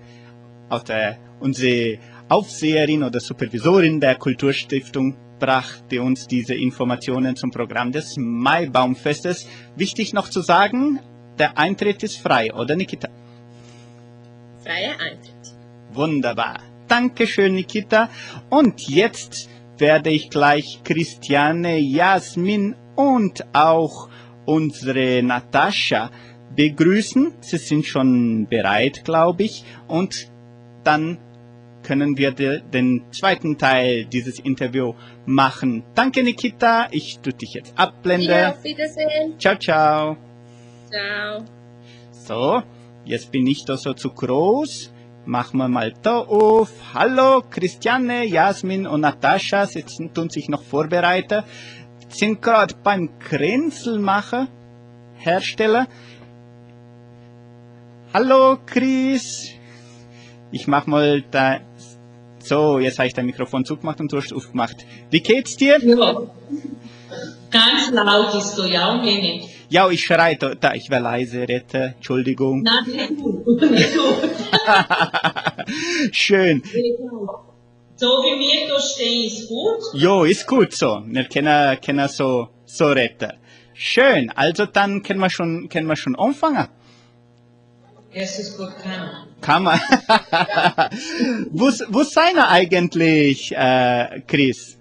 auch 0.69 0.83
der, 0.83 1.17
unsere 1.41 1.99
Aufseherin 2.29 3.03
oder 3.03 3.19
Supervisorin 3.19 3.99
der 3.99 4.17
Kulturstiftung 4.17 5.17
brachte 5.41 6.03
uns 6.03 6.29
diese 6.29 6.55
Informationen 6.55 7.35
zum 7.35 7.51
Programm 7.51 7.91
des 7.91 8.17
Maibaumfestes. 8.17 9.49
Wichtig 9.75 10.13
noch 10.13 10.29
zu 10.29 10.43
sagen, 10.43 11.01
der 11.39 11.59
Eintritt 11.59 12.03
ist 12.03 12.19
frei, 12.19 12.53
oder 12.55 12.77
Nikita? 12.77 13.09
Freier 14.63 14.93
Eintritt. 15.01 15.57
Wunderbar. 15.93 16.61
Dankeschön, 16.87 17.55
Nikita. 17.55 18.11
Und 18.51 18.89
jetzt 18.89 19.49
werde 19.79 20.11
ich 20.11 20.31
gleich 20.31 20.81
Christiane, 20.85 21.79
Jasmin 21.79 22.77
und 22.95 23.45
auch 23.55 24.09
unsere 24.45 25.23
Natascha 25.23 26.11
begrüßen. 26.55 27.33
Sie 27.41 27.59
sind 27.59 27.87
schon 27.87 28.47
bereit, 28.49 29.05
glaube 29.05 29.45
ich. 29.45 29.65
Und 29.89 30.29
dann 30.85 31.19
können 31.91 32.17
wir 32.17 32.31
den 32.31 33.03
zweiten 33.11 33.59
Teil 33.59 34.05
dieses 34.05 34.39
Interviews 34.39 34.95
machen. 35.27 35.83
Danke, 35.97 36.23
Nikita. 36.23 36.87
Ich 36.93 37.19
tue 37.19 37.33
dich 37.33 37.55
jetzt 37.55 37.77
abblenden. 37.77 38.31
Ja, 38.31 38.51
auf 38.51 38.63
Wiedersehen. 38.63 39.37
Ciao, 39.41 39.57
ciao. 39.57 40.17
Ciao. 40.89 41.45
So, 42.13 42.63
jetzt 43.05 43.33
bin 43.33 43.45
ich 43.49 43.65
da 43.65 43.77
so 43.77 43.93
zu 43.93 44.11
groß. 44.11 44.93
Machen 45.27 45.59
wir 45.59 45.67
mal 45.67 45.93
da 46.01 46.19
auf. 46.19 46.71
Hallo, 46.95 47.43
Christiane, 47.51 48.25
Jasmin 48.25 48.87
und 48.87 49.01
Natascha 49.01 49.67
sitzen, 49.67 50.15
tun 50.15 50.31
sich 50.31 50.49
noch 50.49 50.63
vorbereiten. 50.63 51.43
Sind 52.09 52.41
gerade 52.41 52.77
beim 52.85 53.19
Kränzelmacher, 53.19 54.47
Hersteller. 55.17 55.89
Hallo, 58.15 58.59
Chris. 58.65 59.57
Ich 60.53 60.69
mach 60.69 60.87
mal 60.87 61.23
da 61.23 61.61
so, 62.43 62.79
jetzt 62.79 62.99
habe 62.99 63.09
ich 63.09 63.15
dein 63.15 63.27
Mikrofon 63.27 63.65
zugemacht 63.65 64.01
und 64.01 64.13
du 64.13 64.17
hast 64.17 64.33
aufgemacht. 64.33 64.87
Wie 65.11 65.21
geht's 65.21 65.57
dir? 65.57 65.79
Ja. 65.83 66.23
Ganz 67.51 67.91
laut 67.91 68.35
ist 68.35 68.55
so, 68.55 68.65
ja, 68.65 68.93
und 68.93 69.03
mir 69.03 69.21
nicht. 69.21 69.49
Ja, 69.69 69.89
ich 69.89 70.05
schreie 70.05 70.37
da, 70.37 70.75
ich 70.75 70.91
will 70.91 70.99
leise 70.99 71.47
reden, 71.49 71.95
Entschuldigung. 71.95 72.63
Nein, 72.63 72.85
nicht 72.87 73.17
gut, 73.17 73.47
nicht 73.71 73.95
gut. 73.95 74.31
Schön. 76.13 76.63
So 77.95 78.07
wie 78.07 78.39
wir 78.41 78.69
da 78.69 78.81
stehen, 78.81 79.27
ist 79.27 79.49
gut? 79.49 79.79
Jo, 79.95 80.25
ist 80.25 80.47
gut 80.47 80.73
so. 80.73 81.03
Wir 81.07 81.25
können, 81.25 81.81
können 81.81 82.09
so, 82.09 82.49
so 82.65 82.87
reden. 82.89 83.33
Schön, 83.75 84.31
also 84.35 84.67
dann 84.67 85.03
können 85.03 85.21
wir 85.21 85.31
schon, 85.31 85.69
können 85.69 85.87
wir 85.87 85.97
schon 85.97 86.17
anfangen. 86.17 86.69
Erstes 88.13 88.57
gut 88.57 88.73
kann. 88.83 89.27
Kann 89.41 89.63
man. 89.63 89.81
wo, 91.51 91.71
wo 91.89 92.03
seid 92.03 92.35
ihr 92.35 92.49
eigentlich, 92.49 93.53
äh, 93.53 94.21
Chris? 94.27 94.77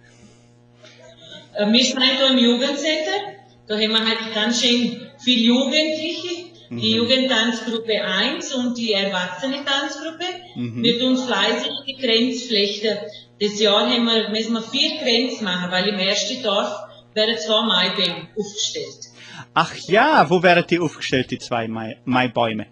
Äh, 1.53 1.71
wir 1.71 1.84
sind 1.84 2.01
hier 2.01 2.30
im 2.32 2.38
Jugendcenter. 2.38 3.38
Da 3.67 3.75
haben 3.75 3.91
wir 3.91 3.99
halt 3.99 4.34
ganz 4.34 4.61
schön 4.61 5.09
viele 5.23 5.41
Jugendliche. 5.41 6.49
Die 6.71 6.75
mhm. 6.75 6.97
Jugendtanzgruppe 6.97 8.03
1 8.03 8.53
und 8.53 8.77
die 8.77 8.93
Erwachsene-Tanzgruppe. 8.93 10.25
Mhm. 10.55 10.84
Wir 10.84 10.99
tun 10.99 11.17
fleißig 11.17 11.71
die 11.88 11.97
Grenzflechte. 11.97 12.99
Das 13.39 13.59
Jahr 13.59 13.89
haben 13.89 14.05
wir, 14.05 14.30
müssen 14.30 14.53
wir 14.53 14.61
vier 14.61 14.99
Grenzen 14.99 15.45
machen, 15.45 15.71
weil 15.71 15.88
im 15.88 15.97
ersten 15.97 16.43
Dorf 16.43 16.71
werden 17.15 17.38
zwei 17.38 17.61
Maibäume 17.65 18.27
aufgestellt. 18.38 19.09
Ach 19.53 19.73
ja, 19.88 20.30
wo 20.30 20.43
werden 20.43 20.65
die 20.69 20.80
aufgestellt, 20.80 21.32
die 21.32 21.39
zwei 21.39 21.67
Maibäume? 21.67 22.67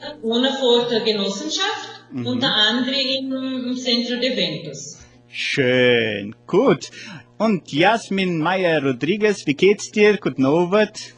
Einer 0.00 0.52
vor 0.58 0.88
der 0.88 1.00
Genossenschaft 1.00 2.02
mhm. 2.12 2.26
und 2.26 2.42
der 2.42 2.54
andere 2.54 3.00
im, 3.00 3.32
im 3.68 3.76
Centro 3.76 4.16
de 4.20 4.32
Eventos. 4.32 4.98
Schön, 5.28 6.34
gut. 6.46 6.90
Und 7.38 7.70
Jasmin 7.72 8.38
Meyer-Rodriguez, 8.38 9.46
wie 9.46 9.54
geht's 9.54 9.90
dir? 9.90 10.16
Guten 10.16 10.46
Abend. 10.46 11.14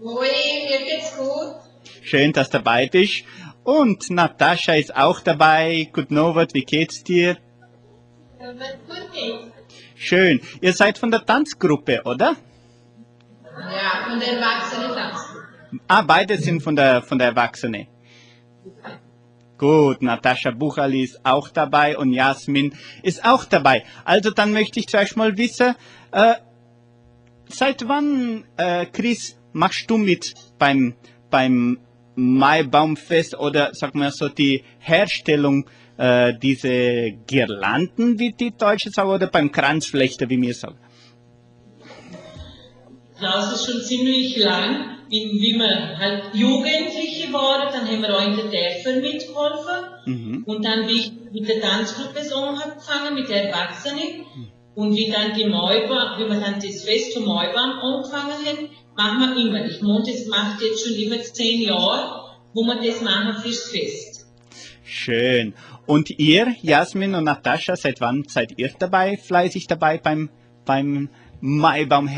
Hoi, 0.00 0.26
mir 0.68 0.78
geht's 0.86 1.16
gut. 1.16 1.56
Schön, 2.02 2.32
dass 2.32 2.48
du 2.48 2.58
dabei 2.58 2.86
bist. 2.86 3.24
Und 3.64 4.10
Natascha 4.10 4.74
ist 4.74 4.94
auch 4.94 5.20
dabei. 5.20 5.88
Guten 5.92 6.18
Abend, 6.18 6.54
wie 6.54 6.64
geht's 6.64 7.02
dir? 7.02 7.36
Gut. 8.38 9.52
Schön. 9.96 10.40
Ihr 10.60 10.72
seid 10.72 10.98
von 10.98 11.10
der 11.10 11.26
Tanzgruppe, 11.26 12.02
oder? 12.04 12.36
Ja, 13.42 14.08
von 14.08 14.20
der 14.20 14.28
Erwachsenen-Tanzgruppe. 14.34 15.35
Ah, 15.88 16.02
beide 16.02 16.38
sind 16.38 16.62
von 16.62 16.76
der, 16.76 17.02
von 17.02 17.18
der 17.18 17.28
Erwachsene. 17.28 17.86
Gut, 19.58 20.02
Natascha 20.02 20.50
Buchali 20.50 21.02
ist 21.02 21.24
auch 21.24 21.48
dabei 21.48 21.96
und 21.96 22.12
Jasmin 22.12 22.74
ist 23.02 23.24
auch 23.24 23.44
dabei. 23.44 23.84
Also 24.04 24.30
dann 24.30 24.52
möchte 24.52 24.80
ich 24.80 24.86
zuerst 24.86 25.16
mal 25.16 25.36
wissen, 25.38 25.74
äh, 26.12 26.34
seit 27.48 27.88
wann, 27.88 28.44
äh, 28.58 28.84
Chris, 28.86 29.38
machst 29.52 29.90
du 29.90 29.96
mit 29.96 30.34
beim, 30.58 30.94
beim 31.30 31.78
Maibaumfest 32.16 33.38
oder 33.38 33.70
sag 33.72 33.94
mal 33.94 34.10
so 34.12 34.28
die 34.28 34.62
Herstellung 34.78 35.66
äh, 35.96 36.34
diese 36.38 37.12
Girlanden, 37.26 38.18
wie 38.18 38.32
die 38.32 38.54
Deutschen 38.56 38.92
sagen, 38.92 39.08
oder 39.08 39.26
beim 39.28 39.50
Kranzflechter, 39.50 40.28
wie 40.28 40.40
wir 40.40 40.54
sagen? 40.54 40.76
Klaus 43.18 43.52
ist 43.52 43.66
schon 43.66 43.80
ziemlich 43.82 44.36
lang, 44.36 44.96
wie, 45.08 45.30
wie 45.40 45.54
wir 45.54 45.98
halt 45.98 46.34
Jugendliche 46.34 47.32
waren, 47.32 47.72
dann 47.72 47.86
haben 47.86 48.02
wir 48.02 48.16
auch 48.16 48.26
in 48.26 48.36
der 48.36 48.46
Dörfer 48.46 49.00
mitgeholfen. 49.00 49.84
Mhm. 50.06 50.44
Und 50.44 50.64
dann, 50.64 50.88
wie 50.88 51.00
ich 51.00 51.12
mit 51.32 51.48
der 51.48 51.60
Tanzgruppe 51.60 52.22
so 52.24 52.36
angefangen, 52.36 53.14
mit 53.14 53.28
der 53.28 53.50
Erwachsenen. 53.50 54.26
Und 54.74 54.94
wie 54.94 55.10
dann 55.10 55.32
die 55.34 55.46
Maibaum, 55.46 56.18
wie 56.18 56.28
wir 56.28 56.38
dann 56.40 56.60
das 56.60 56.84
Fest 56.84 57.12
zum 57.14 57.24
Maibaum 57.24 57.78
angefangen 57.80 58.34
haben, 58.44 58.68
machen 58.94 59.34
wir 59.34 59.46
immer. 59.46 59.64
Ich 59.64 59.80
meine, 59.80 60.04
das 60.04 60.26
macht 60.26 60.60
jetzt 60.60 60.86
schon 60.86 60.96
über 60.96 61.18
zehn 61.18 61.62
Jahre, 61.62 62.36
wo 62.52 62.62
wir 62.62 62.82
das 62.84 63.00
machen 63.00 63.40
fürs 63.42 63.70
Fest. 63.70 64.26
Schön. 64.84 65.54
Und 65.86 66.10
ihr, 66.10 66.54
Jasmin 66.62 67.14
und 67.14 67.24
Natascha, 67.24 67.76
seit 67.76 68.00
wann 68.00 68.24
seid 68.28 68.58
ihr 68.58 68.70
dabei, 68.78 69.16
fleißig 69.16 69.66
dabei 69.66 69.98
beim, 69.98 70.28
beim 70.64 71.08
Maibaum 71.40 72.08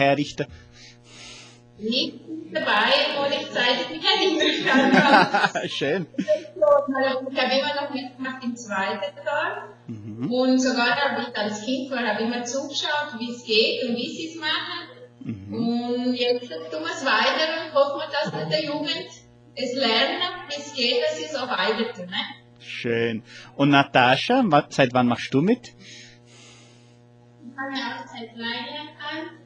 bin 1.79 2.53
dabei, 2.53 2.93
obwohl 3.17 3.33
ich 3.33 3.51
Zeit 3.51 3.91
mich 3.91 4.05
erinnern 4.05 4.93
kann. 4.93 5.69
Schön. 5.69 6.07
Ich 6.17 6.63
habe 6.63 7.59
immer 7.59 7.75
noch 7.83 7.95
mitgemacht 7.95 8.45
im 8.45 8.57
zweiten 8.57 9.17
Tag. 9.25 9.69
Mhm. 9.87 10.31
Und 10.31 10.59
sogar 10.59 10.97
als 10.97 11.29
ich 11.29 11.37
als 11.37 11.65
Kind 11.65 11.91
war, 11.91 12.07
habe 12.07 12.23
ich 12.23 12.27
immer 12.27 12.45
zugeschaut, 12.45 13.19
wie 13.19 13.31
es 13.31 13.45
geht 13.45 13.89
und 13.89 13.97
wie 13.97 14.09
sie 14.09 14.29
es 14.29 14.37
machen. 14.37 14.99
Mhm. 15.21 15.55
Und 15.55 16.15
jetzt 16.15 16.49
tun 16.49 16.83
wir 16.83 16.93
es 16.93 17.05
weiter 17.05 17.67
und 17.67 17.75
hoffen, 17.75 18.11
dass 18.13 18.33
mit 18.33 18.53
der 18.53 18.65
Jugend 18.65 19.09
es 19.55 19.75
lernen, 19.75 20.23
wie 20.49 20.61
es 20.61 20.75
geht, 20.75 21.03
dass 21.03 21.17
sie 21.17 21.25
es 21.25 21.35
auch 21.35 21.49
weiter 21.49 21.93
tun. 21.93 22.07
Ne? 22.07 22.17
Schön. 22.61 23.23
Und 23.57 23.71
Natascha, 23.71 24.45
seit 24.71 24.93
wann 24.95 25.09
machst 25.09 25.33
du 25.33 25.41
mit? 25.41 25.69
Ich 25.69 27.55
fange 27.55 27.77
auch 27.77 28.07
seit 28.07 28.35
klein 28.35 28.89
an. 28.99 29.38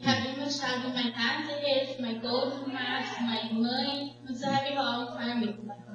Ich 0.00 0.06
habe 0.06 0.28
immer 0.34 0.50
schon 0.50 0.84
mit 0.84 0.94
meiner 0.94 1.14
Tante 1.14 1.54
helfen, 1.60 2.02
mein 2.02 2.20
Golden 2.20 2.64
gemacht, 2.64 3.04
meine 3.20 3.60
Mãe. 3.60 4.10
Und 4.28 4.38
so 4.38 4.46
habe 4.46 4.66
ich 4.70 4.78
auch 4.78 5.16
angefangen 5.16 5.40
mitzumachen. 5.40 5.88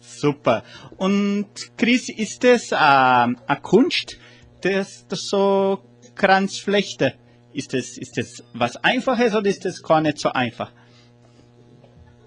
Super. 0.00 0.64
Und 0.96 1.46
Chris, 1.76 2.08
ist 2.08 2.42
das 2.42 2.72
äh, 2.72 2.76
eine 2.76 3.36
Kunst, 3.62 4.16
das, 4.62 5.06
das 5.08 5.28
so 5.28 5.80
Kranzflechte? 6.14 7.14
Ist 7.52 7.72
das, 7.72 7.96
ist 7.98 8.16
das 8.16 8.42
was 8.52 8.76
Einfaches 8.82 9.34
oder 9.34 9.48
ist 9.48 9.64
das 9.64 9.82
gar 9.82 10.00
nicht 10.00 10.18
so 10.18 10.30
einfach? 10.30 10.72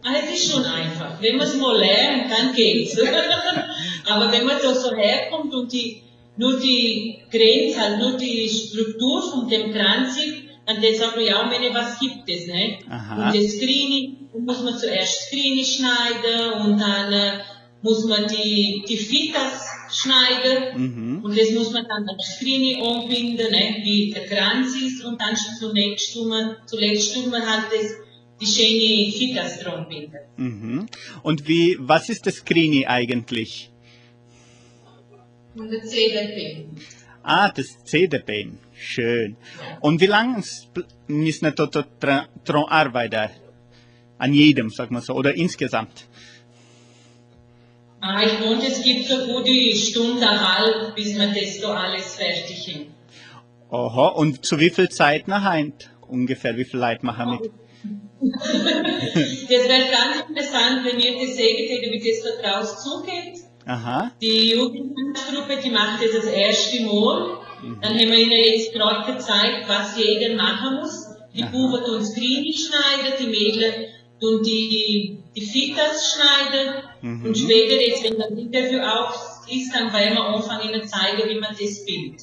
Ah, 0.04 0.14
es 0.24 0.32
ist 0.32 0.52
schon 0.52 0.66
einfach. 0.66 1.22
Wenn 1.22 1.38
man 1.38 1.48
es 1.48 1.56
mal 1.58 1.78
lernt, 1.78 2.32
dann 2.32 2.54
geht's. 2.54 2.98
Aber 4.10 4.32
wenn 4.32 4.46
man 4.46 4.58
da 4.62 4.74
so 4.74 4.96
herkommt 4.96 5.54
und 5.54 5.72
die, 5.72 6.02
nur 6.38 6.60
die 6.60 7.20
Grenze, 7.30 7.98
nur 8.00 8.18
die 8.18 8.50
Struktur 8.50 9.22
von 9.22 9.48
dem 9.48 9.74
Kranz 9.74 10.16
sieht, 10.16 10.51
dann 10.76 10.82
dann 10.82 10.96
sagt 10.96 11.16
man, 11.16 11.26
ja, 11.26 11.44
meine, 11.44 11.74
was 11.74 12.00
gibt 12.00 12.30
es, 12.30 12.48
ne? 12.48 12.80
Aha. 12.90 13.28
Und 13.28 13.36
das 13.36 13.54
Screening, 13.54 14.30
muss 14.40 14.64
man 14.64 14.78
zuerst 14.78 15.28
Screening 15.28 15.66
schneiden 15.66 16.54
und 16.62 16.80
dann 16.80 17.12
äh, 17.12 17.40
muss 17.82 18.06
man 18.06 18.28
die, 18.28 18.84
die 18.88 18.98
Fitas 18.98 19.66
schneiden. 19.92 20.78
Mhm. 20.78 21.24
Und 21.24 21.38
das 21.38 21.52
muss 21.52 21.72
man 21.72 21.86
dann 21.88 22.06
das 22.06 22.36
Screening 22.36 22.84
anbinden, 22.84 23.52
ne, 23.52 23.78
wie 23.84 24.12
der 24.12 24.26
Kranz 24.26 24.76
ist, 24.76 25.04
und 25.04 25.20
dann 25.20 25.36
zunächst 25.36 26.14
tun 26.14 26.30
wir, 26.30 26.58
zuletzt 26.66 27.14
tun 27.14 27.32
wir 27.32 27.46
halt 27.46 27.66
das, 27.74 27.92
die 28.40 28.46
schöne 28.46 29.12
Fitas 29.12 29.60
dran 29.60 29.88
binden. 29.90 30.20
Mhm. 30.38 30.86
Und 31.24 31.48
wie, 31.48 31.78
was 31.80 32.10
ist 32.10 32.26
das 32.26 32.36
Screenie 32.36 32.88
eigentlich? 32.88 33.72
Und 35.56 35.70
der 35.70 35.84
CDP. 35.84 36.66
Ah, 37.24 37.52
das 37.52 37.84
CD-Bein. 37.84 38.58
Schön. 38.82 39.38
Und 39.80 40.02
wie 40.02 40.08
lange 40.08 40.44
müssen 41.08 41.46
wir 41.46 41.52
dort 41.52 41.86
dran 42.00 42.66
arbeiten? 42.68 43.30
An 44.18 44.34
jedem, 44.34 44.70
sag 44.72 44.90
mal 44.90 45.02
so, 45.02 45.14
oder 45.14 45.36
insgesamt? 45.36 46.08
Ah, 48.02 48.24
ich 48.24 48.40
meine, 48.40 48.66
es 48.66 48.82
gibt 48.82 49.06
so 49.06 49.18
gute 49.28 49.76
Stunde 49.76 50.28
halb, 50.28 50.96
bis 50.96 51.14
wir 51.16 51.28
das 51.28 51.62
so 51.62 51.68
alles 51.68 52.16
fertig 52.16 52.68
haben. 52.74 52.88
Aha, 53.70 54.08
und 54.08 54.44
zu 54.44 54.60
wie 54.60 54.72
viel 54.72 54.90
Zeit 54.90 55.28
nachher? 55.28 55.72
Ungefähr, 56.08 56.58
wie 56.58 56.66
viel 56.66 56.80
Leute 56.80 57.06
machen 57.06 57.40
mit? 57.40 57.52
Das 58.22 58.54
wäre 59.70 59.92
ganz 59.92 60.28
interessant, 60.28 60.86
wenn 60.86 61.00
ihr 61.00 61.20
gesagt 61.20 61.40
hättet, 61.40 61.92
wie 61.92 62.12
das 62.12 62.24
da 62.24 62.32
draußen 62.42 62.78
zugeht. 62.80 63.40
Aha, 63.68 64.12
Die 64.20 64.52
Jugendgruppe, 64.52 65.58
die 65.64 65.70
macht 65.70 66.04
das 66.04 66.14
das 66.16 66.26
erste 66.26 66.84
Mal. 66.84 67.38
Dann 67.82 67.94
haben 67.94 68.12
wir 68.12 68.18
ihnen 68.18 68.32
jetzt 68.32 68.74
gerade 68.74 69.14
gezeigt, 69.14 69.68
was 69.68 69.98
jeder 69.98 70.36
machen 70.36 70.78
muss. 70.80 71.08
Die. 71.34 71.44
Buben 71.44 71.84
tun 71.86 72.04
Screening 72.04 72.54
schneiden, 72.54 73.14
die 73.20 73.28
Mädchen 73.28 73.74
tun 74.20 74.44
die, 74.44 75.18
die 75.36 75.42
Fitas 75.42 76.14
schneiden. 76.14 76.84
Mhm. 77.02 77.26
Und 77.26 77.38
später, 77.38 77.82
jetzt, 77.82 78.04
wenn 78.04 78.18
das 78.18 78.32
Interview 78.32 78.80
auch 78.82 79.14
ist, 79.50 79.74
dann 79.74 79.94
werden 79.94 80.16
wir 80.16 80.24
anfangen, 80.26 80.70
ihnen 80.70 80.88
zeigen, 80.88 81.30
wie 81.30 81.40
man 81.40 81.52
das 81.52 81.86
bildet. 81.86 82.22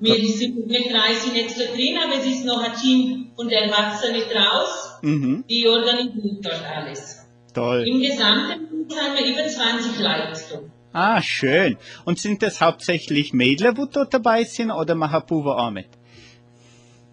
Wir, 0.00 0.16
sind, 0.28 0.68
wir 0.68 0.80
drei 0.90 1.14
sind 1.14 1.36
jetzt 1.36 1.60
da 1.60 1.64
drin, 1.72 1.96
aber 1.96 2.18
es 2.18 2.26
ist 2.26 2.44
noch 2.44 2.60
ein 2.60 2.74
Team 2.74 3.30
von 3.36 3.48
der 3.48 3.62
Erwachsenen 3.62 4.22
draus, 4.32 4.98
mhm. 5.02 5.44
die 5.48 5.68
organisieren 5.68 6.40
dort 6.42 6.64
alles. 6.64 7.24
toll. 7.54 7.86
Im 7.86 8.00
Gesamten 8.00 8.88
sind 8.88 9.16
wir 9.16 9.26
über 9.26 9.46
20 9.46 10.00
Leute. 10.00 10.70
Ah, 10.92 11.22
schön. 11.22 11.78
Und 12.04 12.18
sind 12.18 12.42
das 12.42 12.60
hauptsächlich 12.60 13.32
Mädchen, 13.32 13.74
die 13.74 13.84
dort 13.90 14.12
dabei 14.12 14.44
sind, 14.44 14.70
oder 14.70 14.94
machen 14.94 15.22
Buben 15.26 15.52
auch 15.52 15.70
mit? 15.70 15.88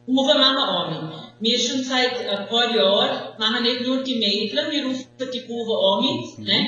Rufen 0.07 0.39
machen 0.39 0.55
wir 0.55 0.67
auch 0.67 0.91
mit. 0.91 1.34
Wir 1.39 1.59
schon 1.59 1.84
seit 1.84 2.27
ein 2.27 2.47
paar 2.47 2.75
Jahren 2.75 3.39
machen 3.39 3.63
nicht 3.63 3.82
nur 3.82 4.03
die 4.03 4.15
Mädchen, 4.15 4.71
wir 4.71 4.86
rufen 4.86 5.05
die 5.34 5.39
Buben 5.41 5.71
auch 5.71 6.01
mit, 6.01 6.47
ne? 6.47 6.67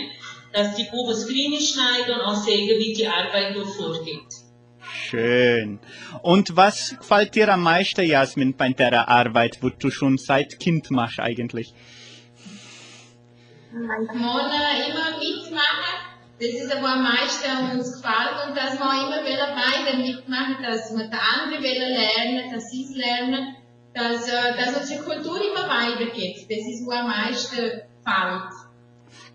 dass 0.53 0.75
die 0.75 0.83
Buben 0.85 1.15
Screening 1.15 1.59
schneiden 1.59 2.15
und 2.15 2.21
auch 2.21 2.35
sehen, 2.35 2.67
wie 2.79 2.93
die 2.93 3.07
Arbeit 3.07 3.55
da 3.55 3.63
vorgeht. 3.63 4.21
Schön. 4.93 5.79
Und 6.21 6.55
was 6.55 6.95
gefällt 6.97 7.35
dir 7.35 7.49
am 7.49 7.63
meisten, 7.63 8.05
Jasmin, 8.05 8.55
bei 8.55 8.69
der 8.69 9.09
Arbeit, 9.09 9.57
wo 9.61 9.69
du 9.69 9.89
schon 9.89 10.17
seit 10.17 10.59
Kind 10.59 10.91
machst 10.91 11.19
eigentlich? 11.19 11.73
Ich 13.71 13.77
muss 13.77 13.97
immer 14.13 15.17
mitmachen. 15.19 16.10
Das 16.41 16.49
ist 16.49 16.75
aber 16.75 16.93
am 16.93 17.03
meisten 17.03 17.77
uns 17.77 18.01
gefällt 18.01 18.47
und 18.47 18.57
dass 18.57 18.73
wir 18.79 19.05
immer 19.05 19.23
wieder 19.23 19.53
beide 19.53 19.95
mitmachen, 19.95 20.63
dass 20.63 20.91
wir 20.91 21.07
der 21.07 21.19
andere 21.21 21.61
wieder 21.61 21.87
lernen, 21.87 22.51
dass 22.51 22.71
sie 22.71 22.83
es 22.83 22.95
lernen, 22.95 23.57
dass, 23.93 24.27
äh, 24.27 24.57
dass 24.57 24.75
unsere 24.75 25.03
Kultur 25.03 25.39
immer 25.39 25.69
weitergeht. 25.69 26.47
Das 26.49 26.65
ist, 26.65 26.87
was 26.87 26.97
am 26.97 27.07
meisten 27.09 27.57
gefällt. 27.57 28.53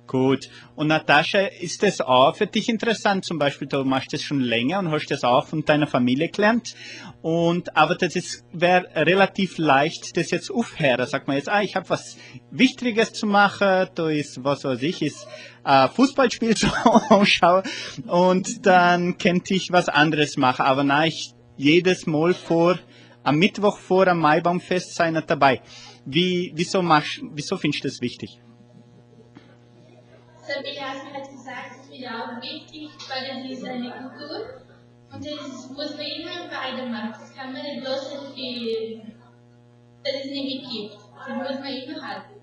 Gut. 0.06 0.48
Und 0.76 0.88
Natascha, 0.88 1.40
ist 1.40 1.82
das 1.82 2.00
auch 2.00 2.36
für 2.36 2.46
dich 2.46 2.68
interessant? 2.68 3.24
Zum 3.24 3.38
Beispiel, 3.38 3.66
du 3.66 3.84
machst 3.84 4.12
das 4.12 4.22
schon 4.22 4.40
länger 4.40 4.78
und 4.78 4.90
hast 4.90 5.06
das 5.06 5.24
auch 5.24 5.46
von 5.46 5.64
deiner 5.64 5.86
Familie 5.86 6.28
gelernt. 6.28 6.74
Und, 7.22 7.76
aber 7.76 7.96
das 7.96 8.44
wäre 8.52 8.86
relativ 8.94 9.58
leicht, 9.58 10.16
das 10.16 10.30
jetzt 10.30 10.50
aufhören. 10.50 11.06
Sag 11.06 11.26
mal 11.26 11.36
jetzt, 11.36 11.48
ah, 11.48 11.62
ich 11.62 11.74
habe 11.74 11.88
was 11.88 12.16
Wichtiges 12.50 13.12
zu 13.14 13.26
machen, 13.26 13.88
da 13.94 14.08
ist, 14.08 14.44
was 14.44 14.64
weiß 14.64 14.82
ich, 14.82 15.02
ist 15.02 15.26
äh, 15.66 15.88
Fußballspiel 15.88 16.56
zu 16.56 16.68
anschauen 17.10 17.64
und 18.06 18.64
dann 18.64 19.18
könnte 19.18 19.54
ich 19.54 19.72
was 19.72 19.88
anderes 19.88 20.36
machen. 20.36 20.64
Aber 20.64 20.84
nein, 20.84 21.08
ich 21.08 21.34
jedes 21.56 22.06
Mal 22.06 22.34
vor, 22.34 22.78
am 23.24 23.36
Mittwoch 23.36 23.78
vor 23.78 24.06
am 24.06 24.20
Maibaumfest 24.20 24.94
sein 24.94 25.20
dabei. 25.26 25.60
Wie, 26.04 26.52
wieso 26.54 26.82
machst, 26.82 27.20
wieso 27.32 27.56
findest 27.56 27.84
du 27.84 27.88
das 27.88 28.00
wichtig? 28.00 28.38
Sabine 30.46 30.80
hat 30.80 31.28
gesagt, 31.28 31.80
es 31.80 31.98
ist 31.98 32.06
auch 32.06 32.40
wichtig, 32.40 32.90
weil 33.08 33.42
das 33.42 33.58
ist 33.58 33.64
eine 33.64 33.90
Kultur 33.90 34.62
und 35.12 35.26
das 35.26 35.70
muss 35.70 35.96
man 35.96 36.06
immer 36.06 36.46
weitermachen. 36.52 37.14
Das 37.18 37.34
kann 37.34 37.52
man 37.52 37.62
nicht 37.62 37.82
irgendwie, 37.84 39.02
dass 40.04 40.14
es 40.14 40.30
nicht 40.30 40.70
gibt. 40.70 40.94
Das 40.94 41.36
muss 41.36 41.58
man 41.58 41.72
immer 41.72 42.00
halten. 42.06 42.35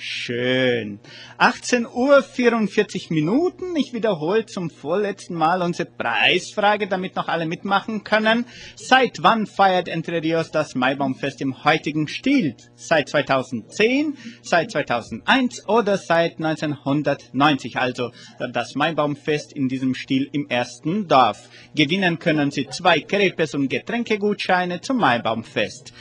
Schön. 0.00 1.00
18 1.38 1.84
Uhr 1.84 2.22
44 2.22 3.10
Minuten. 3.10 3.74
Ich 3.74 3.92
wiederhole 3.92 4.46
zum 4.46 4.70
vorletzten 4.70 5.34
Mal 5.34 5.60
unsere 5.60 5.90
Preisfrage, 5.90 6.86
damit 6.86 7.16
noch 7.16 7.26
alle 7.26 7.46
mitmachen 7.46 8.04
können. 8.04 8.46
Seit 8.76 9.24
wann 9.24 9.48
feiert 9.48 9.88
Entre 9.88 10.22
Rios 10.22 10.52
das 10.52 10.76
Maibaumfest 10.76 11.40
im 11.40 11.64
heutigen 11.64 12.06
Stil? 12.06 12.54
Seit 12.76 13.08
2010, 13.08 14.16
seit 14.40 14.70
2001 14.70 15.68
oder 15.68 15.98
seit 15.98 16.36
1990? 16.38 17.76
Also 17.76 18.12
das 18.52 18.76
Maibaumfest 18.76 19.52
in 19.52 19.66
diesem 19.66 19.96
Stil 19.96 20.28
im 20.30 20.48
ersten 20.48 21.08
Dorf. 21.08 21.48
Gewinnen 21.74 22.20
können 22.20 22.52
Sie 22.52 22.68
zwei 22.68 23.00
Crepes 23.00 23.54
und 23.54 23.68
Getränkegutscheine 23.68 24.80
zum 24.80 24.98
Maibaumfest. 24.98 25.92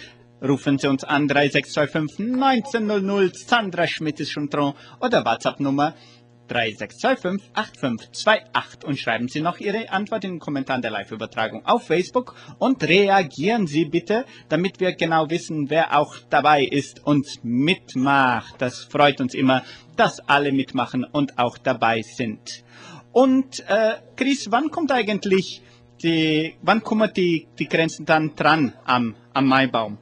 Rufen 0.42 0.78
Sie 0.78 0.88
uns 0.88 1.04
an 1.04 1.28
3625 1.28 2.42
1900. 2.42 3.36
Sandra 3.36 3.88
Schmidt 3.88 4.20
ist 4.20 4.32
schon 4.32 4.50
dran. 4.50 4.74
Oder 5.00 5.26
WhatsApp-Nummer 5.26 5.96
3625 6.48 7.50
8528 7.54 8.88
und 8.88 9.00
schreiben 9.00 9.28
Sie 9.28 9.42
noch 9.42 9.60
Ihre 9.60 9.90
Antwort 9.90 10.24
in 10.24 10.34
den 10.34 10.40
Kommentaren 10.40 10.82
der 10.82 10.92
Live-Übertragung 10.92 11.66
auf 11.66 11.88
Facebook 11.88 12.36
und 12.60 12.84
reagieren 12.84 13.68
Sie 13.68 13.86
bitte, 13.86 14.26
damit 14.50 14.80
wir 14.80 14.94
genau 14.94 15.30
wissen, 15.30 15.70
wer 15.70 15.98
auch 15.98 16.16
dabei 16.30 16.64
ist 16.64 17.06
und 17.06 17.28
mitmacht. 17.44 18.56
Das 18.60 18.84
freut 18.84 19.20
uns 19.20 19.34
immer, 19.34 19.64
dass 19.96 20.20
alle 20.28 20.52
mitmachen 20.52 21.04
und 21.04 21.38
auch 21.38 21.58
dabei 21.58 22.02
sind. 22.02 22.64
Und 23.12 23.62
äh, 23.68 23.96
Chris, 24.16 24.52
wann 24.52 24.70
kommt 24.70 24.92
eigentlich 24.92 25.62
die, 26.04 26.56
wann 26.62 26.84
kommen 26.84 27.12
die, 27.16 27.48
die 27.58 27.68
Grenzen 27.68 28.06
dann 28.06 28.36
dran 28.36 28.74
am, 28.86 29.16
am 29.34 29.48
Maibaum? 29.48 29.98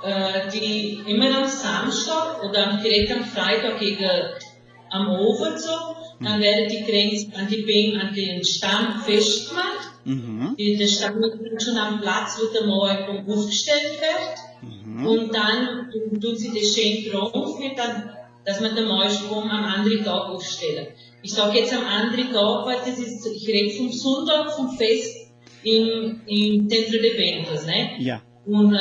Äh, 0.00 0.48
die 0.52 1.00
immer 1.08 1.36
am 1.38 1.48
Samstag 1.48 2.44
oder 2.44 2.80
direkt 2.82 3.10
am 3.10 3.24
Freitag 3.24 3.80
gegen, 3.80 4.08
am 4.90 5.08
Abend 5.08 5.58
so, 5.58 5.96
dann 6.20 6.40
werden 6.40 6.68
die 6.68 6.84
Grenzen 6.84 7.34
an, 7.34 7.48
die 7.48 7.62
Bäume, 7.62 8.00
an 8.00 8.14
den 8.14 8.44
Stamm 8.44 9.02
festgemacht. 9.04 9.90
Mhm. 10.04 10.54
Der 10.56 10.86
Stamm 10.86 11.22
ist 11.22 11.64
schon 11.64 11.76
am 11.76 12.00
Platz, 12.00 12.38
wo 12.38 12.52
der 12.52 12.66
Mauerbaum 12.66 13.28
aufgestellt 13.28 13.98
wird. 14.00 14.72
Mhm. 14.72 15.06
Und 15.06 15.34
dann 15.34 15.90
tun 16.20 16.36
sie 16.36 16.52
das 16.54 16.74
schön 16.74 17.10
drauf, 17.10 17.58
mit 17.58 17.76
dann, 17.76 18.10
dass 18.44 18.60
man 18.60 18.76
den 18.76 18.86
Mauerbaum 18.86 19.50
am 19.50 19.64
anderen 19.64 20.04
Tag 20.04 20.28
aufstellen. 20.28 20.86
Ich 21.22 21.32
sage 21.32 21.58
jetzt 21.58 21.74
am 21.74 21.84
anderen 21.84 22.32
Tag, 22.32 22.66
weil 22.66 22.78
das 22.86 22.98
ist, 23.00 23.26
ich 23.26 23.48
rede 23.48 23.76
vom 23.76 23.90
Sonntag, 23.90 24.52
vom 24.52 24.70
Fest 24.76 25.32
im, 25.64 26.20
im 26.26 26.68
Centro 26.68 27.02
de 27.02 27.18
Ventos, 27.18 27.66
ne? 27.66 27.90
Ja. 27.98 28.22
Und 28.48 28.72
äh, 28.74 28.78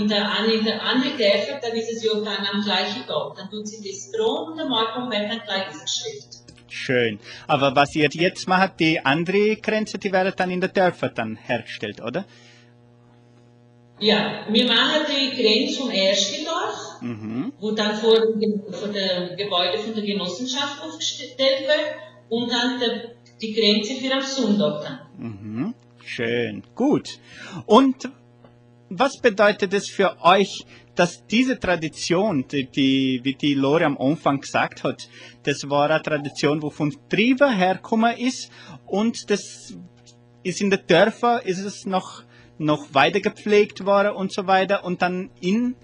in 0.00 0.08
der, 0.08 0.24
an- 0.28 0.50
in 0.50 0.64
der 0.64 0.82
anderen 0.82 1.16
Dörfer, 1.16 1.60
da 1.62 1.68
ist 1.68 1.88
es 1.92 2.02
ja 2.04 2.14
dann 2.14 2.44
am 2.52 2.62
gleichen 2.64 3.06
Tag. 3.06 3.36
Dann 3.36 3.48
tun 3.48 3.64
sie 3.64 3.78
das 3.88 4.10
dran 4.10 4.48
und 4.50 4.56
der 4.58 4.66
Mauerbaum 4.66 5.08
wird 5.10 5.30
dann 5.30 5.40
gleich 5.46 5.68
aufgestellt. 5.68 6.24
Schön. 6.68 7.20
Aber 7.46 7.76
was 7.76 7.94
ihr 7.94 8.08
jetzt 8.12 8.48
macht, 8.48 8.80
die 8.80 8.98
andere 9.04 9.54
Grenze, 9.56 9.98
die 9.98 10.10
werden 10.10 10.32
dann 10.36 10.50
in 10.50 10.60
der 10.60 10.70
Dörfer 10.70 11.10
dann 11.10 11.36
hergestellt, 11.36 12.00
oder? 12.02 12.24
Ja, 14.00 14.44
wir 14.50 14.66
machen 14.66 15.06
die 15.08 15.40
Grenze 15.40 15.80
vom 15.80 15.90
ersten 15.90 16.44
Dorf, 16.44 17.00
Mhm. 17.00 17.52
wo 17.60 17.70
dann 17.70 17.94
vor, 17.94 18.16
dem- 18.18 18.64
vor 18.72 18.88
dem 18.88 19.36
Gebäude 19.36 19.78
von 19.78 19.94
der 19.94 20.02
Genossenschaft 20.04 20.82
aufgestellt 20.82 21.38
wird 21.38 21.94
und 22.28 22.50
dann 22.50 22.80
der, 22.80 23.12
die 23.40 23.52
Grenze 23.52 23.94
für 23.94 24.12
am 24.12 24.22
Sonntag 24.22 24.82
dann. 24.82 24.98
Mhm. 25.18 25.74
Schön. 26.04 26.64
Gut. 26.74 27.20
Und 27.66 28.08
was 28.98 29.18
bedeutet 29.18 29.74
es 29.74 29.88
für 29.88 30.16
euch, 30.22 30.64
dass 30.94 31.26
diese 31.26 31.58
Tradition, 31.58 32.46
die, 32.46 32.66
die, 32.66 33.20
wie 33.22 33.34
die 33.34 33.54
Lore 33.54 33.84
am 33.84 33.98
Anfang 33.98 34.40
gesagt 34.40 34.84
hat, 34.84 35.08
das 35.42 35.68
war 35.68 35.90
eine 35.90 36.02
Tradition, 36.02 36.62
wo 36.62 36.70
von 36.70 36.94
Triebe 37.08 37.50
hergekommen 37.50 38.16
ist 38.16 38.50
und 38.86 39.30
das 39.30 39.76
ist 40.42 40.60
in 40.60 40.70
den 40.70 40.80
Dörfern, 40.86 41.40
ist 41.44 41.58
es 41.58 41.86
noch, 41.86 42.22
noch 42.58 42.94
weiter 42.94 43.20
gepflegt 43.20 43.84
worden 43.84 44.12
und 44.12 44.32
so 44.32 44.46
weiter 44.46 44.84
und 44.84 45.02
dann 45.02 45.30
in, 45.40 45.74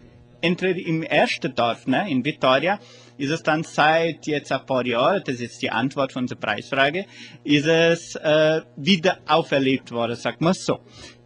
entweder 0.40 0.78
im 0.78 1.02
ersten 1.02 1.54
Dorf, 1.54 1.86
ne, 1.86 2.08
in 2.08 2.24
Vitoria, 2.24 2.78
ist 3.18 3.30
es 3.30 3.42
dann 3.42 3.64
seit 3.64 4.26
jetzt 4.26 4.52
ein 4.52 4.64
paar 4.64 4.86
Jahren, 4.86 5.22
das 5.24 5.40
ist 5.40 5.60
die 5.60 5.70
Antwort 5.70 6.12
von 6.12 6.26
der 6.26 6.36
Preisfrage, 6.36 7.06
ist 7.42 7.66
es 7.66 8.14
äh, 8.14 8.62
wieder 8.76 9.18
auferlebt 9.26 9.90
worden, 9.90 10.16
sagt 10.16 10.40
man 10.40 10.54
so. 10.54 10.78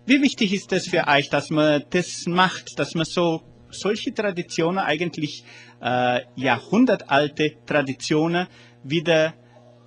Wie 0.06 0.20
wichtig 0.20 0.52
ist 0.52 0.70
das 0.72 0.86
für 0.86 1.06
euch, 1.08 1.30
dass 1.30 1.50
man 1.50 1.82
das 1.90 2.26
macht, 2.26 2.78
dass 2.78 2.94
man 2.94 3.04
so 3.06 3.42
solche 3.70 4.12
Traditionen 4.12 4.78
eigentlich 4.78 5.44
äh, 5.82 6.20
jahrhundertalte 6.36 7.54
Traditionen 7.66 8.46
wieder 8.82 9.34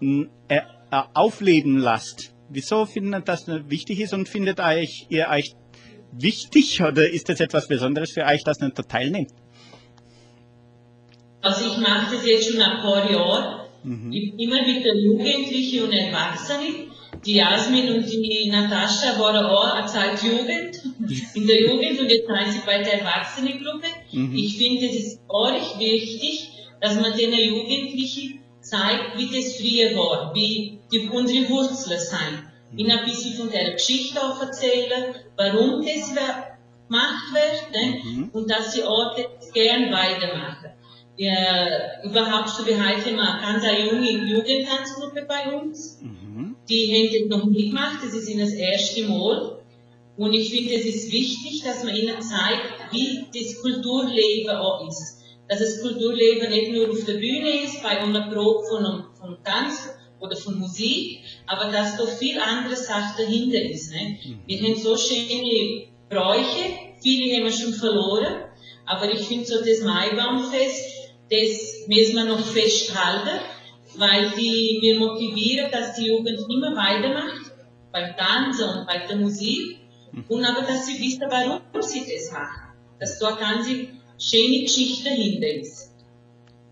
äh, 0.01 0.25
äh, 0.47 0.61
aufleben 1.13 1.77
lasst? 1.77 2.33
Wieso 2.49 2.85
findet 2.85 3.27
das 3.27 3.45
wichtig 3.47 3.99
ist 3.99 4.13
und 4.13 4.27
findet 4.27 4.59
euch, 4.59 5.05
ihr 5.09 5.27
euch 5.29 5.53
wichtig 6.13 6.81
oder 6.81 7.07
ist 7.09 7.29
das 7.29 7.39
etwas 7.39 7.67
Besonderes 7.67 8.11
für 8.11 8.23
euch, 8.25 8.43
dass 8.43 8.59
ihr 8.61 8.69
da 8.69 8.83
teilnehmt? 8.83 9.31
Also 11.41 11.69
ich 11.69 11.77
mache 11.77 12.15
das 12.15 12.25
jetzt 12.25 12.51
schon 12.51 12.61
ein 12.61 12.81
paar 12.81 13.09
Jahre, 13.11 13.67
Ich- 14.11 14.33
immer 14.39 14.65
mit 14.65 14.83
der 14.83 14.95
Jugendlichen 14.97 15.83
und 15.85 15.93
Erwachsenen. 15.93 16.86
Die 17.25 17.35
Jasmin 17.35 17.93
und 17.93 18.05
die 18.05 18.49
Natascha 18.49 19.19
waren 19.19 19.45
auch 19.45 19.73
eine 19.73 19.87
Zeit 19.87 20.21
Jugend, 20.23 20.81
in 21.35 21.47
der 21.47 21.61
Jugend 21.61 21.99
und 21.99 22.09
jetzt 22.09 22.27
sind 22.27 22.51
sie 22.51 22.61
bei 22.65 22.83
der 22.83 23.01
Erwachsenengruppe. 23.01 23.87
Mhm. 24.11 24.35
Ich 24.35 24.57
finde, 24.57 24.87
es 24.87 24.95
ist 24.95 25.21
auch 25.27 25.79
wichtig, 25.79 26.49
dass 26.81 26.95
man 26.95 27.17
den 27.17 27.33
Jugendlichen 27.33 28.41
zeigt, 28.61 29.17
wie 29.17 29.27
das 29.27 29.55
früher 29.55 29.95
war, 29.95 30.33
wie 30.35 30.79
die, 30.91 31.09
unsere 31.09 31.49
Wurzeln 31.49 31.99
sind. 31.99 32.43
Ihnen 32.75 32.91
ein 32.91 33.05
bisschen 33.05 33.33
von 33.33 33.49
der 33.49 33.71
Geschichte 33.71 34.21
auch 34.21 34.41
erzählen, 34.41 35.15
warum 35.37 35.85
das 35.85 36.09
gemacht 36.09 37.23
wird 37.33 37.71
ne? 37.71 38.01
Mhm. 38.03 38.29
und 38.33 38.49
dass 38.51 38.73
sie 38.73 38.83
auch 38.83 39.15
das 39.15 39.51
gern 39.53 39.91
weitermachen. 39.91 40.71
Ja, 41.15 42.03
überhaupt 42.03 42.49
so 42.49 42.65
wir 42.65 42.77
heute 42.77 43.11
mal 43.13 43.41
ganz 43.41 43.63
eine 43.63 43.89
junge 43.89 44.11
Jugendtanzgruppe 44.11 45.25
bei 45.27 45.51
uns. 45.51 45.99
Mhm. 46.01 46.26
Die 46.69 46.93
haben 46.93 47.29
das 47.29 47.37
noch 47.39 47.45
nie 47.45 47.69
gemacht, 47.69 47.99
das 48.03 48.13
ist 48.13 48.29
ihnen 48.29 48.41
das 48.41 48.53
erste 48.53 49.03
Mal. 49.07 49.59
Und 50.17 50.33
ich 50.33 50.49
finde, 50.49 50.73
es 50.73 50.85
ist 50.85 51.11
wichtig, 51.11 51.61
dass 51.63 51.83
man 51.83 51.95
ihnen 51.95 52.21
zeigt, 52.21 52.91
wie 52.91 53.25
das 53.33 53.61
Kulturleben 53.61 54.49
auch 54.55 54.87
ist. 54.87 55.21
Dass 55.47 55.59
das 55.59 55.81
Kulturleben 55.81 56.49
nicht 56.49 56.71
nur 56.71 56.89
auf 56.89 57.05
der 57.05 57.13
Bühne 57.13 57.63
ist, 57.63 57.81
bei 57.83 57.89
einer 57.89 58.29
Probe 58.31 58.65
von, 58.67 58.85
einem- 58.85 59.03
von 59.19 59.37
Tanz 59.43 59.89
oder 60.19 60.35
von 60.35 60.59
Musik, 60.59 61.19
aber 61.45 61.71
dass 61.71 61.97
da 61.97 62.05
viel 62.05 62.39
andere 62.39 62.75
Sachen 62.75 63.13
dahinter 63.25 63.61
ist. 63.61 63.91
Ne? 63.91 64.17
Wir 64.47 64.59
haben 64.63 64.75
so 64.75 64.97
schöne 64.97 65.83
Bräuche, 66.09 66.63
viele 67.01 67.35
haben 67.35 67.43
wir 67.45 67.51
schon 67.51 67.73
verloren, 67.73 68.35
aber 68.87 69.13
ich 69.13 69.19
finde 69.21 69.45
so 69.45 69.59
das 69.63 69.81
Maibaumfest, 69.81 70.83
das 71.29 71.87
müssen 71.87 72.15
wir 72.15 72.25
noch 72.25 72.39
festhalten, 72.45 73.39
weil 73.95 74.31
die, 74.31 74.79
wir 74.81 74.99
motivieren, 74.99 75.71
dass 75.71 75.95
die 75.95 76.07
Jugend 76.07 76.39
immer 76.49 76.75
weitermacht, 76.75 77.51
beim 77.91 78.15
Tanzen 78.15 78.69
und 78.69 78.87
bei 78.87 79.05
der 79.07 79.17
Musik, 79.17 79.79
und 80.27 80.45
aber 80.45 80.61
dass 80.61 80.85
sie 80.85 80.99
wissen, 80.99 81.23
warum 81.29 81.61
sie 81.81 82.01
das 82.01 82.31
machen. 82.31 82.73
Dass 82.99 83.19
da 83.19 83.27
eine 83.27 83.39
ganze 83.39 83.87
schöne 84.19 84.61
Geschichte 84.63 85.09
dahinter 85.09 85.47
ist. 85.47 85.93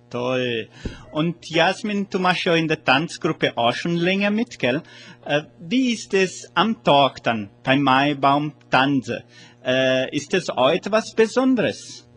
Toll. 0.09 0.70
Und 1.11 1.49
Jasmin, 1.49 2.07
du 2.09 2.20
machst 2.20 2.45
ja 2.45 2.55
in 2.55 2.68
der 2.68 2.84
Tanzgruppe 2.84 3.57
auch 3.57 3.74
schon 3.74 3.95
länger 3.95 4.30
mit, 4.30 4.59
gell? 4.59 4.82
Äh, 5.26 5.43
wie 5.59 5.91
ist 5.91 6.13
es 6.13 6.51
am 6.53 6.84
Tag 6.84 7.24
dann 7.24 7.49
beim 7.63 7.82
Maibaum 7.82 8.53
tanzen? 8.70 9.24
Äh, 9.63 10.16
ist 10.16 10.34
das 10.34 10.49
auch 10.49 10.70
etwas 10.70 11.13
Besonderes? 11.13 12.07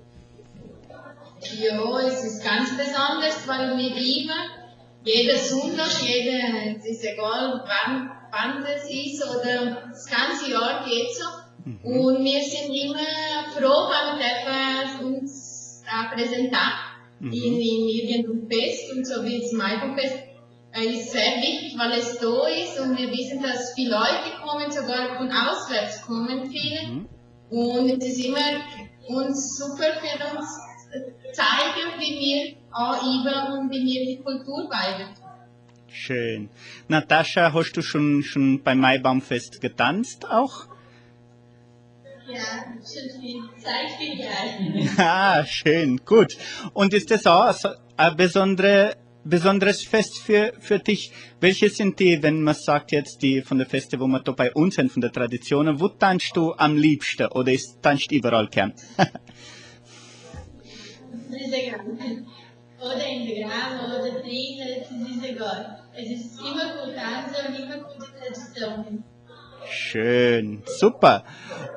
Ja, 1.40 2.01
es 2.01 2.24
ist 2.24 2.44
ganz 2.44 2.70
besonders, 2.76 3.46
weil 3.46 3.76
wir 3.78 3.96
immer, 3.96 4.57
jeder 5.09 5.38
Sonntag, 5.38 6.02
jeder, 6.02 6.76
es 6.76 6.84
ist 6.84 7.04
egal 7.04 7.64
wann, 7.66 8.11
wann 8.30 8.62
das 8.62 8.84
ist 8.90 9.24
oder 9.24 9.88
das 9.88 10.06
ganze 10.06 10.50
Jahr 10.50 10.84
geht 10.86 11.09
so. 11.14 11.24
Und 11.82 12.24
wir 12.24 12.42
sind 12.42 12.74
immer 12.74 12.98
froh, 13.54 13.88
wenn 13.88 14.18
wir 14.18 14.34
dürfen 14.44 15.20
uns 15.20 15.82
da 15.86 16.14
präsentieren. 16.14 16.72
In, 17.20 17.32
in 17.32 17.88
irgendeinem 17.88 18.48
Fest 18.48 18.92
und 18.92 19.06
so 19.06 19.24
wie 19.24 19.40
das 19.40 19.52
Maibaumfest 19.52 20.18
äh, 20.72 20.84
ist 20.84 21.11
sehr 21.11 21.36
wichtig, 21.36 21.74
weil 21.76 21.98
es 21.98 22.18
da 22.18 22.46
ist 22.46 22.78
und 22.78 22.96
wir 22.96 23.11
wissen, 23.11 23.42
dass 23.42 23.74
viele 23.74 23.90
Leute 23.90 24.38
kommen, 24.44 24.70
sogar 24.70 25.16
von 25.16 25.30
auswärts 25.32 26.02
kommen 26.02 26.48
viele. 26.48 27.06
Und 27.50 27.90
es 27.90 28.09
ist 28.09 28.24
immer 28.24 28.38
uns 29.09 29.59
super 29.59 29.94
für 30.00 30.36
uns 30.36 30.68
zeigen, 31.32 31.99
wie 31.99 32.18
wir 32.18 32.57
auch 32.72 33.03
über 33.03 33.59
und 33.59 33.70
wie 33.70 33.84
wir 33.84 34.07
die 34.07 34.22
Kultur 34.22 34.68
beibringen. 34.68 35.14
Schön. 35.91 36.51
Natascha, 36.89 37.53
hast 37.53 37.72
du 37.72 37.82
schon, 37.82 38.22
schon 38.22 38.62
beim 38.62 38.78
Maibaumfest 38.80 39.61
getanzt 39.61 40.26
auch? 40.30 40.66
Ja, 42.28 42.74
schon 42.76 43.20
viel 43.20 43.41
Zeit, 43.59 43.99
Jahre. 43.99 44.91
Ah, 44.99 45.45
schön, 45.47 45.99
gut. 46.05 46.36
Und 46.74 46.93
ist 46.93 47.11
das 47.11 47.26
auch 47.26 47.55
ein 47.97 48.16
besondere, 48.16 48.97
besonderes 49.24 49.82
Fest 49.82 50.18
für, 50.18 50.53
für 50.61 50.78
dich? 50.78 51.11
Welche 51.41 51.70
sind 51.70 51.99
die, 51.99 52.22
wenn 52.22 52.43
man 52.43 52.55
sagt 52.55 52.93
jetzt 52.93 53.22
die 53.22 53.41
von 53.41 53.57
der 53.57 53.66
Feste, 53.66 53.99
wo 53.99 54.07
wir 54.07 54.20
da 54.20 54.32
bei 54.32 54.53
uns 54.53 54.74
sind, 54.74 54.93
von 54.93 55.01
der 55.01 55.11
Traditionen, 55.11 55.80
wo 55.80 55.89
tanzt 55.89 56.36
du 56.36 56.53
am 56.53 56.76
liebsten 56.76 57.28
oder 57.28 57.51
ist 57.51 57.82
tanzt 57.82 58.12
überall 58.12 58.49
gern? 58.49 58.74
Egal. 61.31 61.81
Oder 62.81 63.07
in 63.07 63.26
der 63.26 63.49
Graben 63.49 63.81
oder 63.87 64.20
drinnen, 64.20 64.68
das 64.79 64.91
ist 64.91 65.24
egal. 65.24 65.79
Es 65.95 66.11
ist 66.11 66.41
immer 66.41 66.87
gut 66.87 66.95
tanzen 66.95 67.49
und 67.49 67.62
immer 67.62 67.79
gute 67.79 68.07
Traditionen. 68.16 69.05
Schön, 69.68 70.62
super. 70.64 71.24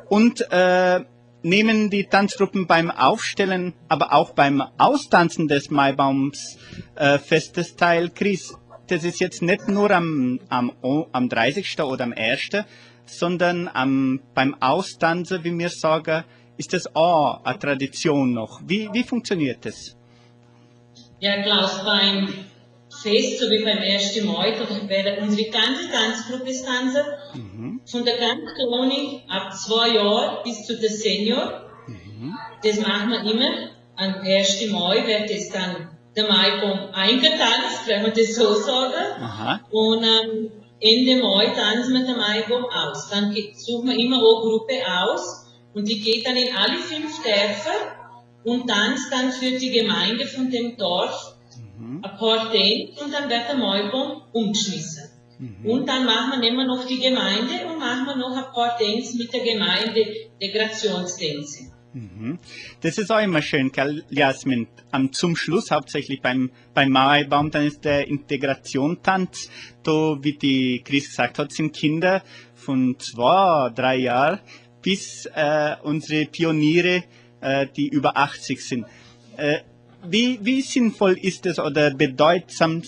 Und 0.09 0.45
äh, 0.51 1.01
nehmen 1.41 1.89
die 1.89 2.05
Tanzgruppen 2.05 2.67
beim 2.67 2.91
Aufstellen, 2.91 3.73
aber 3.89 4.13
auch 4.13 4.31
beim 4.31 4.61
Austanzen 4.77 5.47
des 5.47 5.71
Maibaums 5.71 6.57
äh, 6.95 7.17
festes 7.17 7.75
teil. 7.75 8.09
Chris, 8.09 8.55
das 8.87 9.03
ist 9.03 9.19
jetzt 9.19 9.41
nicht 9.41 9.67
nur 9.67 9.91
am, 9.91 10.39
am, 10.49 10.71
am 11.11 11.29
30. 11.29 11.81
oder 11.81 12.03
am 12.03 12.13
1., 12.13 12.49
sondern 13.05 13.69
am, 13.73 14.21
beim 14.33 14.55
Austanzen, 14.61 15.43
wie 15.43 15.57
wir 15.57 15.69
sagen, 15.69 16.23
ist 16.57 16.73
das 16.73 16.95
auch 16.95 17.43
eine 17.43 17.59
Tradition 17.59 18.33
noch. 18.33 18.61
Wie, 18.65 18.89
wie 18.93 19.03
funktioniert 19.03 19.65
das? 19.65 19.95
Ja, 21.19 21.41
Klaus, 21.43 21.83
beim 21.83 22.33
Fest, 23.01 23.39
so 23.39 23.49
wie 23.49 23.63
beim 23.63 23.77
1. 23.77 24.23
Mai, 24.23 24.53
werden 24.87 25.23
unsere 25.23 25.49
ganze 25.49 25.89
Tanzgruppe 25.89 26.51
tanzen. 26.65 27.03
Mhm. 27.33 27.81
Von 27.85 28.05
der 28.05 28.17
ganz 28.17 28.41
Kleinen 28.55 29.21
ab 29.29 29.53
zwei 29.53 29.89
Jahren 29.89 30.43
bis 30.43 30.65
zu 30.65 30.77
der 30.79 30.89
Senior. 30.89 31.61
Mhm. 31.87 32.35
Das 32.63 32.79
machen 32.79 33.09
wir 33.09 33.31
immer. 33.31 33.69
Am 33.95 34.15
1. 34.21 34.71
Mai 34.71 35.05
wird 35.07 35.29
das 35.29 35.49
dann 35.49 35.89
der 36.15 36.27
Maibaum 36.27 36.93
eingetanzt, 36.93 37.87
wenn 37.87 38.01
man 38.01 38.13
das 38.13 38.35
so 38.35 38.53
sagen. 38.55 39.21
Aha. 39.21 39.61
Und 39.71 40.03
ähm, 40.03 40.51
Ende 40.79 41.21
Mai 41.21 41.47
tanzen 41.47 41.93
wir 41.93 42.05
den 42.05 42.17
Maibaum 42.17 42.65
aus. 42.65 43.09
Dann 43.09 43.35
suchen 43.55 43.89
wir 43.89 43.97
immer 43.97 44.17
eine 44.17 44.41
Gruppe 44.41 44.73
aus 44.87 45.40
und 45.73 45.87
die 45.87 45.99
geht 45.99 46.25
dann 46.25 46.35
in 46.35 46.55
alle 46.55 46.77
fünf 46.77 47.23
Dörfer 47.23 48.01
und 48.43 48.67
tanzt 48.67 49.11
dann 49.11 49.31
für 49.31 49.57
die 49.57 49.71
Gemeinde 49.71 50.27
von 50.27 50.49
dem 50.49 50.77
Dorf 50.77 51.35
mhm. 51.77 52.03
ein 52.03 52.17
paar 52.17 52.51
Tänze 52.51 53.03
und 53.03 53.13
dann 53.13 53.29
wird 53.29 53.47
der 53.47 53.57
Maibaum 53.57 54.23
umgeschmissen. 54.31 55.09
Mhm. 55.39 55.65
Und 55.65 55.89
dann 55.89 56.05
machen 56.05 56.31
wir 56.33 56.39
nehmen 56.39 56.67
noch 56.67 56.85
die 56.85 56.99
Gemeinde 56.99 57.65
und 57.67 57.79
machen 57.79 58.05
wir 58.05 58.15
noch 58.15 58.35
ein 58.35 58.53
paar 58.53 58.77
Tänze 58.77 59.17
mit 59.17 59.33
der 59.33 59.41
Gemeinde, 59.41 60.05
Dekorationstänze. 60.41 61.71
Mhm. 61.93 62.39
Das 62.79 62.97
ist 62.97 63.11
auch 63.11 63.21
immer 63.21 63.41
schön, 63.41 63.71
gell, 63.71 64.03
Jasmin. 64.09 64.67
Am, 64.91 65.11
zum 65.11 65.35
Schluss, 65.35 65.71
hauptsächlich 65.71 66.21
beim, 66.21 66.51
beim 66.73 66.89
Maibaum, 66.89 67.51
dann 67.51 67.65
ist 67.65 67.83
der 67.83 68.07
Integration-Tanz. 68.07 69.49
Da, 69.83 70.17
wie 70.21 70.37
die 70.37 70.81
Chris 70.85 71.09
gesagt 71.09 71.39
hat, 71.39 71.51
sind 71.51 71.75
Kinder 71.75 72.23
von 72.55 72.97
zwei, 72.99 73.71
drei 73.75 73.97
Jahren 73.97 74.39
bis 74.81 75.25
äh, 75.27 75.75
unsere 75.83 76.25
Pioniere, 76.25 77.03
äh, 77.41 77.67
die 77.75 77.87
über 77.87 78.17
80 78.17 78.61
sind. 78.61 78.85
Äh, 79.37 79.59
wie, 80.07 80.39
wie 80.41 80.61
sinnvoll 80.61 81.17
ist 81.21 81.45
es 81.45 81.59
oder 81.59 81.91
bedeutsam, 81.91 82.81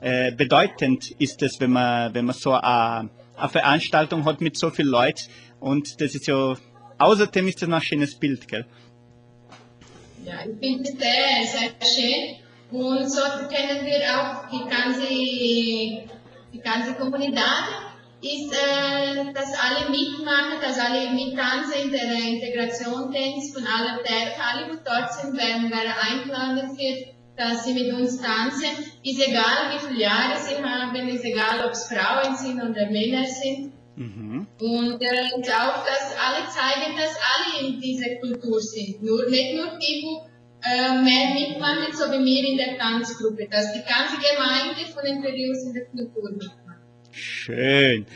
äh, 0.00 0.32
bedeutend 0.32 1.12
ist 1.18 1.42
es, 1.42 1.60
wenn 1.60 1.72
man, 1.72 2.12
wenn 2.12 2.24
man 2.24 2.34
so 2.34 2.52
eine, 2.52 3.10
eine 3.36 3.48
Veranstaltung 3.48 4.24
hat 4.24 4.40
mit 4.40 4.56
so 4.56 4.70
vielen 4.70 4.88
Leuten? 4.88 5.22
Und 5.60 6.00
das 6.00 6.14
ist 6.14 6.26
ja 6.26 6.56
Außerdem 6.98 7.48
ist 7.48 7.60
das 7.60 7.68
ein 7.68 7.80
schönes 7.80 8.14
Bild, 8.14 8.48
gell? 8.48 8.64
Ja, 10.24 10.34
ich 10.40 10.58
finde 10.58 10.88
es 10.88 10.98
sehr, 10.98 11.44
sehr 11.44 11.70
schön. 11.84 12.36
Und 12.70 13.08
so 13.08 13.20
kennen 13.48 13.84
wir 13.84 14.00
auch 14.16 14.48
die 14.50 14.68
ganze, 14.68 15.06
die 16.52 16.60
ganze 16.60 16.94
Kommunität, 16.94 17.38
ist, 18.22 18.52
äh, 18.52 19.32
dass 19.32 19.52
alle 19.58 19.90
mitmachen, 19.90 20.60
dass 20.62 20.78
alle 20.78 21.10
mittanzen 21.10 21.84
in 21.84 21.92
der 21.92 22.12
Integration 22.12 23.12
von 23.12 23.66
allen 23.66 23.98
Dörfern, 24.04 24.40
alle, 24.40 24.72
die 24.72 24.84
dort 24.84 25.12
sind, 25.12 25.36
werden, 25.36 25.70
werden 25.70 25.94
eingeladen 26.00 26.76
wird, 26.78 27.14
dass 27.36 27.64
sie 27.64 27.74
mit 27.74 27.92
uns 27.92 28.20
tanzen. 28.20 28.70
Ist 29.02 29.20
egal, 29.20 29.74
wie 29.74 29.86
viele 29.86 30.00
Jahre 30.00 30.38
sie 30.38 30.62
haben, 30.62 31.08
ist 31.08 31.24
egal, 31.24 31.66
ob 31.66 31.72
es 31.72 31.88
Frauen 31.88 32.36
sind 32.36 32.56
oder 32.62 32.90
Männer 32.90 33.26
sind. 33.26 33.72
Mhm. 33.96 34.46
Und 34.60 35.00
äh, 35.00 35.52
auch, 35.52 35.84
dass 35.84 36.14
alle 36.20 36.46
zeigen, 36.48 36.96
dass 36.96 37.16
alle 37.16 37.66
in 37.66 37.80
dieser 37.80 38.16
Kultur 38.16 38.60
sind. 38.60 39.02
Nur, 39.02 39.28
nicht 39.28 39.54
nur 39.54 39.78
die, 39.78 40.00
die 40.00 40.18
äh, 40.68 41.02
mehr 41.02 41.34
mitmachen, 41.34 41.94
so 41.94 42.10
wie 42.12 42.24
wir 42.24 42.48
in 42.48 42.56
der 42.58 42.78
Tanzgruppe, 42.78 43.48
dass 43.50 43.72
die 43.72 43.80
ganze 43.80 44.16
Gemeinde 44.16 44.84
von 44.92 45.04
den 45.04 45.22
Perios 45.22 45.62
in 45.64 45.74
der 45.74 45.86
Kultur 45.86 46.30
mitmacht. 46.30 46.65
Schön. 47.16 48.06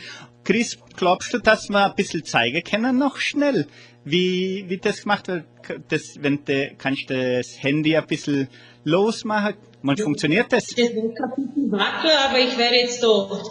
Chris, 0.43 0.77
glaubst 0.95 1.33
du, 1.33 1.39
dass 1.39 1.69
wir 1.69 1.85
ein 1.85 1.95
bisschen 1.95 2.23
zeigen 2.23 2.63
können 2.63 2.97
noch 2.97 3.17
schnell, 3.17 3.67
wie, 4.05 4.65
wie 4.67 4.77
das 4.77 5.01
gemacht 5.01 5.27
wird? 5.27 5.45
Das, 5.89 6.15
wenn 6.19 6.43
de, 6.45 6.75
kannst 6.77 7.09
du 7.09 7.37
das 7.37 7.61
Handy 7.61 7.95
ein 7.95 8.05
bisschen 8.05 8.47
losmachen? 8.83 9.55
Man 9.81 9.97
funktioniert 9.97 10.51
das? 10.51 10.67
Bisschen 10.67 11.15
wackeln, 11.71 12.17
aber 12.27 12.39
ich 12.39 12.57
werde 12.57 12.75
jetzt 12.75 13.01
da. 13.03 13.41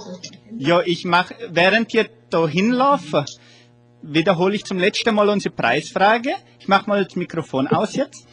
Ja, 0.56 0.82
ich 0.84 1.04
mache, 1.04 1.34
während 1.48 1.92
ihr 1.94 2.08
da 2.30 2.46
hinlaufen, 2.46 3.24
wiederhole 4.02 4.54
ich 4.54 4.64
zum 4.64 4.78
letzten 4.78 5.14
Mal 5.14 5.28
unsere 5.28 5.54
Preisfrage. 5.54 6.34
Ich 6.60 6.68
mache 6.68 6.88
mal 6.88 7.04
das 7.04 7.16
Mikrofon 7.16 7.66
aus 7.66 7.96
jetzt. 7.96 8.26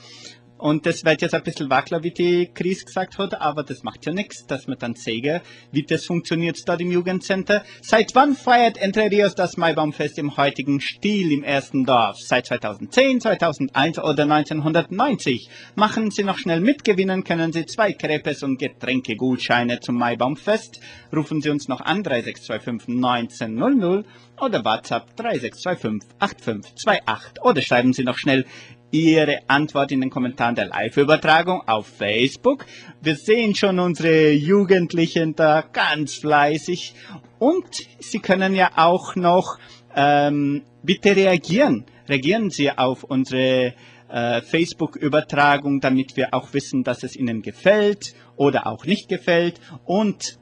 Und 0.57 0.85
das 0.85 1.05
wird 1.05 1.21
jetzt 1.21 1.35
ein 1.35 1.43
bisschen 1.43 1.69
wackler, 1.69 2.03
wie 2.03 2.11
die 2.11 2.49
Chris 2.53 2.83
gesagt 2.85 3.17
hat, 3.19 3.39
aber 3.39 3.63
das 3.63 3.83
macht 3.83 4.05
ja 4.05 4.13
nichts, 4.13 4.47
dass 4.47 4.67
wir 4.67 4.75
dann 4.75 4.95
sehen, 4.95 5.41
wie 5.71 5.83
das 5.83 6.05
funktioniert 6.05 6.57
dort 6.65 6.81
im 6.81 6.91
Jugendcenter. 6.91 7.63
Seit 7.81 8.15
wann 8.15 8.35
feiert 8.35 8.77
Entre 8.77 9.11
Rios 9.11 9.35
das 9.35 9.57
Maibaumfest 9.57 10.17
im 10.17 10.35
heutigen 10.35 10.81
Stil 10.81 11.31
im 11.31 11.43
ersten 11.43 11.85
Dorf? 11.85 12.17
Seit 12.19 12.47
2010, 12.47 13.21
2001 13.21 13.99
oder 13.99 14.23
1990? 14.23 15.49
Machen 15.75 16.09
Sie 16.09 16.23
noch 16.23 16.39
schnell 16.39 16.59
mitgewinnen, 16.59 17.23
können 17.23 17.53
Sie 17.53 17.65
zwei 17.65 17.93
Crepes 17.93 18.41
und 18.41 18.57
Getränkegutscheine 18.57 19.79
zum 19.79 19.95
Maibaumfest. 19.95 20.79
Rufen 21.15 21.41
Sie 21.41 21.49
uns 21.49 21.67
noch 21.67 21.81
an 21.81 22.01
3625 22.03 22.95
1900 22.95 24.05
oder 24.39 24.63
WhatsApp 24.63 25.15
3625 25.15 26.09
8528 26.19 27.43
oder 27.43 27.61
schreiben 27.61 27.93
Sie 27.93 28.03
noch 28.03 28.17
schnell 28.17 28.45
Ihre 28.91 29.41
Antwort 29.47 29.91
in 29.91 30.01
den 30.01 30.09
Kommentaren 30.09 30.55
der 30.55 30.67
Live-Übertragung 30.67 31.61
auf 31.67 31.87
Facebook. 31.87 32.65
Wir 33.01 33.15
sehen 33.15 33.53
schon 33.53 33.79
unsere 33.79 34.31
Jugendlichen 34.31 35.35
da 35.35 35.61
ganz 35.61 36.15
fleißig 36.15 36.93
und 37.39 37.65
Sie 37.99 38.19
können 38.19 38.55
ja 38.55 38.71
auch 38.75 39.15
noch 39.15 39.57
ähm, 39.95 40.63
bitte 40.83 41.15
reagieren. 41.15 41.85
Reagieren 42.07 42.49
Sie 42.49 42.71
auf 42.71 43.03
unsere 43.03 43.73
äh, 44.09 44.41
Facebook-Übertragung, 44.41 45.81
damit 45.81 46.15
wir 46.15 46.33
auch 46.33 46.53
wissen, 46.53 46.83
dass 46.83 47.03
es 47.03 47.15
Ihnen 47.15 47.41
gefällt 47.41 48.15
oder 48.37 48.67
auch 48.67 48.85
nicht 48.85 49.09
gefällt 49.09 49.59
und 49.83 50.39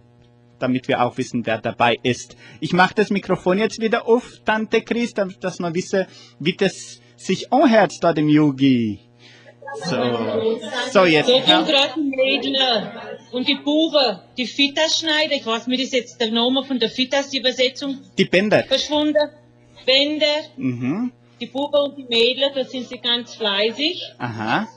damit 0.59 0.87
wir 0.87 1.01
auch 1.01 1.17
wissen, 1.17 1.45
wer 1.45 1.59
dabei 1.59 1.97
ist. 2.03 2.37
Ich 2.59 2.73
mache 2.73 2.93
das 2.93 3.09
Mikrofon 3.09 3.57
jetzt 3.57 3.81
wieder 3.81 4.07
auf, 4.07 4.39
Tante 4.45 4.81
Chris, 4.81 5.13
damit 5.13 5.43
dass 5.43 5.59
man 5.59 5.73
wisse, 5.73 6.07
wie 6.39 6.53
das 6.53 7.01
sich 7.15 7.51
anhört 7.51 7.93
da 8.01 8.13
dem 8.13 8.29
Yogi. 8.29 8.99
So, 9.83 10.59
so 10.91 11.05
jetzt. 11.05 11.27
So 11.27 11.37
ja. 11.37 11.61
gerade 11.61 11.93
die 11.95 12.15
Mädchen 12.15 12.55
und 13.31 13.47
die 13.47 13.55
Buben, 13.55 14.19
die 14.37 14.45
Fitas-Schneider, 14.45 15.35
ich 15.35 15.45
weiß 15.45 15.67
nicht, 15.67 15.83
ist 15.83 15.93
jetzt 15.93 16.21
der 16.21 16.31
Name 16.31 16.63
von 16.63 16.79
der 16.79 16.89
Fitas-Übersetzung. 16.89 17.97
Die 18.17 18.25
Bänder. 18.25 18.63
Verschwunden. 18.63 19.29
Bänder. 19.85 20.25
Mhm. 20.55 21.11
Die 21.41 21.47
Buben 21.47 21.81
und 21.81 21.97
die 21.97 22.05
Mädchen, 22.05 22.51
da 22.55 22.63
sind 22.63 22.87
sie 22.87 22.97
ganz 22.97 23.35
fleißig. 23.35 24.01
Aha. 24.17 24.67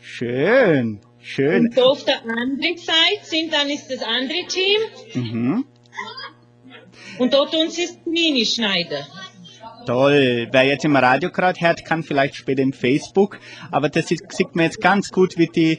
Schön, 0.00 1.00
schön. 1.22 1.68
Und 1.68 1.80
auf 1.80 2.04
der 2.04 2.20
anderen 2.22 2.76
Seite 2.76 3.22
sind 3.22 3.52
dann 3.52 3.70
ist 3.70 3.88
das 3.88 4.02
andere 4.02 4.46
Team. 4.46 4.80
Mhm. 5.14 5.64
Und 7.18 7.32
dort 7.32 7.52
tun 7.54 7.70
sie 7.70 7.86
das 7.86 7.98
Mini 8.04 8.44
schneiden. 8.44 9.04
Toll. 9.86 10.48
Wer 10.50 10.64
jetzt 10.64 10.84
im 10.84 10.96
Radio 10.96 11.30
gerade 11.30 11.60
hört, 11.60 11.84
kann 11.84 12.02
vielleicht 12.02 12.36
später 12.36 12.62
im 12.62 12.72
Facebook. 12.72 13.38
Aber 13.70 13.88
das 13.88 14.08
sieht, 14.08 14.32
sieht 14.32 14.54
man 14.54 14.66
jetzt 14.66 14.80
ganz 14.80 15.10
gut, 15.10 15.36
wie 15.36 15.48
die 15.48 15.78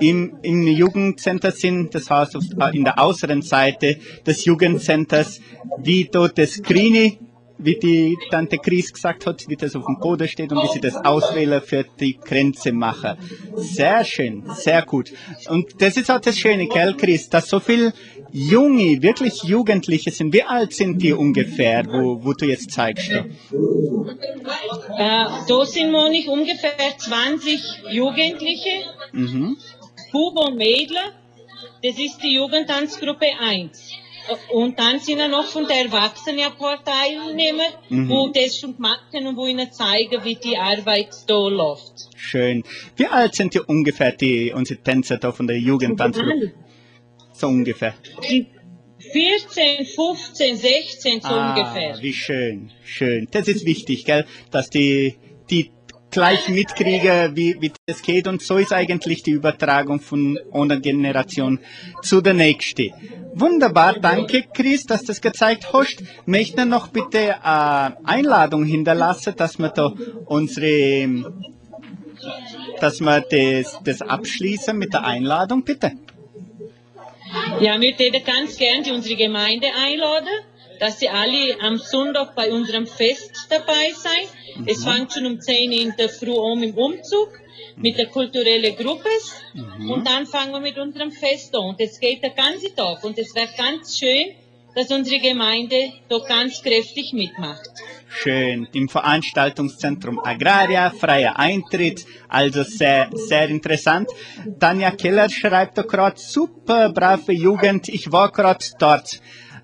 im, 0.00 0.38
im 0.42 0.66
Jugendcenter 0.66 1.50
sind, 1.50 1.94
das 1.94 2.08
heißt 2.08 2.36
in 2.72 2.84
der 2.84 2.98
äußeren 2.98 3.42
Seite 3.42 3.98
des 4.24 4.44
Jugendcenters, 4.44 5.40
wie 5.78 6.04
dort 6.04 6.38
das 6.38 6.62
Grüne 6.62 7.18
wie 7.58 7.76
die 7.76 8.16
Tante 8.30 8.56
Chris 8.58 8.92
gesagt 8.92 9.26
hat, 9.26 9.48
wie 9.48 9.56
das 9.56 9.74
auf 9.74 9.84
dem 9.84 9.98
Boden 9.98 10.28
steht 10.28 10.52
und 10.52 10.62
wie 10.62 10.72
sie 10.72 10.80
das 10.80 10.94
auswählen 10.96 11.60
für 11.60 11.84
die 11.98 12.16
Grenze 12.16 12.72
machen. 12.72 13.18
Sehr 13.56 14.04
schön, 14.04 14.44
sehr 14.54 14.82
gut. 14.82 15.12
Und 15.48 15.82
das 15.82 15.96
ist 15.96 16.10
auch 16.10 16.20
das 16.20 16.38
Schöne, 16.38 16.68
gell, 16.68 16.94
Chris, 16.96 17.28
dass 17.28 17.48
so 17.48 17.58
viel 17.58 17.92
junge, 18.32 19.02
wirklich 19.02 19.42
Jugendliche 19.42 20.10
sind. 20.10 20.32
Wie 20.32 20.42
alt 20.42 20.72
sind 20.74 21.02
die 21.02 21.12
ungefähr, 21.12 21.84
wo, 21.86 22.24
wo 22.24 22.32
du 22.32 22.46
jetzt 22.46 22.70
zeigst? 22.70 23.10
Äh, 23.10 23.24
da 24.98 25.64
sind 25.64 25.90
wir 25.90 26.10
nicht 26.10 26.28
ungefähr 26.28 26.96
20 26.96 27.60
Jugendliche, 27.90 28.84
mhm. 29.12 29.56
Buben 30.12 30.38
und 30.38 30.56
Mädchen. 30.56 30.96
Das 31.82 31.98
ist 31.98 32.22
die 32.22 32.34
Jugendtanzgruppe 32.34 33.26
1. 33.40 33.92
Und 34.52 34.78
dann 34.78 34.98
sind 35.00 35.18
ja 35.18 35.28
noch 35.28 35.44
von 35.44 35.66
der 35.66 35.84
Erwachsenenpartei 35.86 37.16
Teilnehmer, 37.16 37.68
mhm. 37.88 38.08
wo 38.08 38.28
das 38.28 38.58
schon 38.58 38.76
gemacht 38.76 39.06
haben 39.14 39.26
und 39.26 39.36
wo 39.36 39.46
ihnen 39.46 39.72
zeigen, 39.72 40.22
wie 40.24 40.34
die 40.34 40.56
Arbeit 40.56 41.08
da 41.26 41.48
läuft. 41.48 42.08
Schön. 42.16 42.62
Wie 42.96 43.06
alt 43.06 43.34
sind 43.34 43.54
die 43.54 43.60
ungefähr, 43.60 44.12
die, 44.12 44.52
unsere 44.52 44.80
Tänzer 44.82 45.16
da 45.16 45.32
von 45.32 45.46
der 45.46 45.58
Jugendtanzgruppe? 45.58 46.52
So 47.38 47.46
ungefähr. 47.46 47.94
Die, 48.28 48.46
14, 48.98 49.86
15, 49.86 50.56
16 50.56 51.20
so 51.20 51.28
ah, 51.28 51.54
ungefähr. 51.54 51.96
Wie 52.00 52.12
schön, 52.12 52.72
schön. 52.84 53.28
Das 53.30 53.46
ist 53.46 53.64
wichtig, 53.64 54.04
gell? 54.04 54.26
dass 54.50 54.70
die, 54.70 55.16
die 55.48 55.70
gleich 56.10 56.48
mitkriegen, 56.48 57.36
wie, 57.36 57.56
wie 57.60 57.70
das 57.86 58.02
geht. 58.02 58.26
Und 58.26 58.42
so 58.42 58.56
ist 58.56 58.72
eigentlich 58.72 59.22
die 59.22 59.30
Übertragung 59.30 60.00
von 60.00 60.36
einer 60.52 60.80
Generation 60.80 61.60
zu 62.02 62.20
der 62.20 62.34
nächsten. 62.34 62.92
Wunderbar, 63.34 64.00
danke 64.00 64.42
Chris, 64.52 64.84
dass 64.84 65.02
du 65.02 65.06
das 65.08 65.20
gezeigt 65.20 65.72
hast. 65.72 66.02
Möchte 66.26 66.66
noch 66.66 66.88
bitte 66.88 67.44
eine 67.44 68.04
Einladung 68.04 68.64
hinterlassen, 68.64 69.34
dass 69.36 69.58
wir 69.58 69.68
da 69.68 69.92
unsere, 70.26 71.24
dass 72.80 73.00
wir 73.00 73.20
das, 73.20 73.78
das 73.84 74.02
abschließen 74.02 74.76
mit 74.76 74.92
der 74.92 75.04
Einladung, 75.04 75.62
bitte. 75.62 75.92
Ja, 77.60 77.80
wir 77.80 77.98
würden 77.98 78.24
ganz 78.24 78.56
gern 78.56 78.82
die 78.82 78.92
unsere 78.92 79.16
Gemeinde 79.16 79.68
einladen, 79.74 80.44
dass 80.80 81.00
sie 81.00 81.08
alle 81.08 81.60
am 81.60 81.76
Sonntag 81.76 82.34
bei 82.34 82.52
unserem 82.52 82.86
Fest 82.86 83.32
dabei 83.50 83.92
sein. 83.94 84.66
Es 84.66 84.84
fängt 84.84 85.12
schon 85.12 85.26
um 85.26 85.40
10 85.40 85.70
Uhr 85.70 85.80
in 85.80 85.94
der 85.98 86.08
Früh 86.08 86.36
an 86.38 86.62
im 86.62 86.74
Umzug 86.74 87.30
mit 87.76 87.98
der 87.98 88.06
kulturellen 88.06 88.74
Gruppe 88.76 89.08
und 89.88 90.06
dann 90.06 90.26
fangen 90.26 90.52
wir 90.52 90.60
mit 90.60 90.78
unserem 90.78 91.10
Fest 91.12 91.54
an. 91.54 91.66
Und 91.70 91.80
es 91.80 91.98
geht 91.98 92.22
den 92.22 92.34
ganzen 92.34 92.74
Tag 92.74 93.04
und 93.04 93.18
es 93.18 93.34
wäre 93.34 93.48
ganz 93.56 93.98
schön, 93.98 94.34
dass 94.74 94.90
unsere 94.90 95.20
Gemeinde 95.20 95.92
da 96.08 96.18
ganz 96.18 96.62
kräftig 96.62 97.12
mitmacht. 97.12 97.68
Schön. 98.22 98.66
Im 98.72 98.88
Veranstaltungszentrum 98.88 100.18
Agraria, 100.18 100.90
freier 100.90 101.38
Eintritt, 101.38 102.04
also 102.28 102.64
sehr, 102.64 103.10
sehr 103.12 103.48
interessant. 103.48 104.08
Tanja 104.58 104.90
Keller 104.90 105.28
schreibt 105.28 105.78
da 105.78 105.82
gerade, 105.82 106.18
super 106.18 106.90
brave 106.90 107.32
Jugend, 107.32 107.88
ich 107.88 108.10
war 108.10 108.32
gerade 108.32 108.64
dort. 108.78 109.20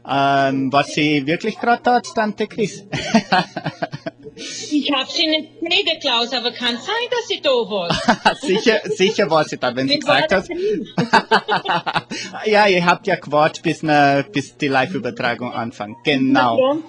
Ähm, 0.06 0.72
was 0.72 0.94
sie 0.94 1.26
wirklich 1.26 1.58
gerade 1.58 1.82
dort, 1.82 2.14
Tante 2.14 2.46
Chris? 2.46 2.86
Ich 4.36 4.90
habe 4.92 5.08
sie 5.10 5.26
nicht 5.28 5.60
gesehen, 5.60 6.00
Klaus, 6.00 6.32
aber 6.32 6.50
kann 6.50 6.76
sein, 6.76 7.08
dass 7.10 7.28
sie 7.28 7.40
da 7.40 7.50
war. 7.50 7.88
sicher, 8.40 8.80
sicher 8.84 9.30
war 9.30 9.44
sie 9.44 9.58
da, 9.58 9.74
wenn 9.76 9.88
sie 9.88 9.98
gesagt 9.98 10.32
das 10.32 10.48
hat. 10.48 12.06
ja, 12.46 12.66
ihr 12.66 12.84
habt 12.84 13.06
ja 13.06 13.14
gewartet, 13.14 13.62
bis, 13.62 13.82
ne, 13.82 14.24
bis 14.32 14.56
die 14.56 14.68
Live-Übertragung 14.68 15.52
anfängt. 15.52 15.98
Genau. 16.04 16.80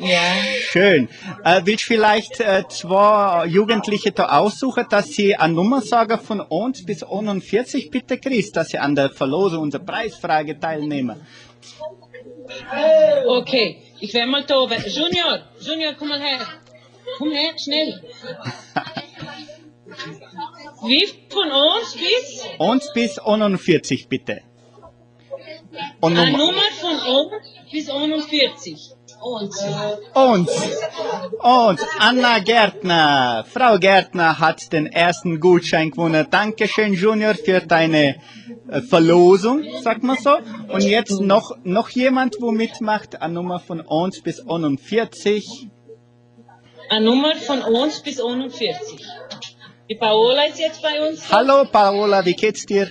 Ja. 0.00 0.20
Schön. 0.70 1.08
Äh, 1.44 1.60
willst 1.64 1.84
du 1.84 1.94
vielleicht 1.94 2.40
äh, 2.40 2.64
zwei 2.68 3.46
Jugendliche 3.46 4.10
da 4.10 4.38
aussuchen, 4.38 4.86
dass 4.90 5.06
sie 5.08 5.36
eine 5.36 5.54
Nummer 5.54 5.82
sagen 5.82 6.18
von 6.18 6.40
uns 6.40 6.84
bis 6.84 7.04
41, 7.04 7.90
bitte, 7.90 8.18
Chris, 8.18 8.50
dass 8.50 8.68
sie 8.68 8.78
an 8.78 8.96
der 8.96 9.10
Verlosung 9.10 9.62
unserer 9.62 9.84
Preisfrage 9.84 10.58
teilnehmen? 10.58 11.20
Okay, 13.28 13.85
ich 14.00 14.14
werde 14.14 14.30
mal 14.30 14.44
da. 14.44 14.64
Junior, 14.64 15.40
Junior, 15.60 15.94
komm 15.94 16.08
mal 16.08 16.20
her. 16.20 16.40
Komm 17.18 17.32
her, 17.32 17.52
schnell. 17.58 18.00
Wie 20.82 21.06
von 21.28 21.50
uns 21.50 21.94
bis? 21.94 22.44
Uns 22.58 22.92
bis 22.92 23.18
41, 23.18 24.08
bitte. 24.08 24.42
Und 26.00 26.16
Eine 26.16 26.32
Nummer, 26.32 26.46
Nummer 26.46 26.62
von 26.80 26.98
uns 26.98 27.32
bis 27.70 27.88
41. 27.88 28.95
Uns. 29.20 29.64
uns. 30.14 30.50
Und 31.38 31.80
Anna 31.98 32.38
Gärtner. 32.38 33.44
Frau 33.52 33.78
Gärtner 33.78 34.38
hat 34.38 34.72
den 34.72 34.86
ersten 34.86 35.40
Gutschein 35.40 35.90
gewonnen. 35.90 36.26
Dankeschön, 36.30 36.92
Junior, 36.92 37.34
für 37.34 37.60
deine 37.60 38.16
äh, 38.68 38.80
Verlosung, 38.82 39.64
sag 39.82 40.02
mal 40.02 40.16
so. 40.18 40.36
Und 40.68 40.82
jetzt 40.82 41.20
noch, 41.20 41.56
noch 41.64 41.88
jemand, 41.90 42.36
wo 42.40 42.52
mitmacht, 42.52 43.20
eine 43.20 43.34
Nummer 43.34 43.58
von 43.58 43.80
uns 43.80 44.22
bis 44.22 44.40
41. 44.46 45.68
Eine 46.90 47.04
Nummer 47.04 47.34
von 47.36 47.62
uns 47.62 48.00
bis 48.00 48.20
41. 48.20 49.04
Die 49.88 49.94
Paola 49.94 50.46
ist 50.46 50.58
jetzt 50.58 50.82
bei 50.82 51.08
uns. 51.08 51.30
Hallo 51.32 51.64
Paola, 51.64 52.24
wie 52.24 52.34
geht's 52.34 52.66
dir? 52.66 52.88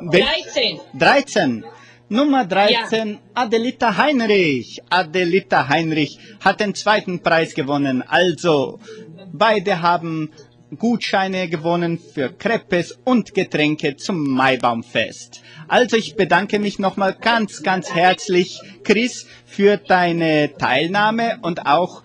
Wel 0.00 0.22
13. 0.22 0.80
13. 0.94 1.64
Nummer 2.12 2.44
13, 2.44 3.20
Adelita 3.32 3.96
Heinrich. 3.96 4.82
Adelita 4.90 5.66
Heinrich 5.66 6.18
hat 6.44 6.60
den 6.60 6.74
zweiten 6.74 7.22
Preis 7.22 7.54
gewonnen. 7.54 8.04
Also, 8.06 8.80
beide 9.32 9.80
haben 9.80 10.30
Gutscheine 10.78 11.48
gewonnen 11.48 11.98
für 11.98 12.28
Crepes 12.28 12.98
und 13.04 13.32
Getränke 13.32 13.96
zum 13.96 14.28
Maibaumfest. 14.28 15.40
Also 15.68 15.96
ich 15.96 16.14
bedanke 16.14 16.58
mich 16.58 16.78
nochmal 16.78 17.16
ganz, 17.18 17.62
ganz 17.62 17.94
herzlich, 17.94 18.60
Chris, 18.84 19.26
für 19.46 19.78
deine 19.78 20.54
Teilnahme 20.58 21.38
und 21.40 21.64
auch 21.64 22.02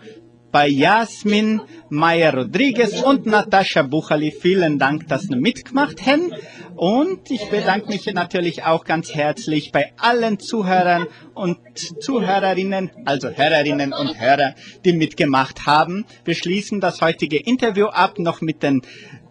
bei 0.51 0.67
Jasmin 0.67 1.61
Meyer-Rodriguez 1.89 3.01
und 3.01 3.25
Natascha 3.25 3.81
Buchali. 3.81 4.31
Vielen 4.31 4.79
Dank, 4.79 5.07
dass 5.07 5.23
Sie 5.23 5.35
mitgemacht 5.35 6.05
haben. 6.05 6.31
Und 6.75 7.31
ich 7.31 7.49
bedanke 7.49 7.87
mich 7.87 8.05
natürlich 8.13 8.63
auch 8.63 8.85
ganz 8.85 9.13
herzlich 9.13 9.71
bei 9.71 9.93
allen 9.97 10.39
Zuhörern 10.39 11.07
und 11.33 11.57
Zuhörerinnen, 12.01 12.91
also 13.05 13.29
Hörerinnen 13.29 13.93
und 13.93 14.19
Hörer, 14.19 14.53
die 14.85 14.93
mitgemacht 14.93 15.65
haben. 15.65 16.05
Wir 16.23 16.35
schließen 16.35 16.79
das 16.79 17.01
heutige 17.01 17.37
Interview 17.37 17.87
ab 17.87 18.19
noch 18.19 18.41
mit 18.41 18.61
den 18.61 18.81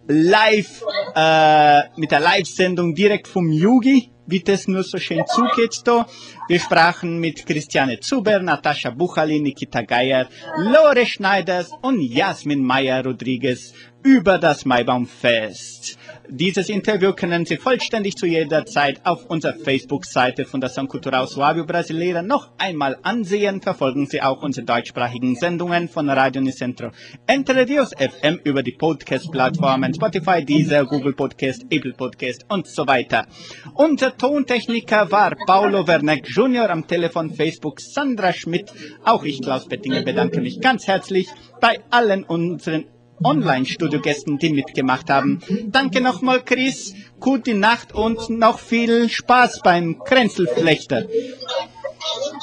Live, 0.08 0.82
äh, 1.14 1.82
mit 1.96 2.10
der 2.10 2.20
Live-Sendung 2.20 2.94
direkt 2.94 3.26
vom 3.26 3.50
Yugi, 3.50 4.10
wie 4.26 4.40
das 4.40 4.68
nur 4.68 4.82
so 4.82 4.98
schön 4.98 5.24
zugeht 5.26 5.82
da. 5.84 6.06
Wir 6.48 6.60
sprachen 6.60 7.18
mit 7.18 7.44
Christiane 7.46 7.98
Zuber, 8.00 8.38
Natascha 8.38 8.90
Buchali, 8.90 9.40
Nikita 9.40 9.82
Geier, 9.82 10.28
Lore 10.58 11.06
Schneiders 11.06 11.70
und 11.82 12.00
Jasmin 12.00 12.62
Meyer-Rodriguez 12.62 13.72
über 14.02 14.38
das 14.38 14.64
Maibaumfest. 14.64 15.98
Dieses 16.28 16.68
Interview 16.68 17.12
können 17.12 17.46
Sie 17.46 17.56
vollständig 17.56 18.16
zu 18.16 18.26
jeder 18.26 18.66
Zeit 18.66 19.00
auf 19.04 19.26
unserer 19.26 19.54
Facebook-Seite 19.54 20.44
São 20.44 20.88
Cultural 20.88 21.26
Suábio 21.26 21.64
Brasileira 21.64 22.20
noch 22.22 22.50
einmal 22.58 22.96
ansehen. 23.02 23.62
Verfolgen 23.62 24.06
Sie 24.06 24.20
auch 24.20 24.42
unsere 24.42 24.66
deutschsprachigen 24.66 25.36
Sendungen 25.36 25.88
von 25.88 26.10
Radio 26.10 26.42
Unicentro 26.42 26.90
Entre 27.26 27.68
Rios 27.68 27.92
FM 27.96 28.40
über 28.42 28.64
die 28.64 28.72
Podcast-Plattformen 28.72 29.94
Spotify, 29.94 30.44
Deezer, 30.44 30.84
Google 30.84 31.14
Podcast, 31.14 31.64
Apple 31.70 31.92
Podcast 31.92 32.44
und 32.48 32.66
so 32.66 32.86
weiter. 32.86 33.26
Unser 33.74 34.16
Tontechniker 34.16 35.10
war 35.12 35.36
Paulo 35.46 35.86
Werneck 35.86 36.26
Jr. 36.28 36.70
am 36.70 36.86
Telefon 36.88 37.34
Facebook 37.34 37.80
Sandra 37.80 38.32
Schmidt. 38.32 38.72
Auch 39.04 39.22
ich, 39.22 39.40
Klaus 39.40 39.66
Bettinger, 39.66 40.02
bedanke 40.02 40.40
mich 40.40 40.60
ganz 40.60 40.88
herzlich 40.88 41.28
bei 41.60 41.78
allen 41.90 42.24
unseren 42.24 42.86
Online-Studiogästen, 43.22 44.38
die 44.38 44.50
mitgemacht 44.50 45.10
haben. 45.10 45.40
Danke 45.66 46.00
nochmal, 46.00 46.42
Chris. 46.42 46.94
Gute 47.20 47.54
Nacht 47.54 47.94
und 47.94 48.30
noch 48.30 48.58
viel 48.58 49.08
Spaß 49.08 49.60
beim 49.62 49.98
Kränzelflechter. 50.04 51.06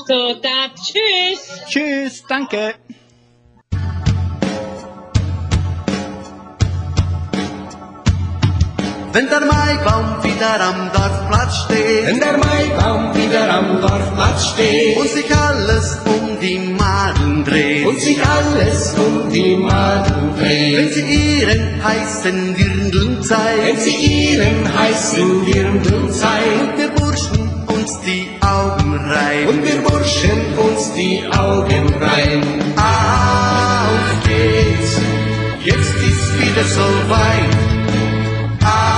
So, 0.08 0.34
da, 0.42 0.68
tschüss. 0.76 1.62
Tschüss, 1.70 2.24
danke. 2.28 2.76
Wenn 9.14 9.30
der 9.30 9.42
Maibaum 9.42 10.24
wieder 10.24 10.60
am 10.60 10.90
Dorfplatz 10.92 11.66
steht. 11.66 12.08
Wenn 12.08 12.20
der 12.20 12.36
Maibaum 12.36 13.16
wieder 13.16 13.48
am 13.48 13.80
Dorfplatz 13.80 14.54
steht. 14.54 14.98
Und 14.98 15.08
sich 15.08 15.36
alles 15.36 16.00
um 16.06 16.40
die 16.42 16.58
Maden 16.58 17.46
dreht, 17.46 17.86
und 17.86 18.02
sich 18.02 18.18
alles 18.26 18.96
um 18.98 19.30
die 19.30 19.56
Maden 19.56 20.34
wenn 20.36 20.48
dreht, 20.48 20.94
sie 20.96 21.38
ihren 21.38 21.84
heißen 21.84 22.56
Dirndl 22.56 23.04
wenn 23.04 23.22
zeigt 23.22 23.82
sie 23.82 23.96
ihren 24.34 24.80
heißen 24.80 25.46
Dirndl 25.46 26.12
zeigt. 26.12 26.60
Und 26.60 26.78
wir 26.80 26.90
Burschen 26.90 27.64
uns 27.68 28.00
die 28.02 28.30
Augen 28.42 28.96
reiben, 28.96 29.50
und 29.50 29.64
wir 29.64 29.80
Burschen 29.84 30.58
uns 30.58 30.92
die 30.96 31.24
Augen 31.38 31.94
reiben. 32.02 32.74
auf 32.76 34.28
geht's, 34.28 34.98
jetzt 35.64 35.96
ist 36.02 36.42
wieder 36.42 36.64
so 36.64 36.88
weit. 37.10 37.74
Auf 38.66 38.93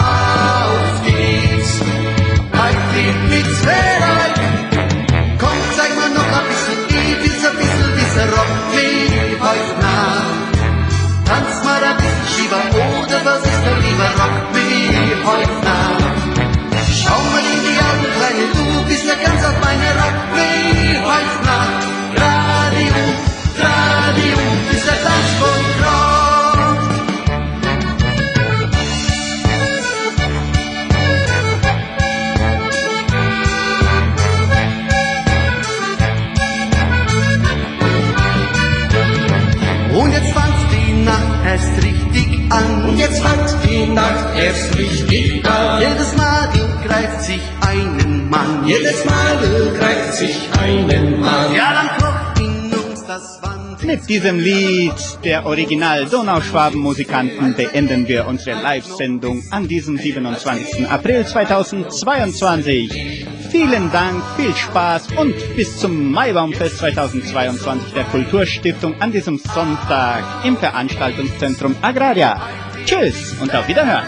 diesem 54.16 54.39
Lied 54.39 54.95
der 55.26 55.45
Original 55.45 56.05
Donauschwaben-Musikanten 56.05 57.53
beenden 57.53 58.07
wir 58.07 58.26
unsere 58.28 58.61
Live-Sendung 58.61 59.43
an 59.51 59.68
diesem 59.68 59.97
27. 59.97 60.89
April 60.89 61.26
2022. 61.26 63.26
Vielen 63.51 63.91
Dank, 63.91 64.24
viel 64.38 64.55
Spaß 64.55 65.07
und 65.18 65.36
bis 65.57 65.80
zum 65.80 66.13
Maibaumfest 66.13 66.78
2022 66.78 67.91
der 67.91 68.05
Kulturstiftung 68.05 68.95
an 69.01 69.11
diesem 69.11 69.38
Sonntag 69.38 70.24
im 70.45 70.55
Veranstaltungszentrum 70.55 71.76
Agraria. 71.82 72.41
Tschüss 72.86 73.36
und 73.41 73.53
auf 73.53 73.68
Wiederhören. 73.68 74.07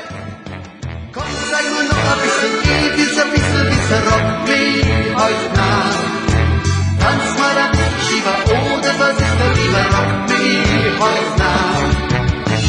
Komm, 1.12 1.24
sag 1.52 1.64
mir 1.64 1.84
noch 1.84 1.98
ein 1.98 2.20
bisschen, 2.24 2.50
ein 3.24 3.32
bisschen, 3.34 3.66
bisschen 3.66 4.04
Rock 4.08 4.24
wie 4.48 4.86
heute 5.16 5.54
Nacht. 5.58 5.87
Rock 9.94 10.12
wie 10.30 10.56
heute. 11.02 11.50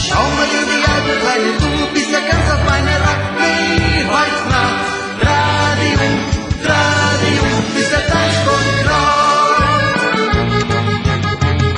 Schau 0.07 0.25
mal 0.37 0.51
in 0.59 0.67
die 0.73 0.83
Augen, 0.93 1.17
Kleine, 1.23 1.51
du 1.63 1.71
bist 1.95 2.11
ja 2.11 2.21
ganz 2.21 2.47
auf 2.55 2.63
meine 2.69 2.95
Rock 3.07 3.23
wie 3.41 4.05
heute 4.15 4.43
Nacht. 4.55 4.87
Dreh 5.21 5.73
dich 5.81 5.97
um, 6.07 6.15
dreh 6.65 7.15
dich 7.23 7.39
um, 7.47 7.57
bis 7.75 7.89
der 7.95 8.05
Tanzboden 8.11 8.77
kracht. 8.85 10.19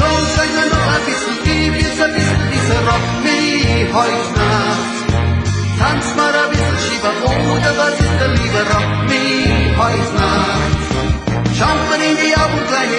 Komm, 0.01 0.23
sag 0.37 0.51
noch 0.75 0.87
ein 0.95 1.03
bisschen, 1.09 1.37
gib 1.45 1.75
jetzt 1.83 2.01
ein 2.03 2.13
bisschen 2.15 2.43
dieser 2.55 2.81
Rock 2.89 3.07
wie 3.25 3.93
heute. 3.95 4.49
Tanz 5.81 6.07
mal 6.17 6.35
ein 6.35 6.51
bisschen 6.51 6.79
Shiva 6.85 7.13
oder 7.55 7.73
was 7.81 7.95
ist 8.05 8.17
der 8.21 8.31
lieber 8.39 8.65
Rock 8.73 8.91
wie 9.09 9.35
heute. 9.81 10.29
Schaut 11.57 11.83
mir 11.89 12.01
in 12.11 12.17
die 12.17 12.33
Augen, 12.37 12.63
Kleine, 12.69 12.99